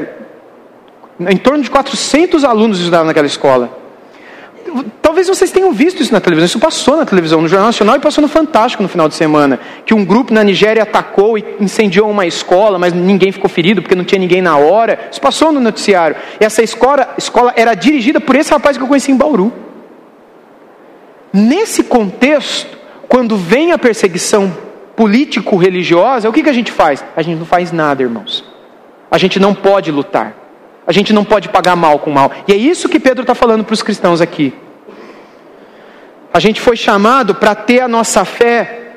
em 1.20 1.38
torno 1.38 1.64
de 1.64 1.70
400 1.70 2.44
alunos 2.44 2.80
estudavam 2.80 3.08
naquela 3.08 3.28
escola. 3.28 3.88
Talvez 5.02 5.28
vocês 5.28 5.50
tenham 5.50 5.72
visto 5.72 6.02
isso 6.02 6.12
na 6.12 6.20
televisão, 6.20 6.46
isso 6.46 6.60
passou 6.60 6.98
na 6.98 7.06
televisão, 7.06 7.42
no 7.42 7.48
Jornal 7.48 7.68
Nacional 7.68 7.96
e 7.96 8.00
passou 8.00 8.22
no 8.22 8.28
Fantástico 8.28 8.84
no 8.84 8.90
final 8.90 9.08
de 9.08 9.16
semana. 9.16 9.60
Que 9.86 9.94
um 9.94 10.04
grupo 10.04 10.34
na 10.34 10.44
Nigéria 10.44 10.84
atacou 10.84 11.38
e 11.38 11.46
incendiou 11.60 12.10
uma 12.10 12.26
escola, 12.26 12.78
mas 12.78 12.94
ninguém 12.94 13.32
ficou 13.32 13.50
ferido 13.50 13.82
porque 13.82 13.96
não 13.96 14.04
tinha 14.04 14.20
ninguém 14.20 14.42
na 14.42 14.58
hora. 14.58 15.08
Isso 15.12 15.22
passou 15.22 15.52
no 15.52 15.60
noticiário. 15.60 16.18
E 16.40 16.46
essa 16.46 16.62
escola, 16.62 17.16
escola 17.18 17.54
era 17.56 17.74
dirigida 17.74 18.20
por 18.20 18.36
esse 18.36 18.52
rapaz 18.52 18.78
que 18.78 18.84
eu 18.84 18.88
conheci 18.88 19.12
em 19.12 19.18
Bauru. 19.18 19.52
Nesse 21.32 21.84
contexto, 21.84 22.78
quando 23.08 23.38
vem 23.38 23.72
a 23.72 23.78
perseguição 23.78 24.56
político-religiosa, 24.96 26.28
o 26.28 26.34
que, 26.34 26.44
que 26.44 26.50
a 26.50 26.54
gente 26.54 26.72
faz? 26.72 27.04
A 27.16 27.22
gente 27.22 27.38
não 27.38 27.46
faz 27.46 27.72
nada, 27.72 28.04
irmãos. 28.04 28.57
A 29.10 29.18
gente 29.18 29.40
não 29.40 29.54
pode 29.54 29.92
lutar. 29.92 30.36
A 30.86 30.92
gente 30.92 31.12
não 31.12 31.26
pode 31.26 31.50
pagar 31.50 31.76
mal 31.76 32.00
com 32.00 32.10
mal. 32.12 32.32
E 32.48 32.54
é 32.54 32.56
isso 32.56 32.88
que 32.88 33.00
Pedro 33.00 33.22
está 33.22 33.36
falando 33.36 33.64
para 33.64 33.74
os 33.74 33.82
cristãos 33.82 34.22
aqui. 34.22 34.54
A 36.34 36.40
gente 36.40 36.62
foi 36.62 36.78
chamado 36.78 37.36
para 37.36 37.56
ter 37.56 37.82
a 37.82 37.88
nossa 37.88 38.24
fé 38.24 38.94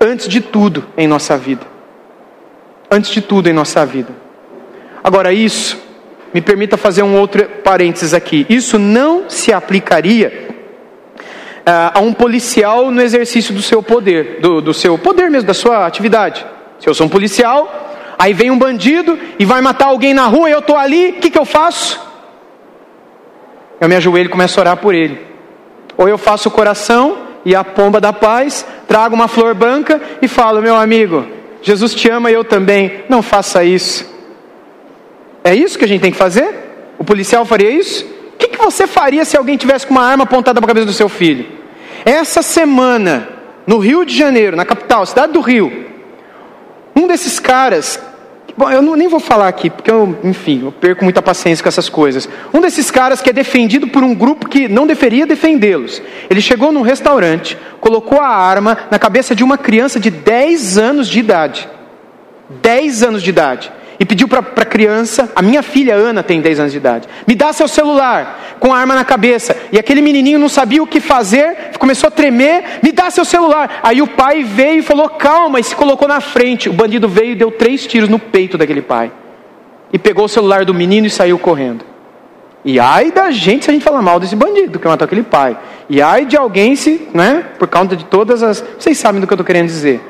antes 0.00 0.28
de 0.28 0.40
tudo 0.40 0.86
em 0.96 1.06
nossa 1.06 1.36
vida. 1.36 1.66
Antes 2.90 3.10
de 3.10 3.20
tudo 3.20 3.48
em 3.48 3.52
nossa 3.52 3.84
vida. 3.84 4.12
Agora, 5.04 5.32
isso, 5.32 5.78
me 6.32 6.40
permita 6.40 6.76
fazer 6.76 7.02
um 7.02 7.16
outro 7.18 7.44
parênteses 7.62 8.14
aqui. 8.14 8.46
Isso 8.48 8.78
não 8.78 9.28
se 9.28 9.52
aplicaria 9.52 10.48
uh, 11.68 11.98
a 11.98 12.00
um 12.00 12.12
policial 12.12 12.90
no 12.90 13.00
exercício 13.00 13.54
do 13.54 13.62
seu 13.62 13.82
poder, 13.82 14.40
do, 14.40 14.60
do 14.60 14.74
seu 14.74 14.98
poder 14.98 15.30
mesmo, 15.30 15.46
da 15.46 15.54
sua 15.54 15.86
atividade. 15.86 16.44
Se 16.80 16.88
eu 16.88 16.94
sou 16.94 17.06
um 17.06 17.10
policial, 17.10 17.87
Aí 18.18 18.32
vem 18.34 18.50
um 18.50 18.58
bandido 18.58 19.16
e 19.38 19.44
vai 19.44 19.60
matar 19.60 19.86
alguém 19.86 20.12
na 20.12 20.26
rua 20.26 20.50
eu 20.50 20.58
estou 20.58 20.76
ali, 20.76 21.10
o 21.10 21.12
que, 21.14 21.30
que 21.30 21.38
eu 21.38 21.44
faço? 21.44 22.00
Eu 23.80 23.88
me 23.88 23.94
ajoelho 23.94 24.26
e 24.26 24.30
começo 24.30 24.58
a 24.58 24.62
orar 24.62 24.76
por 24.76 24.92
ele. 24.92 25.24
Ou 25.96 26.08
eu 26.08 26.18
faço 26.18 26.48
o 26.48 26.52
coração 26.52 27.18
e 27.44 27.54
a 27.54 27.62
pomba 27.62 28.00
da 28.00 28.12
paz, 28.12 28.66
trago 28.88 29.14
uma 29.14 29.28
flor 29.28 29.54
branca 29.54 30.00
e 30.20 30.26
falo, 30.26 30.60
meu 30.60 30.74
amigo, 30.74 31.24
Jesus 31.62 31.94
te 31.94 32.10
ama 32.10 32.30
e 32.30 32.34
eu 32.34 32.44
também. 32.44 33.04
Não 33.08 33.22
faça 33.22 33.62
isso. 33.62 34.04
É 35.44 35.54
isso 35.54 35.78
que 35.78 35.84
a 35.84 35.88
gente 35.88 36.00
tem 36.00 36.10
que 36.10 36.18
fazer? 36.18 36.94
O 36.98 37.04
policial 37.04 37.44
faria 37.44 37.70
isso? 37.70 38.04
O 38.34 38.36
que, 38.36 38.48
que 38.48 38.58
você 38.58 38.86
faria 38.86 39.24
se 39.24 39.36
alguém 39.36 39.56
tivesse 39.56 39.86
com 39.86 39.94
uma 39.94 40.04
arma 40.04 40.24
apontada 40.24 40.60
para 40.60 40.66
a 40.66 40.74
cabeça 40.74 40.86
do 40.86 40.92
seu 40.92 41.08
filho? 41.08 41.46
Essa 42.04 42.42
semana, 42.42 43.28
no 43.64 43.78
Rio 43.78 44.04
de 44.04 44.16
Janeiro, 44.16 44.56
na 44.56 44.64
capital, 44.64 45.06
cidade 45.06 45.32
do 45.32 45.40
Rio, 45.40 45.86
um 46.94 47.06
desses 47.06 47.38
caras 47.38 48.07
Bom, 48.58 48.68
eu 48.68 48.82
não, 48.82 48.96
nem 48.96 49.06
vou 49.06 49.20
falar 49.20 49.46
aqui, 49.46 49.70
porque 49.70 49.88
eu, 49.88 50.18
enfim, 50.24 50.62
eu 50.64 50.72
perco 50.72 51.04
muita 51.04 51.22
paciência 51.22 51.62
com 51.62 51.68
essas 51.68 51.88
coisas. 51.88 52.28
Um 52.52 52.60
desses 52.60 52.90
caras 52.90 53.22
que 53.22 53.30
é 53.30 53.32
defendido 53.32 53.86
por 53.86 54.02
um 54.02 54.12
grupo 54.12 54.48
que 54.48 54.66
não 54.66 54.84
deveria 54.84 55.24
defendê-los. 55.24 56.02
Ele 56.28 56.40
chegou 56.40 56.72
num 56.72 56.82
restaurante, 56.82 57.56
colocou 57.80 58.20
a 58.20 58.26
arma 58.26 58.76
na 58.90 58.98
cabeça 58.98 59.32
de 59.32 59.44
uma 59.44 59.56
criança 59.56 60.00
de 60.00 60.10
10 60.10 60.76
anos 60.76 61.06
de 61.06 61.20
idade. 61.20 61.68
10 62.60 63.04
anos 63.04 63.22
de 63.22 63.30
idade 63.30 63.72
e 64.00 64.04
pediu 64.04 64.28
para 64.28 64.38
a 64.40 64.64
criança, 64.64 65.32
a 65.34 65.42
minha 65.42 65.62
filha 65.62 65.94
Ana 65.94 66.22
tem 66.22 66.40
10 66.40 66.60
anos 66.60 66.72
de 66.72 66.78
idade, 66.78 67.08
me 67.26 67.34
dá 67.34 67.52
seu 67.52 67.66
celular 67.66 68.56
com 68.60 68.72
a 68.72 68.78
arma 68.78 68.94
na 68.94 69.04
cabeça. 69.04 69.56
E 69.72 69.78
aquele 69.78 70.00
menininho 70.00 70.38
não 70.38 70.48
sabia 70.48 70.82
o 70.82 70.86
que 70.86 71.00
fazer, 71.00 71.72
começou 71.78 72.06
a 72.06 72.10
tremer, 72.10 72.78
me 72.82 72.92
dá 72.92 73.10
seu 73.10 73.24
celular. 73.24 73.80
Aí 73.82 74.00
o 74.00 74.06
pai 74.06 74.44
veio 74.44 74.78
e 74.78 74.82
falou, 74.82 75.08
calma, 75.08 75.58
e 75.58 75.64
se 75.64 75.74
colocou 75.74 76.06
na 76.06 76.20
frente. 76.20 76.68
O 76.68 76.72
bandido 76.72 77.08
veio 77.08 77.32
e 77.32 77.34
deu 77.34 77.50
três 77.50 77.86
tiros 77.86 78.08
no 78.08 78.18
peito 78.20 78.56
daquele 78.56 78.82
pai. 78.82 79.10
E 79.92 79.98
pegou 79.98 80.26
o 80.26 80.28
celular 80.28 80.64
do 80.64 80.72
menino 80.72 81.06
e 81.06 81.10
saiu 81.10 81.38
correndo. 81.38 81.84
E 82.64 82.78
ai 82.78 83.10
da 83.10 83.30
gente 83.30 83.64
se 83.64 83.70
a 83.70 83.72
gente 83.72 83.84
falar 83.84 84.02
mal 84.02 84.20
desse 84.20 84.36
bandido 84.36 84.78
que 84.78 84.86
matou 84.86 85.06
aquele 85.06 85.22
pai. 85.22 85.58
E 85.88 86.02
ai 86.02 86.24
de 86.24 86.36
alguém 86.36 86.76
se, 86.76 87.08
né, 87.14 87.44
por 87.58 87.66
causa 87.66 87.96
de 87.96 88.04
todas 88.04 88.42
as. 88.42 88.62
Vocês 88.78 88.98
sabem 88.98 89.20
do 89.20 89.26
que 89.26 89.32
eu 89.32 89.36
estou 89.36 89.46
querendo 89.46 89.66
dizer. 89.66 90.00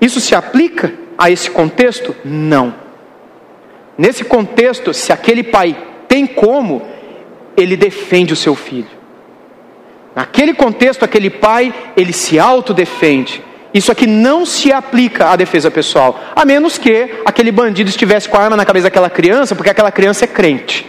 Isso 0.00 0.20
se 0.20 0.34
aplica 0.34 0.92
a 1.18 1.30
esse 1.30 1.50
contexto? 1.50 2.14
Não. 2.24 2.72
Nesse 3.98 4.24
contexto, 4.24 4.94
se 4.94 5.12
aquele 5.12 5.42
pai 5.42 5.76
tem 6.06 6.24
como, 6.24 6.86
ele 7.56 7.76
defende 7.76 8.32
o 8.32 8.36
seu 8.36 8.54
filho. 8.54 8.86
Naquele 10.14 10.54
contexto, 10.54 11.04
aquele 11.04 11.28
pai, 11.28 11.74
ele 11.96 12.12
se 12.12 12.38
autodefende. 12.38 13.42
Isso 13.74 13.92
aqui 13.92 14.06
não 14.06 14.46
se 14.46 14.72
aplica 14.72 15.26
à 15.26 15.36
defesa 15.36 15.70
pessoal, 15.70 16.18
a 16.34 16.44
menos 16.44 16.78
que 16.78 17.20
aquele 17.24 17.52
bandido 17.52 17.90
estivesse 17.90 18.28
com 18.28 18.36
a 18.36 18.40
arma 18.40 18.56
na 18.56 18.64
cabeça 18.64 18.84
daquela 18.84 19.10
criança, 19.10 19.54
porque 19.54 19.70
aquela 19.70 19.92
criança 19.92 20.24
é 20.24 20.28
crente, 20.28 20.86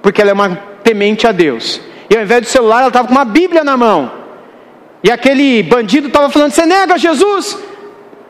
porque 0.00 0.20
ela 0.20 0.30
é 0.30 0.34
uma 0.34 0.56
temente 0.84 1.26
a 1.26 1.32
Deus. 1.32 1.80
E 2.08 2.16
ao 2.16 2.22
invés 2.22 2.42
do 2.42 2.46
celular, 2.46 2.78
ela 2.80 2.88
estava 2.88 3.08
com 3.08 3.14
uma 3.14 3.24
Bíblia 3.24 3.64
na 3.64 3.76
mão. 3.76 4.12
e 5.02 5.10
aquele 5.10 5.62
bandido 5.62 6.06
estava 6.06 6.30
falando: 6.30 6.52
Você 6.52 6.64
nega 6.64 6.96
Jesus? 6.96 7.58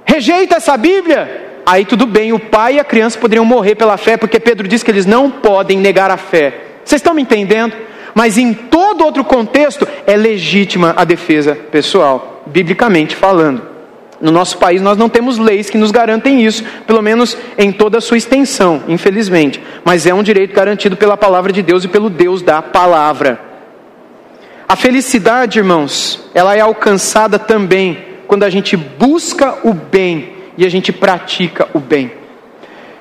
Rejeita 0.04 0.56
essa 0.56 0.76
Bíblia? 0.76 1.52
Aí 1.66 1.84
tudo 1.84 2.06
bem, 2.06 2.32
o 2.32 2.38
pai 2.38 2.74
e 2.74 2.80
a 2.80 2.84
criança 2.84 3.18
poderiam 3.18 3.44
morrer 3.44 3.74
pela 3.74 3.96
fé, 3.96 4.16
porque 4.16 4.38
Pedro 4.38 4.68
diz 4.68 4.82
que 4.82 4.90
eles 4.90 5.06
não 5.06 5.30
podem 5.30 5.78
negar 5.78 6.10
a 6.10 6.16
fé. 6.16 6.60
Vocês 6.84 7.00
estão 7.00 7.14
me 7.14 7.22
entendendo? 7.22 7.74
Mas 8.14 8.36
em 8.38 8.52
todo 8.52 9.04
outro 9.04 9.24
contexto 9.24 9.88
é 10.06 10.16
legítima 10.16 10.92
a 10.96 11.04
defesa 11.04 11.58
pessoal, 11.70 12.42
biblicamente 12.46 13.16
falando. 13.16 13.62
No 14.20 14.30
nosso 14.30 14.58
país 14.58 14.80
nós 14.80 14.96
não 14.96 15.08
temos 15.08 15.38
leis 15.38 15.68
que 15.68 15.78
nos 15.78 15.90
garantem 15.90 16.44
isso, 16.44 16.62
pelo 16.86 17.02
menos 17.02 17.36
em 17.58 17.72
toda 17.72 17.98
a 17.98 18.00
sua 18.00 18.16
extensão, 18.16 18.82
infelizmente. 18.86 19.60
Mas 19.84 20.06
é 20.06 20.14
um 20.14 20.22
direito 20.22 20.54
garantido 20.54 20.96
pela 20.96 21.16
palavra 21.16 21.52
de 21.52 21.62
Deus 21.62 21.84
e 21.84 21.88
pelo 21.88 22.08
Deus 22.08 22.40
da 22.40 22.62
palavra. 22.62 23.40
A 24.68 24.76
felicidade, 24.76 25.58
irmãos, 25.58 26.30
ela 26.34 26.56
é 26.56 26.60
alcançada 26.60 27.38
também 27.38 28.13
quando 28.34 28.42
a 28.42 28.50
gente 28.50 28.76
busca 28.76 29.58
o 29.62 29.72
bem 29.72 30.32
e 30.58 30.66
a 30.66 30.68
gente 30.68 30.90
pratica 30.90 31.68
o 31.72 31.78
bem. 31.78 32.10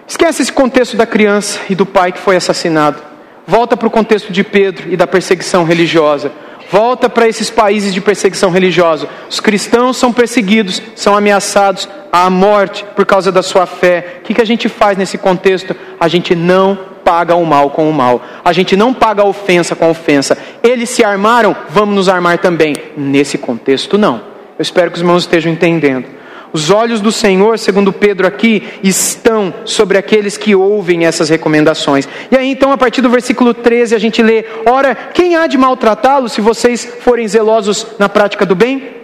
Esquece 0.07 0.43
esse 0.43 0.53
contexto 0.53 0.95
da 0.95 1.07
criança 1.07 1.59
e 1.67 1.73
do 1.73 1.87
pai 1.87 2.11
que 2.11 2.19
foi 2.19 2.35
assassinado. 2.35 3.01
Volta 3.47 3.75
para 3.75 3.87
o 3.87 3.91
contexto 3.91 4.31
de 4.31 4.43
Pedro 4.43 4.93
e 4.93 4.95
da 4.95 5.07
perseguição 5.07 5.63
religiosa. 5.63 6.31
Volta 6.69 7.09
para 7.09 7.27
esses 7.27 7.49
países 7.49 7.95
de 7.95 7.99
perseguição 7.99 8.51
religiosa. 8.51 9.09
Os 9.27 9.39
cristãos 9.39 9.97
são 9.97 10.13
perseguidos, 10.13 10.79
são 10.95 11.17
ameaçados 11.17 11.89
à 12.11 12.29
morte 12.29 12.85
por 12.95 13.03
causa 13.03 13.31
da 13.31 13.41
sua 13.41 13.65
fé. 13.65 14.19
O 14.19 14.25
que, 14.25 14.35
que 14.35 14.41
a 14.41 14.45
gente 14.45 14.69
faz 14.69 14.99
nesse 14.99 15.17
contexto? 15.17 15.75
A 15.99 16.07
gente 16.07 16.35
não 16.35 16.77
paga 17.03 17.33
o 17.33 17.43
mal 17.43 17.71
com 17.71 17.89
o 17.89 17.93
mal. 17.93 18.21
A 18.45 18.53
gente 18.53 18.77
não 18.77 18.93
paga 18.93 19.23
a 19.23 19.25
ofensa 19.25 19.75
com 19.75 19.85
a 19.85 19.89
ofensa. 19.89 20.37
Eles 20.61 20.91
se 20.91 21.03
armaram, 21.03 21.55
vamos 21.69 21.95
nos 21.95 22.07
armar 22.07 22.37
também. 22.37 22.75
Nesse 22.95 23.39
contexto, 23.39 23.97
não. 23.97 24.32
Eu 24.57 24.61
espero 24.61 24.91
que 24.91 24.97
os 24.97 25.01
irmãos 25.01 25.23
estejam 25.23 25.51
entendendo. 25.51 26.05
Os 26.53 26.69
olhos 26.69 27.01
do 27.01 27.11
Senhor, 27.11 27.57
segundo 27.57 27.91
Pedro 27.91 28.27
aqui, 28.27 28.63
estão 28.83 29.51
sobre 29.65 29.97
aqueles 29.97 30.37
que 30.37 30.53
ouvem 30.53 31.03
essas 31.03 31.27
recomendações. 31.27 32.07
E 32.29 32.37
aí 32.37 32.47
então, 32.47 32.71
a 32.71 32.77
partir 32.77 33.01
do 33.01 33.09
versículo 33.09 33.55
13, 33.55 33.95
a 33.95 33.99
gente 33.99 34.21
lê: 34.21 34.45
Ora, 34.63 34.93
quem 34.93 35.35
há 35.35 35.47
de 35.47 35.57
maltratá-los 35.57 36.33
se 36.33 36.41
vocês 36.41 36.87
forem 36.99 37.27
zelosos 37.27 37.87
na 37.97 38.07
prática 38.07 38.45
do 38.45 38.53
bem? 38.53 38.97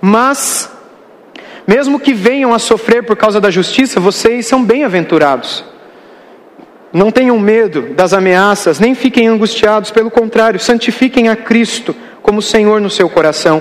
Mas, 0.00 0.70
mesmo 1.66 1.98
que 1.98 2.14
venham 2.14 2.54
a 2.54 2.60
sofrer 2.60 3.02
por 3.02 3.16
causa 3.16 3.40
da 3.40 3.50
justiça, 3.50 3.98
vocês 3.98 4.46
são 4.46 4.64
bem-aventurados. 4.64 5.64
Não 6.92 7.10
tenham 7.10 7.36
medo 7.36 7.94
das 7.94 8.12
ameaças, 8.12 8.78
nem 8.78 8.94
fiquem 8.94 9.26
angustiados, 9.26 9.90
pelo 9.90 10.10
contrário, 10.10 10.60
santifiquem 10.60 11.28
a 11.28 11.34
Cristo 11.34 11.96
como 12.22 12.40
Senhor 12.40 12.80
no 12.80 12.90
seu 12.90 13.10
coração 13.10 13.60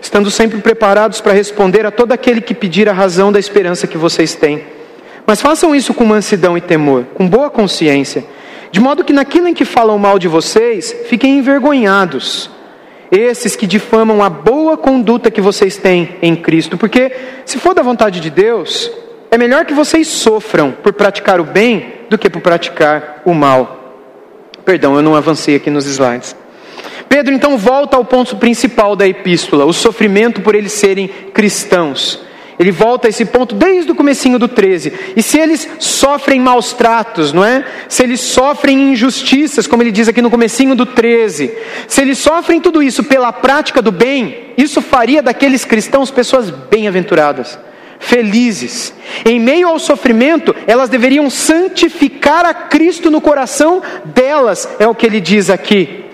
estando 0.00 0.30
sempre 0.30 0.58
preparados 0.58 1.20
para 1.20 1.32
responder 1.32 1.84
a 1.86 1.90
todo 1.90 2.12
aquele 2.12 2.40
que 2.40 2.54
pedir 2.54 2.88
a 2.88 2.92
razão 2.92 3.32
da 3.32 3.38
esperança 3.38 3.86
que 3.86 3.98
vocês 3.98 4.34
têm. 4.34 4.62
Mas 5.26 5.40
façam 5.42 5.74
isso 5.74 5.92
com 5.92 6.04
mansidão 6.04 6.56
e 6.56 6.60
temor, 6.60 7.04
com 7.14 7.28
boa 7.28 7.50
consciência, 7.50 8.24
de 8.70 8.80
modo 8.80 9.04
que 9.04 9.12
naquilo 9.12 9.48
em 9.48 9.54
que 9.54 9.64
falam 9.64 9.98
mal 9.98 10.18
de 10.18 10.28
vocês, 10.28 10.94
fiquem 11.06 11.38
envergonhados. 11.38 12.50
Esses 13.10 13.56
que 13.56 13.66
difamam 13.66 14.22
a 14.22 14.28
boa 14.28 14.76
conduta 14.76 15.30
que 15.30 15.40
vocês 15.40 15.76
têm 15.76 16.16
em 16.20 16.36
Cristo, 16.36 16.76
porque 16.76 17.12
se 17.44 17.58
for 17.58 17.74
da 17.74 17.82
vontade 17.82 18.20
de 18.20 18.30
Deus, 18.30 18.90
é 19.30 19.38
melhor 19.38 19.64
que 19.64 19.74
vocês 19.74 20.08
sofram 20.08 20.72
por 20.72 20.92
praticar 20.92 21.40
o 21.40 21.44
bem 21.44 21.94
do 22.08 22.18
que 22.18 22.28
por 22.28 22.40
praticar 22.40 23.22
o 23.24 23.32
mal. 23.32 23.94
Perdão, 24.64 24.96
eu 24.96 25.02
não 25.02 25.14
avancei 25.14 25.56
aqui 25.56 25.70
nos 25.70 25.86
slides. 25.86 26.36
Pedro 27.08 27.34
então 27.34 27.56
volta 27.56 27.96
ao 27.96 28.04
ponto 28.04 28.36
principal 28.36 28.94
da 28.94 29.06
epístola, 29.06 29.64
o 29.64 29.72
sofrimento 29.72 30.40
por 30.40 30.54
eles 30.54 30.72
serem 30.72 31.08
cristãos. 31.32 32.26
Ele 32.58 32.72
volta 32.72 33.06
a 33.06 33.10
esse 33.10 33.24
ponto 33.24 33.54
desde 33.54 33.92
o 33.92 33.94
comecinho 33.94 34.38
do 34.38 34.48
13. 34.48 34.92
E 35.16 35.22
se 35.22 35.38
eles 35.38 35.68
sofrem 35.78 36.40
maus 36.40 36.72
tratos, 36.72 37.32
não 37.32 37.44
é? 37.44 37.64
Se 37.88 38.02
eles 38.02 38.20
sofrem 38.20 38.92
injustiças, 38.92 39.66
como 39.66 39.82
ele 39.82 39.92
diz 39.92 40.08
aqui 40.08 40.20
no 40.20 40.30
comecinho 40.30 40.74
do 40.74 40.84
13, 40.84 41.52
se 41.86 42.00
eles 42.00 42.18
sofrem 42.18 42.60
tudo 42.60 42.82
isso 42.82 43.04
pela 43.04 43.32
prática 43.32 43.80
do 43.80 43.92
bem, 43.92 44.54
isso 44.58 44.82
faria 44.82 45.22
daqueles 45.22 45.64
cristãos 45.64 46.10
pessoas 46.10 46.50
bem-aventuradas, 46.50 47.56
felizes. 48.00 48.92
Em 49.24 49.38
meio 49.38 49.68
ao 49.68 49.78
sofrimento, 49.78 50.52
elas 50.66 50.88
deveriam 50.88 51.30
santificar 51.30 52.44
a 52.44 52.52
Cristo 52.52 53.08
no 53.08 53.20
coração 53.20 53.80
delas, 54.04 54.68
é 54.80 54.88
o 54.88 54.96
que 54.96 55.06
ele 55.06 55.20
diz 55.20 55.48
aqui. 55.48 56.07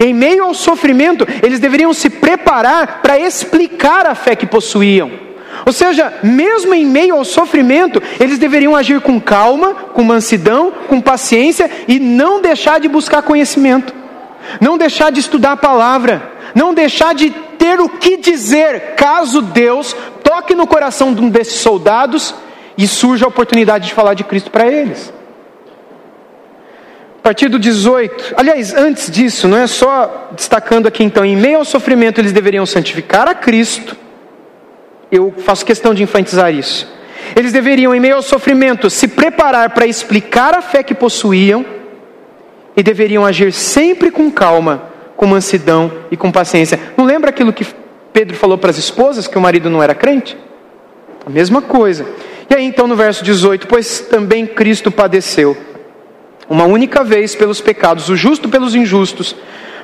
Em 0.00 0.12
meio 0.12 0.44
ao 0.44 0.54
sofrimento, 0.54 1.26
eles 1.42 1.58
deveriam 1.58 1.92
se 1.94 2.10
preparar 2.10 3.00
para 3.00 3.18
explicar 3.18 4.06
a 4.06 4.14
fé 4.14 4.36
que 4.36 4.46
possuíam. 4.46 5.10
Ou 5.64 5.72
seja, 5.72 6.12
mesmo 6.22 6.74
em 6.74 6.84
meio 6.84 7.16
ao 7.16 7.24
sofrimento, 7.24 8.02
eles 8.20 8.38
deveriam 8.38 8.76
agir 8.76 9.00
com 9.00 9.20
calma, 9.20 9.74
com 9.74 10.02
mansidão, 10.02 10.72
com 10.86 11.00
paciência 11.00 11.70
e 11.88 11.98
não 11.98 12.40
deixar 12.40 12.78
de 12.78 12.88
buscar 12.88 13.22
conhecimento, 13.22 13.94
não 14.60 14.78
deixar 14.78 15.10
de 15.10 15.20
estudar 15.20 15.52
a 15.52 15.56
palavra, 15.56 16.32
não 16.54 16.72
deixar 16.74 17.14
de 17.14 17.30
ter 17.58 17.80
o 17.80 17.88
que 17.88 18.16
dizer 18.16 18.94
caso 18.94 19.42
Deus 19.42 19.96
toque 20.22 20.54
no 20.54 20.66
coração 20.66 21.12
de 21.12 21.20
um 21.20 21.28
desses 21.28 21.60
soldados 21.60 22.34
e 22.76 22.86
surja 22.86 23.24
a 23.24 23.28
oportunidade 23.28 23.88
de 23.88 23.94
falar 23.94 24.14
de 24.14 24.24
Cristo 24.24 24.50
para 24.50 24.68
eles 24.70 25.17
partir 27.28 27.50
do 27.50 27.58
18. 27.58 28.36
Aliás, 28.38 28.72
antes 28.72 29.10
disso, 29.10 29.46
não 29.46 29.58
é 29.58 29.66
só 29.66 30.30
destacando 30.34 30.86
aqui 30.88 31.04
então, 31.04 31.22
em 31.22 31.36
meio 31.36 31.58
ao 31.58 31.64
sofrimento 31.64 32.18
eles 32.18 32.32
deveriam 32.32 32.64
santificar 32.64 33.28
a 33.28 33.34
Cristo. 33.34 33.94
Eu 35.12 35.34
faço 35.36 35.62
questão 35.62 35.92
de 35.92 36.02
enfatizar 36.02 36.54
isso. 36.54 36.90
Eles 37.36 37.52
deveriam, 37.52 37.94
em 37.94 38.00
meio 38.00 38.16
ao 38.16 38.22
sofrimento, 38.22 38.88
se 38.88 39.08
preparar 39.08 39.74
para 39.74 39.86
explicar 39.86 40.54
a 40.54 40.62
fé 40.62 40.82
que 40.82 40.94
possuíam 40.94 41.66
e 42.74 42.82
deveriam 42.82 43.26
agir 43.26 43.52
sempre 43.52 44.10
com 44.10 44.30
calma, 44.30 44.84
com 45.14 45.26
mansidão 45.26 45.92
e 46.10 46.16
com 46.16 46.32
paciência. 46.32 46.80
Não 46.96 47.04
lembra 47.04 47.28
aquilo 47.28 47.52
que 47.52 47.66
Pedro 48.10 48.36
falou 48.36 48.56
para 48.56 48.70
as 48.70 48.78
esposas, 48.78 49.28
que 49.28 49.36
o 49.36 49.40
marido 49.40 49.68
não 49.68 49.82
era 49.82 49.94
crente? 49.94 50.34
A 51.26 51.28
mesma 51.28 51.60
coisa. 51.60 52.06
E 52.48 52.54
aí 52.54 52.64
então 52.64 52.86
no 52.86 52.96
verso 52.96 53.22
18: 53.22 53.66
Pois 53.66 54.00
também 54.00 54.46
Cristo 54.46 54.90
padeceu 54.90 55.68
uma 56.48 56.64
única 56.64 57.04
vez 57.04 57.34
pelos 57.34 57.60
pecados, 57.60 58.08
o 58.08 58.16
justo 58.16 58.48
pelos 58.48 58.74
injustos, 58.74 59.36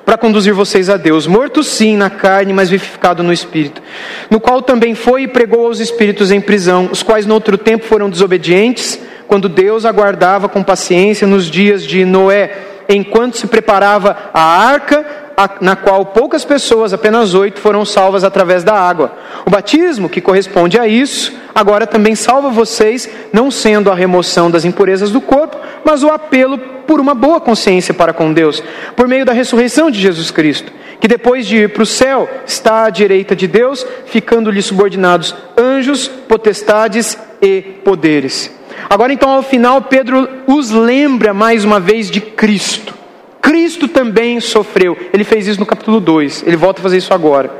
para 0.05 0.19
conduzir 0.19 0.53
vocês 0.53 0.91
a 0.91 0.97
Deus, 0.97 1.27
morto 1.27 1.63
sim 1.63 1.97
na 1.97 2.11
carne, 2.11 2.53
mas 2.53 2.69
vivificado 2.69 3.23
no 3.23 3.33
espírito, 3.33 3.83
no 4.31 4.39
qual 4.39 4.61
também 4.61 4.95
foi 4.95 5.23
e 5.23 5.29
pregou 5.29 5.67
aos 5.67 5.81
espíritos 5.81 6.31
em 6.31 6.41
prisão, 6.41 6.91
os 6.93 7.03
quais 7.03 7.27
no 7.27 7.35
outro 7.35 7.57
tempo 7.57 7.87
foram 7.87 8.11
desobedientes, 8.11 8.99
quando 9.27 9.49
Deus 9.49 9.85
aguardava 9.85 10.49
com 10.49 10.63
paciência 10.63 11.27
nos 11.27 11.47
dias 11.47 11.85
de 11.85 12.05
Noé, 12.05 12.59
enquanto 12.89 13.39
se 13.39 13.47
preparava 13.47 14.17
a 14.35 14.43
arca 14.43 15.25
na 15.61 15.75
qual 15.75 16.07
poucas 16.07 16.45
pessoas, 16.45 16.93
apenas 16.93 17.35
oito, 17.35 17.61
foram 17.61 17.85
salvas 17.85 18.23
através 18.23 18.63
da 18.63 18.75
água. 18.75 19.13
O 19.45 19.51
batismo, 19.51 20.09
que 20.09 20.21
corresponde 20.21 20.79
a 20.79 20.87
isso, 20.87 21.33
agora 21.55 21.87
também 21.87 22.15
salva 22.15 22.51
vocês, 22.51 23.09
não 23.33 23.51
sendo 23.51 23.91
a 23.91 23.95
remoção 23.95 24.51
das 24.51 24.65
impurezas 24.65 25.11
do 25.11 25.21
corpo, 25.21 25.54
mas 25.95 26.03
o 26.03 26.09
apelo 26.09 26.59
por 26.59 26.99
uma 26.99 27.15
boa 27.15 27.41
consciência 27.41 27.95
para 27.95 28.13
com 28.13 28.33
Deus, 28.33 28.61
por 28.97 29.07
meio 29.07 29.25
da 29.25 29.33
ressurreição 29.33 29.93
de 29.93 30.01
Jesus 30.01 30.29
Cristo, 30.29 30.73
que 30.99 31.07
depois 31.07 31.47
de 31.47 31.57
ir 31.57 31.69
para 31.69 31.85
o 31.85 31.87
céu 31.87 32.29
está 32.45 32.87
à 32.87 32.91
direita 32.91 33.37
de 33.37 33.47
Deus, 33.47 33.87
ficando-lhe 34.07 34.61
subordinados 34.61 35.37
anjos, 35.57 36.09
potestades 36.09 37.17
e 37.41 37.63
poderes. 37.85 38.53
Agora, 38.91 39.13
então, 39.13 39.31
ao 39.31 39.41
final, 39.45 39.83
Pedro 39.83 40.29
os 40.49 40.73
lembra 40.73 41.33
mais 41.33 41.65
uma 41.65 41.79
vez 41.79 42.11
de 42.11 42.21
Cristo. 42.21 42.93
Cristo 43.41 43.87
também 43.87 44.41
sofreu. 44.41 44.99
Ele 45.13 45.23
fez 45.23 45.47
isso 45.47 45.61
no 45.61 45.67
capítulo 45.67 46.01
2. 46.01 46.43
Ele 46.45 46.57
volta 46.57 46.81
a 46.81 46.83
fazer 46.83 46.97
isso 46.97 47.15
agora. 47.15 47.53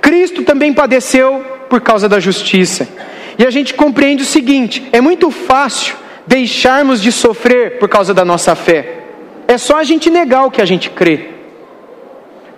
Cristo 0.00 0.44
também 0.44 0.72
padeceu 0.72 1.44
por 1.68 1.80
causa 1.80 2.08
da 2.08 2.20
justiça. 2.20 2.86
E 3.36 3.44
a 3.44 3.50
gente 3.50 3.74
compreende 3.74 4.22
o 4.22 4.26
seguinte: 4.26 4.86
é 4.92 5.00
muito 5.00 5.32
fácil 5.32 6.05
deixarmos 6.26 7.00
de 7.00 7.12
sofrer 7.12 7.78
por 7.78 7.88
causa 7.88 8.12
da 8.12 8.24
nossa 8.24 8.54
fé. 8.54 9.04
É 9.46 9.56
só 9.56 9.76
a 9.76 9.84
gente 9.84 10.10
negar 10.10 10.44
o 10.44 10.50
que 10.50 10.60
a 10.60 10.64
gente 10.64 10.90
crê. 10.90 11.30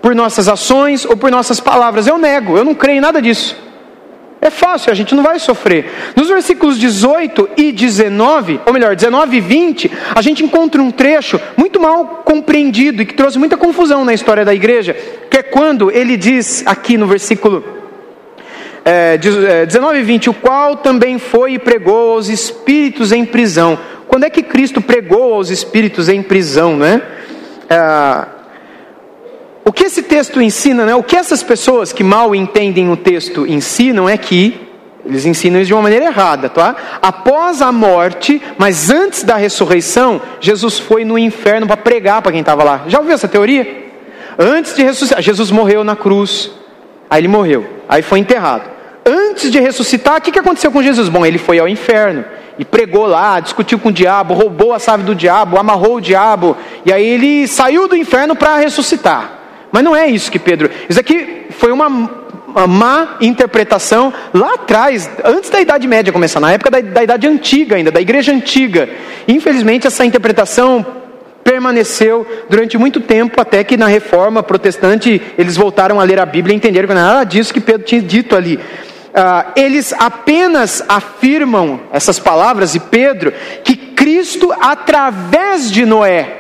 Por 0.01 0.15
nossas 0.15 0.49
ações 0.49 1.05
ou 1.05 1.17
por 1.17 1.31
nossas 1.31 1.61
palavras. 1.61 2.07
Eu 2.07 2.19
nego, 2.19 2.57
eu 2.57 2.65
não 2.65 2.75
creio 2.75 2.99
em 2.99 3.01
nada 3.01 3.21
disso. 3.21 3.57
É 4.41 4.51
fácil, 4.51 4.93
a 4.93 4.95
gente 4.95 5.15
não 5.15 5.23
vai 5.23 5.39
sofrer. 5.41 5.91
Nos 6.15 6.29
versículos 6.29 6.79
18 6.79 7.51
e 7.57 7.73
19, 7.73 8.61
ou 8.65 8.73
melhor, 8.73 8.95
19 8.95 9.37
e 9.37 9.41
20, 9.41 9.91
a 10.15 10.23
gente 10.23 10.45
encontra 10.45 10.81
um 10.81 10.93
trecho 10.93 11.41
muito 11.57 11.81
mal 11.81 12.23
compreendido 12.25 13.03
e 13.03 13.07
que 13.07 13.15
trouxe 13.15 13.37
muita 13.37 13.57
confusão 13.57 14.05
na 14.05 14.15
história 14.15 14.45
da 14.45 14.55
igreja, 14.55 14.97
que 15.29 15.39
é 15.39 15.43
quando 15.43 15.91
ele 15.91 16.17
diz 16.17 16.63
aqui 16.65 16.97
no 16.97 17.07
versículo 17.07 17.78
é, 18.85 19.17
19 19.17 19.99
e 19.99 20.03
20, 20.03 20.31
o 20.31 20.35
qual 20.35 20.77
também 20.77 21.19
foi 21.19 21.55
e 21.55 21.59
pregou 21.59 22.13
aos 22.13 22.29
espíritos 22.29 23.13
em 23.13 23.25
prisão. 23.25 23.79
Quando 24.07 24.25
é 24.25 24.31
que 24.31 24.43
Cristo 24.43 24.81
pregou 24.81 25.35
aos 25.35 25.51
espíritos 25.51 26.09
em 26.09 26.23
prisão, 26.23 26.77
não 26.77 26.87
é? 26.87 27.03
é 27.69 28.27
O 29.65 29.73
que 29.73 29.85
esse 29.85 30.03
texto 30.03 30.41
ensina, 30.41 30.87
né? 30.87 30.95
o 30.95 31.03
que 31.03 31.17
essas 31.17 31.43
pessoas 31.43 31.93
que 31.93 32.03
mal 32.03 32.35
entendem 32.35 32.91
o 32.91 32.97
texto 32.97 33.47
ensinam 33.47 34.09
é 34.09 34.17
que, 34.17 34.69
eles 35.05 35.25
ensinam 35.25 35.61
isso 35.61 35.69
de 35.69 35.75
uma 35.75 35.83
maneira 35.83 36.07
errada, 36.07 36.49
tá? 36.51 36.77
Após 37.01 37.63
a 37.63 37.73
morte, 37.73 38.43
mas 38.59 38.91
antes 38.91 39.23
da 39.23 39.37
ressurreição, 39.37 40.21
Jesus 40.39 40.79
foi 40.79 41.05
no 41.05 41.19
inferno 41.19 41.67
para 41.67 41.79
pregar 41.79 42.21
para 42.21 42.33
quem 42.33 42.41
estava 42.41 42.63
lá. 42.63 42.85
Já 42.89 42.99
ouviu 42.99 43.15
essa 43.15 43.29
teoria? 43.29 43.89
Antes 44.39 44.75
de 44.75 44.83
ressuscitar, 44.83 45.23
Jesus 45.23 45.51
morreu 45.51 45.83
na 45.83 45.97
cruz. 45.97 46.51
Aí 47.11 47.21
ele 47.21 47.29
morreu, 47.29 47.67
aí 47.89 48.03
foi 48.03 48.19
enterrado. 48.19 48.69
Antes 49.05 49.51
de 49.51 49.59
ressuscitar, 49.59 50.19
o 50.19 50.21
que 50.21 50.39
aconteceu 50.39 50.71
com 50.71 50.83
Jesus? 50.83 51.09
Bom, 51.09 51.25
ele 51.25 51.39
foi 51.39 51.59
ao 51.59 51.67
inferno 51.67 52.25
e 52.59 52.65
pregou 52.65 53.07
lá, 53.07 53.41
discutiu 53.41 53.79
com 53.79 53.89
o 53.89 53.93
diabo, 53.93 54.35
roubou 54.35 54.75
a 54.75 54.79
chave 54.79 55.05
do 55.05 55.15
diabo, 55.15 55.59
amarrou 55.59 55.97
o 55.97 56.01
diabo, 56.01 56.57
e 56.85 56.93
aí 56.93 57.07
ele 57.07 57.47
saiu 57.47 57.89
do 57.89 57.97
inferno 57.97 58.35
para 58.35 58.57
ressuscitar. 58.57 59.39
Mas 59.71 59.85
não 59.85 59.95
é 59.95 60.09
isso 60.09 60.31
que 60.31 60.39
Pedro. 60.39 60.71
Isso 60.89 60.99
aqui 60.99 61.47
foi 61.51 61.71
uma, 61.71 61.87
uma, 61.87 62.67
má 62.67 63.17
interpretação 63.21 64.13
lá 64.35 64.55
atrás, 64.55 65.09
antes 65.25 65.51
da 65.51 65.61
Idade 65.61 65.87
Média 65.87 66.13
começar, 66.13 66.41
na 66.41 66.53
época 66.53 66.71
da, 66.71 66.81
da 66.81 67.03
Idade 67.05 67.27
Antiga 67.27 67.77
ainda, 67.77 67.91
da 67.91 68.01
Igreja 68.01 68.33
Antiga. 68.33 68.89
Infelizmente, 69.27 69.87
essa 69.87 70.05
interpretação 70.05 70.85
permaneceu 71.49 72.27
durante 72.51 72.77
muito 72.77 73.01
tempo, 73.01 73.41
até 73.41 73.65
que 73.65 73.79
na 73.79 73.87
reforma 73.87 74.43
protestante 74.43 75.23
eles 75.39 75.57
voltaram 75.57 75.99
a 75.99 76.05
ler 76.05 76.21
a 76.21 76.27
Bíblia 76.27 76.53
e 76.53 76.59
entenderam 76.59 76.87
que 76.87 76.93
nada 76.93 77.25
disso 77.25 77.55
que 77.55 77.61
Pedro 77.61 77.87
tinha 77.87 78.03
dito 78.03 78.37
ali. 78.37 78.57
Uh, 78.57 79.53
eles 79.57 79.95
apenas 79.95 80.85
afirmam 80.87 81.81
essas 81.91 82.19
palavras 82.19 82.73
de 82.73 82.81
Pedro 82.81 83.33
que 83.65 83.75
Cristo, 83.75 84.53
através 84.61 85.71
de 85.71 85.87
Noé, 85.87 86.37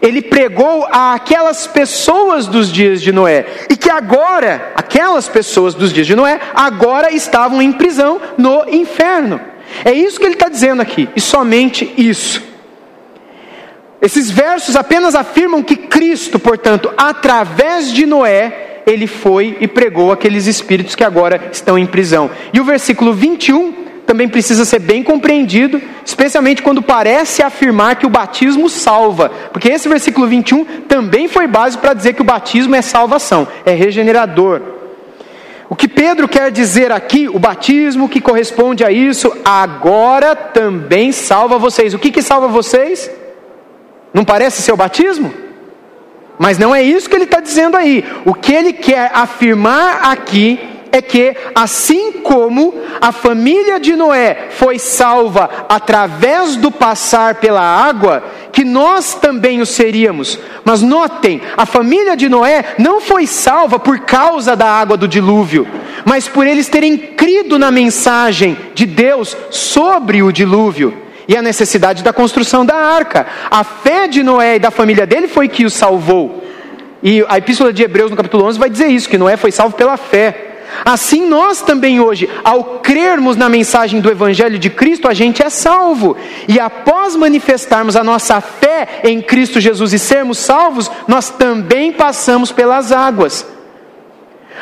ele 0.00 0.22
pregou 0.22 0.86
a 0.90 1.12
aquelas 1.12 1.66
pessoas 1.66 2.46
dos 2.46 2.72
dias 2.72 3.02
de 3.02 3.12
Noé, 3.12 3.44
e 3.68 3.76
que 3.76 3.90
agora, 3.90 4.72
aquelas 4.74 5.28
pessoas 5.28 5.74
dos 5.74 5.92
dias 5.92 6.06
de 6.06 6.16
Noé, 6.16 6.40
agora 6.54 7.12
estavam 7.12 7.60
em 7.60 7.70
prisão 7.70 8.18
no 8.38 8.64
inferno. 8.70 9.38
É 9.84 9.92
isso 9.92 10.18
que 10.18 10.24
ele 10.24 10.34
está 10.34 10.48
dizendo 10.48 10.80
aqui, 10.80 11.06
e 11.14 11.20
somente 11.20 11.92
isso. 11.98 12.51
Esses 14.02 14.28
versos 14.32 14.74
apenas 14.74 15.14
afirmam 15.14 15.62
que 15.62 15.76
Cristo, 15.76 16.36
portanto, 16.40 16.92
através 16.96 17.92
de 17.92 18.04
Noé, 18.04 18.80
ele 18.84 19.06
foi 19.06 19.56
e 19.60 19.68
pregou 19.68 20.10
aqueles 20.10 20.48
espíritos 20.48 20.96
que 20.96 21.04
agora 21.04 21.50
estão 21.52 21.78
em 21.78 21.86
prisão. 21.86 22.28
E 22.52 22.58
o 22.58 22.64
versículo 22.64 23.14
21 23.14 23.72
também 24.04 24.28
precisa 24.28 24.64
ser 24.64 24.80
bem 24.80 25.04
compreendido, 25.04 25.80
especialmente 26.04 26.62
quando 26.62 26.82
parece 26.82 27.44
afirmar 27.44 27.94
que 27.94 28.04
o 28.04 28.10
batismo 28.10 28.68
salva, 28.68 29.30
porque 29.52 29.68
esse 29.68 29.88
versículo 29.88 30.26
21 30.26 30.64
também 30.88 31.28
foi 31.28 31.46
base 31.46 31.78
para 31.78 31.94
dizer 31.94 32.14
que 32.14 32.22
o 32.22 32.24
batismo 32.24 32.74
é 32.74 32.82
salvação, 32.82 33.46
é 33.64 33.72
regenerador. 33.72 34.60
O 35.70 35.76
que 35.76 35.86
Pedro 35.86 36.26
quer 36.26 36.50
dizer 36.50 36.90
aqui, 36.90 37.28
o 37.28 37.38
batismo 37.38 38.08
que 38.08 38.20
corresponde 38.20 38.84
a 38.84 38.90
isso, 38.90 39.32
agora 39.44 40.34
também 40.34 41.12
salva 41.12 41.56
vocês. 41.56 41.94
O 41.94 42.00
que, 42.00 42.10
que 42.10 42.20
salva 42.20 42.48
vocês? 42.48 43.08
Não 44.12 44.24
parece 44.24 44.62
ser 44.62 44.72
o 44.72 44.76
batismo? 44.76 45.32
Mas 46.38 46.58
não 46.58 46.74
é 46.74 46.82
isso 46.82 47.08
que 47.08 47.14
ele 47.14 47.24
está 47.24 47.40
dizendo 47.40 47.76
aí. 47.76 48.04
O 48.24 48.34
que 48.34 48.52
ele 48.52 48.72
quer 48.72 49.10
afirmar 49.14 50.10
aqui 50.10 50.58
é 50.90 51.00
que, 51.00 51.34
assim 51.54 52.12
como 52.12 52.74
a 53.00 53.10
família 53.12 53.80
de 53.80 53.96
Noé 53.96 54.48
foi 54.50 54.78
salva 54.78 55.48
através 55.66 56.56
do 56.56 56.70
passar 56.70 57.36
pela 57.36 57.62
água, 57.62 58.22
que 58.52 58.62
nós 58.62 59.14
também 59.14 59.62
o 59.62 59.66
seríamos. 59.66 60.38
Mas 60.64 60.82
notem, 60.82 61.40
a 61.56 61.64
família 61.64 62.14
de 62.14 62.28
Noé 62.28 62.74
não 62.78 63.00
foi 63.00 63.26
salva 63.26 63.78
por 63.78 64.00
causa 64.00 64.54
da 64.54 64.66
água 64.66 64.98
do 64.98 65.08
dilúvio, 65.08 65.66
mas 66.04 66.28
por 66.28 66.46
eles 66.46 66.68
terem 66.68 66.98
crido 66.98 67.58
na 67.58 67.70
mensagem 67.70 68.58
de 68.74 68.84
Deus 68.84 69.34
sobre 69.50 70.22
o 70.22 70.30
dilúvio 70.30 71.01
e 71.26 71.36
a 71.36 71.42
necessidade 71.42 72.02
da 72.02 72.12
construção 72.12 72.64
da 72.64 72.76
arca. 72.76 73.26
A 73.50 73.64
fé 73.64 74.06
de 74.06 74.22
Noé 74.22 74.56
e 74.56 74.58
da 74.58 74.70
família 74.70 75.06
dele 75.06 75.28
foi 75.28 75.48
que 75.48 75.64
o 75.64 75.70
salvou. 75.70 76.42
E 77.02 77.24
a 77.28 77.38
epístola 77.38 77.72
de 77.72 77.82
Hebreus, 77.82 78.10
no 78.10 78.16
capítulo 78.16 78.44
11, 78.44 78.58
vai 78.58 78.70
dizer 78.70 78.88
isso: 78.88 79.08
que 79.08 79.18
Noé 79.18 79.36
foi 79.36 79.50
salvo 79.50 79.76
pela 79.76 79.96
fé. 79.96 80.48
Assim, 80.84 81.28
nós 81.28 81.60
também 81.60 82.00
hoje, 82.00 82.28
ao 82.42 82.80
crermos 82.80 83.36
na 83.36 83.48
mensagem 83.48 84.00
do 84.00 84.10
Evangelho 84.10 84.58
de 84.58 84.70
Cristo, 84.70 85.06
a 85.06 85.14
gente 85.14 85.42
é 85.42 85.50
salvo. 85.50 86.16
E 86.48 86.58
após 86.58 87.14
manifestarmos 87.14 87.94
a 87.94 88.02
nossa 88.02 88.40
fé 88.40 89.00
em 89.04 89.20
Cristo 89.20 89.60
Jesus 89.60 89.92
e 89.92 89.98
sermos 89.98 90.38
salvos, 90.38 90.90
nós 91.06 91.28
também 91.28 91.92
passamos 91.92 92.50
pelas 92.50 92.90
águas 92.90 93.46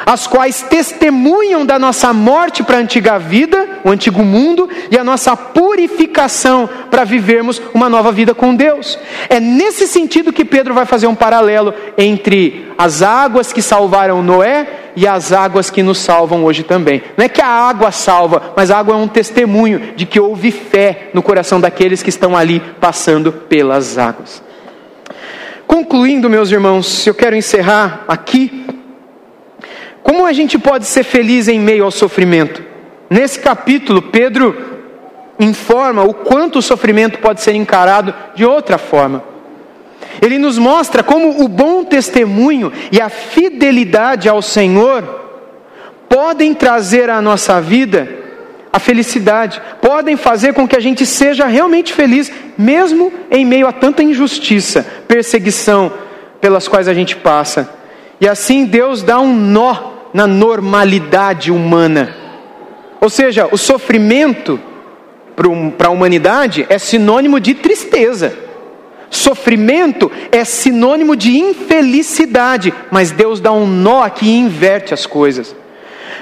as 0.04 0.26
quais 0.26 0.62
testemunham 0.62 1.64
da 1.64 1.78
nossa 1.78 2.12
morte 2.12 2.62
para 2.62 2.78
a 2.78 2.80
antiga 2.80 3.18
vida, 3.18 3.80
o 3.84 3.90
antigo 3.90 4.22
mundo, 4.24 4.68
e 4.90 4.98
a 4.98 5.04
nossa 5.04 5.36
purificação 5.36 6.68
para 6.90 7.04
vivermos 7.04 7.60
uma 7.74 7.88
nova 7.88 8.10
vida 8.10 8.34
com 8.34 8.54
Deus. 8.54 8.98
É 9.28 9.38
nesse 9.38 9.86
sentido 9.86 10.32
que 10.32 10.44
Pedro 10.44 10.74
vai 10.74 10.86
fazer 10.86 11.06
um 11.06 11.14
paralelo 11.14 11.74
entre 11.96 12.72
as 12.78 13.02
águas 13.02 13.52
que 13.52 13.62
salvaram 13.62 14.22
Noé 14.22 14.66
e 14.96 15.06
as 15.06 15.32
águas 15.32 15.70
que 15.70 15.82
nos 15.82 15.98
salvam 15.98 16.44
hoje 16.44 16.62
também. 16.62 17.02
Não 17.16 17.24
é 17.24 17.28
que 17.28 17.40
a 17.40 17.46
água 17.46 17.90
salva, 17.90 18.52
mas 18.56 18.70
a 18.70 18.78
água 18.78 18.94
é 18.94 18.96
um 18.96 19.08
testemunho 19.08 19.92
de 19.94 20.06
que 20.06 20.18
houve 20.18 20.50
fé 20.50 21.10
no 21.14 21.22
coração 21.22 21.60
daqueles 21.60 22.02
que 22.02 22.08
estão 22.08 22.36
ali 22.36 22.60
passando 22.80 23.32
pelas 23.32 23.98
águas. 23.98 24.42
Concluindo, 25.66 26.28
meus 26.28 26.50
irmãos, 26.50 27.06
eu 27.06 27.14
quero 27.14 27.36
encerrar 27.36 28.04
aqui 28.08 28.59
como 30.10 30.26
a 30.26 30.32
gente 30.32 30.58
pode 30.58 30.86
ser 30.86 31.04
feliz 31.04 31.46
em 31.46 31.60
meio 31.60 31.84
ao 31.84 31.90
sofrimento? 31.92 32.64
Nesse 33.08 33.38
capítulo, 33.38 34.02
Pedro 34.02 34.56
informa 35.38 36.02
o 36.02 36.12
quanto 36.12 36.58
o 36.58 36.62
sofrimento 36.62 37.20
pode 37.20 37.40
ser 37.40 37.54
encarado 37.54 38.12
de 38.34 38.44
outra 38.44 38.76
forma. 38.76 39.22
Ele 40.20 40.36
nos 40.36 40.58
mostra 40.58 41.04
como 41.04 41.44
o 41.44 41.46
bom 41.46 41.84
testemunho 41.84 42.72
e 42.90 43.00
a 43.00 43.08
fidelidade 43.08 44.28
ao 44.28 44.42
Senhor 44.42 45.04
podem 46.08 46.54
trazer 46.54 47.08
à 47.08 47.22
nossa 47.22 47.60
vida 47.60 48.08
a 48.72 48.80
felicidade, 48.80 49.62
podem 49.80 50.16
fazer 50.16 50.54
com 50.54 50.66
que 50.66 50.74
a 50.74 50.80
gente 50.80 51.06
seja 51.06 51.46
realmente 51.46 51.94
feliz, 51.94 52.32
mesmo 52.58 53.12
em 53.30 53.44
meio 53.44 53.68
a 53.68 53.72
tanta 53.72 54.02
injustiça, 54.02 54.84
perseguição 55.06 55.92
pelas 56.40 56.66
quais 56.66 56.88
a 56.88 56.94
gente 56.94 57.14
passa. 57.14 57.78
E 58.20 58.26
assim 58.26 58.64
Deus 58.64 59.04
dá 59.04 59.20
um 59.20 59.32
nó 59.32 59.99
na 60.12 60.26
normalidade 60.26 61.50
humana. 61.50 62.16
Ou 63.00 63.08
seja, 63.08 63.48
o 63.50 63.56
sofrimento 63.56 64.60
para 65.78 65.88
a 65.88 65.90
humanidade 65.90 66.66
é 66.68 66.78
sinônimo 66.78 67.40
de 67.40 67.54
tristeza. 67.54 68.36
Sofrimento 69.08 70.10
é 70.30 70.44
sinônimo 70.44 71.16
de 71.16 71.36
infelicidade, 71.36 72.72
mas 72.90 73.10
Deus 73.10 73.40
dá 73.40 73.50
um 73.50 73.66
nó 73.66 74.02
aqui 74.02 74.26
e 74.26 74.38
inverte 74.38 74.94
as 74.94 75.06
coisas. 75.06 75.56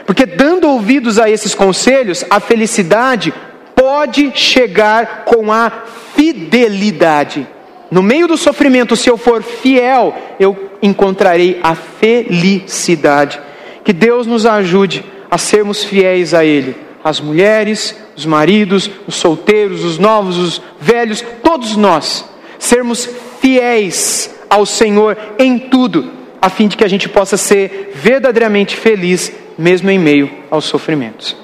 Porque 0.07 0.24
dando 0.24 0.68
ouvidos 0.68 1.18
a 1.18 1.28
esses 1.28 1.55
conselhos, 1.55 2.24
a 2.30 2.41
felicidade 2.41 3.34
pode 3.74 4.32
chegar 4.34 5.24
com 5.24 5.53
a 5.53 5.70
fidelidade. 6.14 7.47
No 7.91 8.03
meio 8.03 8.26
do 8.26 8.36
sofrimento, 8.36 8.97
se 8.97 9.11
eu 9.11 9.16
for 9.16 9.43
fiel, 9.43 10.14
eu 10.41 10.70
encontrarei 10.82 11.59
a 11.62 11.74
felicidade. 11.74 13.41
Que 13.89 13.93
Deus 13.95 14.26
nos 14.26 14.45
ajude 14.45 15.03
a 15.30 15.39
sermos 15.39 15.82
fiéis 15.82 16.34
a 16.34 16.45
Ele. 16.45 16.76
As 17.03 17.20
mulheres, 17.20 17.97
os 18.14 18.26
maridos, 18.26 18.91
os 19.07 19.14
solteiros, 19.14 19.82
os 19.82 19.99
novos, 19.99 20.36
os 20.36 20.62
velhos, 20.78 21.24
todos 21.43 21.74
nós, 21.74 22.22
sermos 22.59 23.09
fiéis 23.41 24.30
ao 24.51 24.66
Senhor 24.66 25.16
em 25.39 25.59
tudo, 25.59 26.12
a 26.39 26.51
fim 26.51 26.68
de 26.68 26.76
que 26.76 26.84
a 26.84 26.89
gente 26.89 27.09
possa 27.09 27.39
ser 27.39 27.93
verdadeiramente 27.95 28.76
feliz, 28.76 29.32
mesmo 29.57 29.89
em 29.89 29.99
meio 29.99 30.30
aos 30.51 30.66
sofrimentos. 30.66 31.34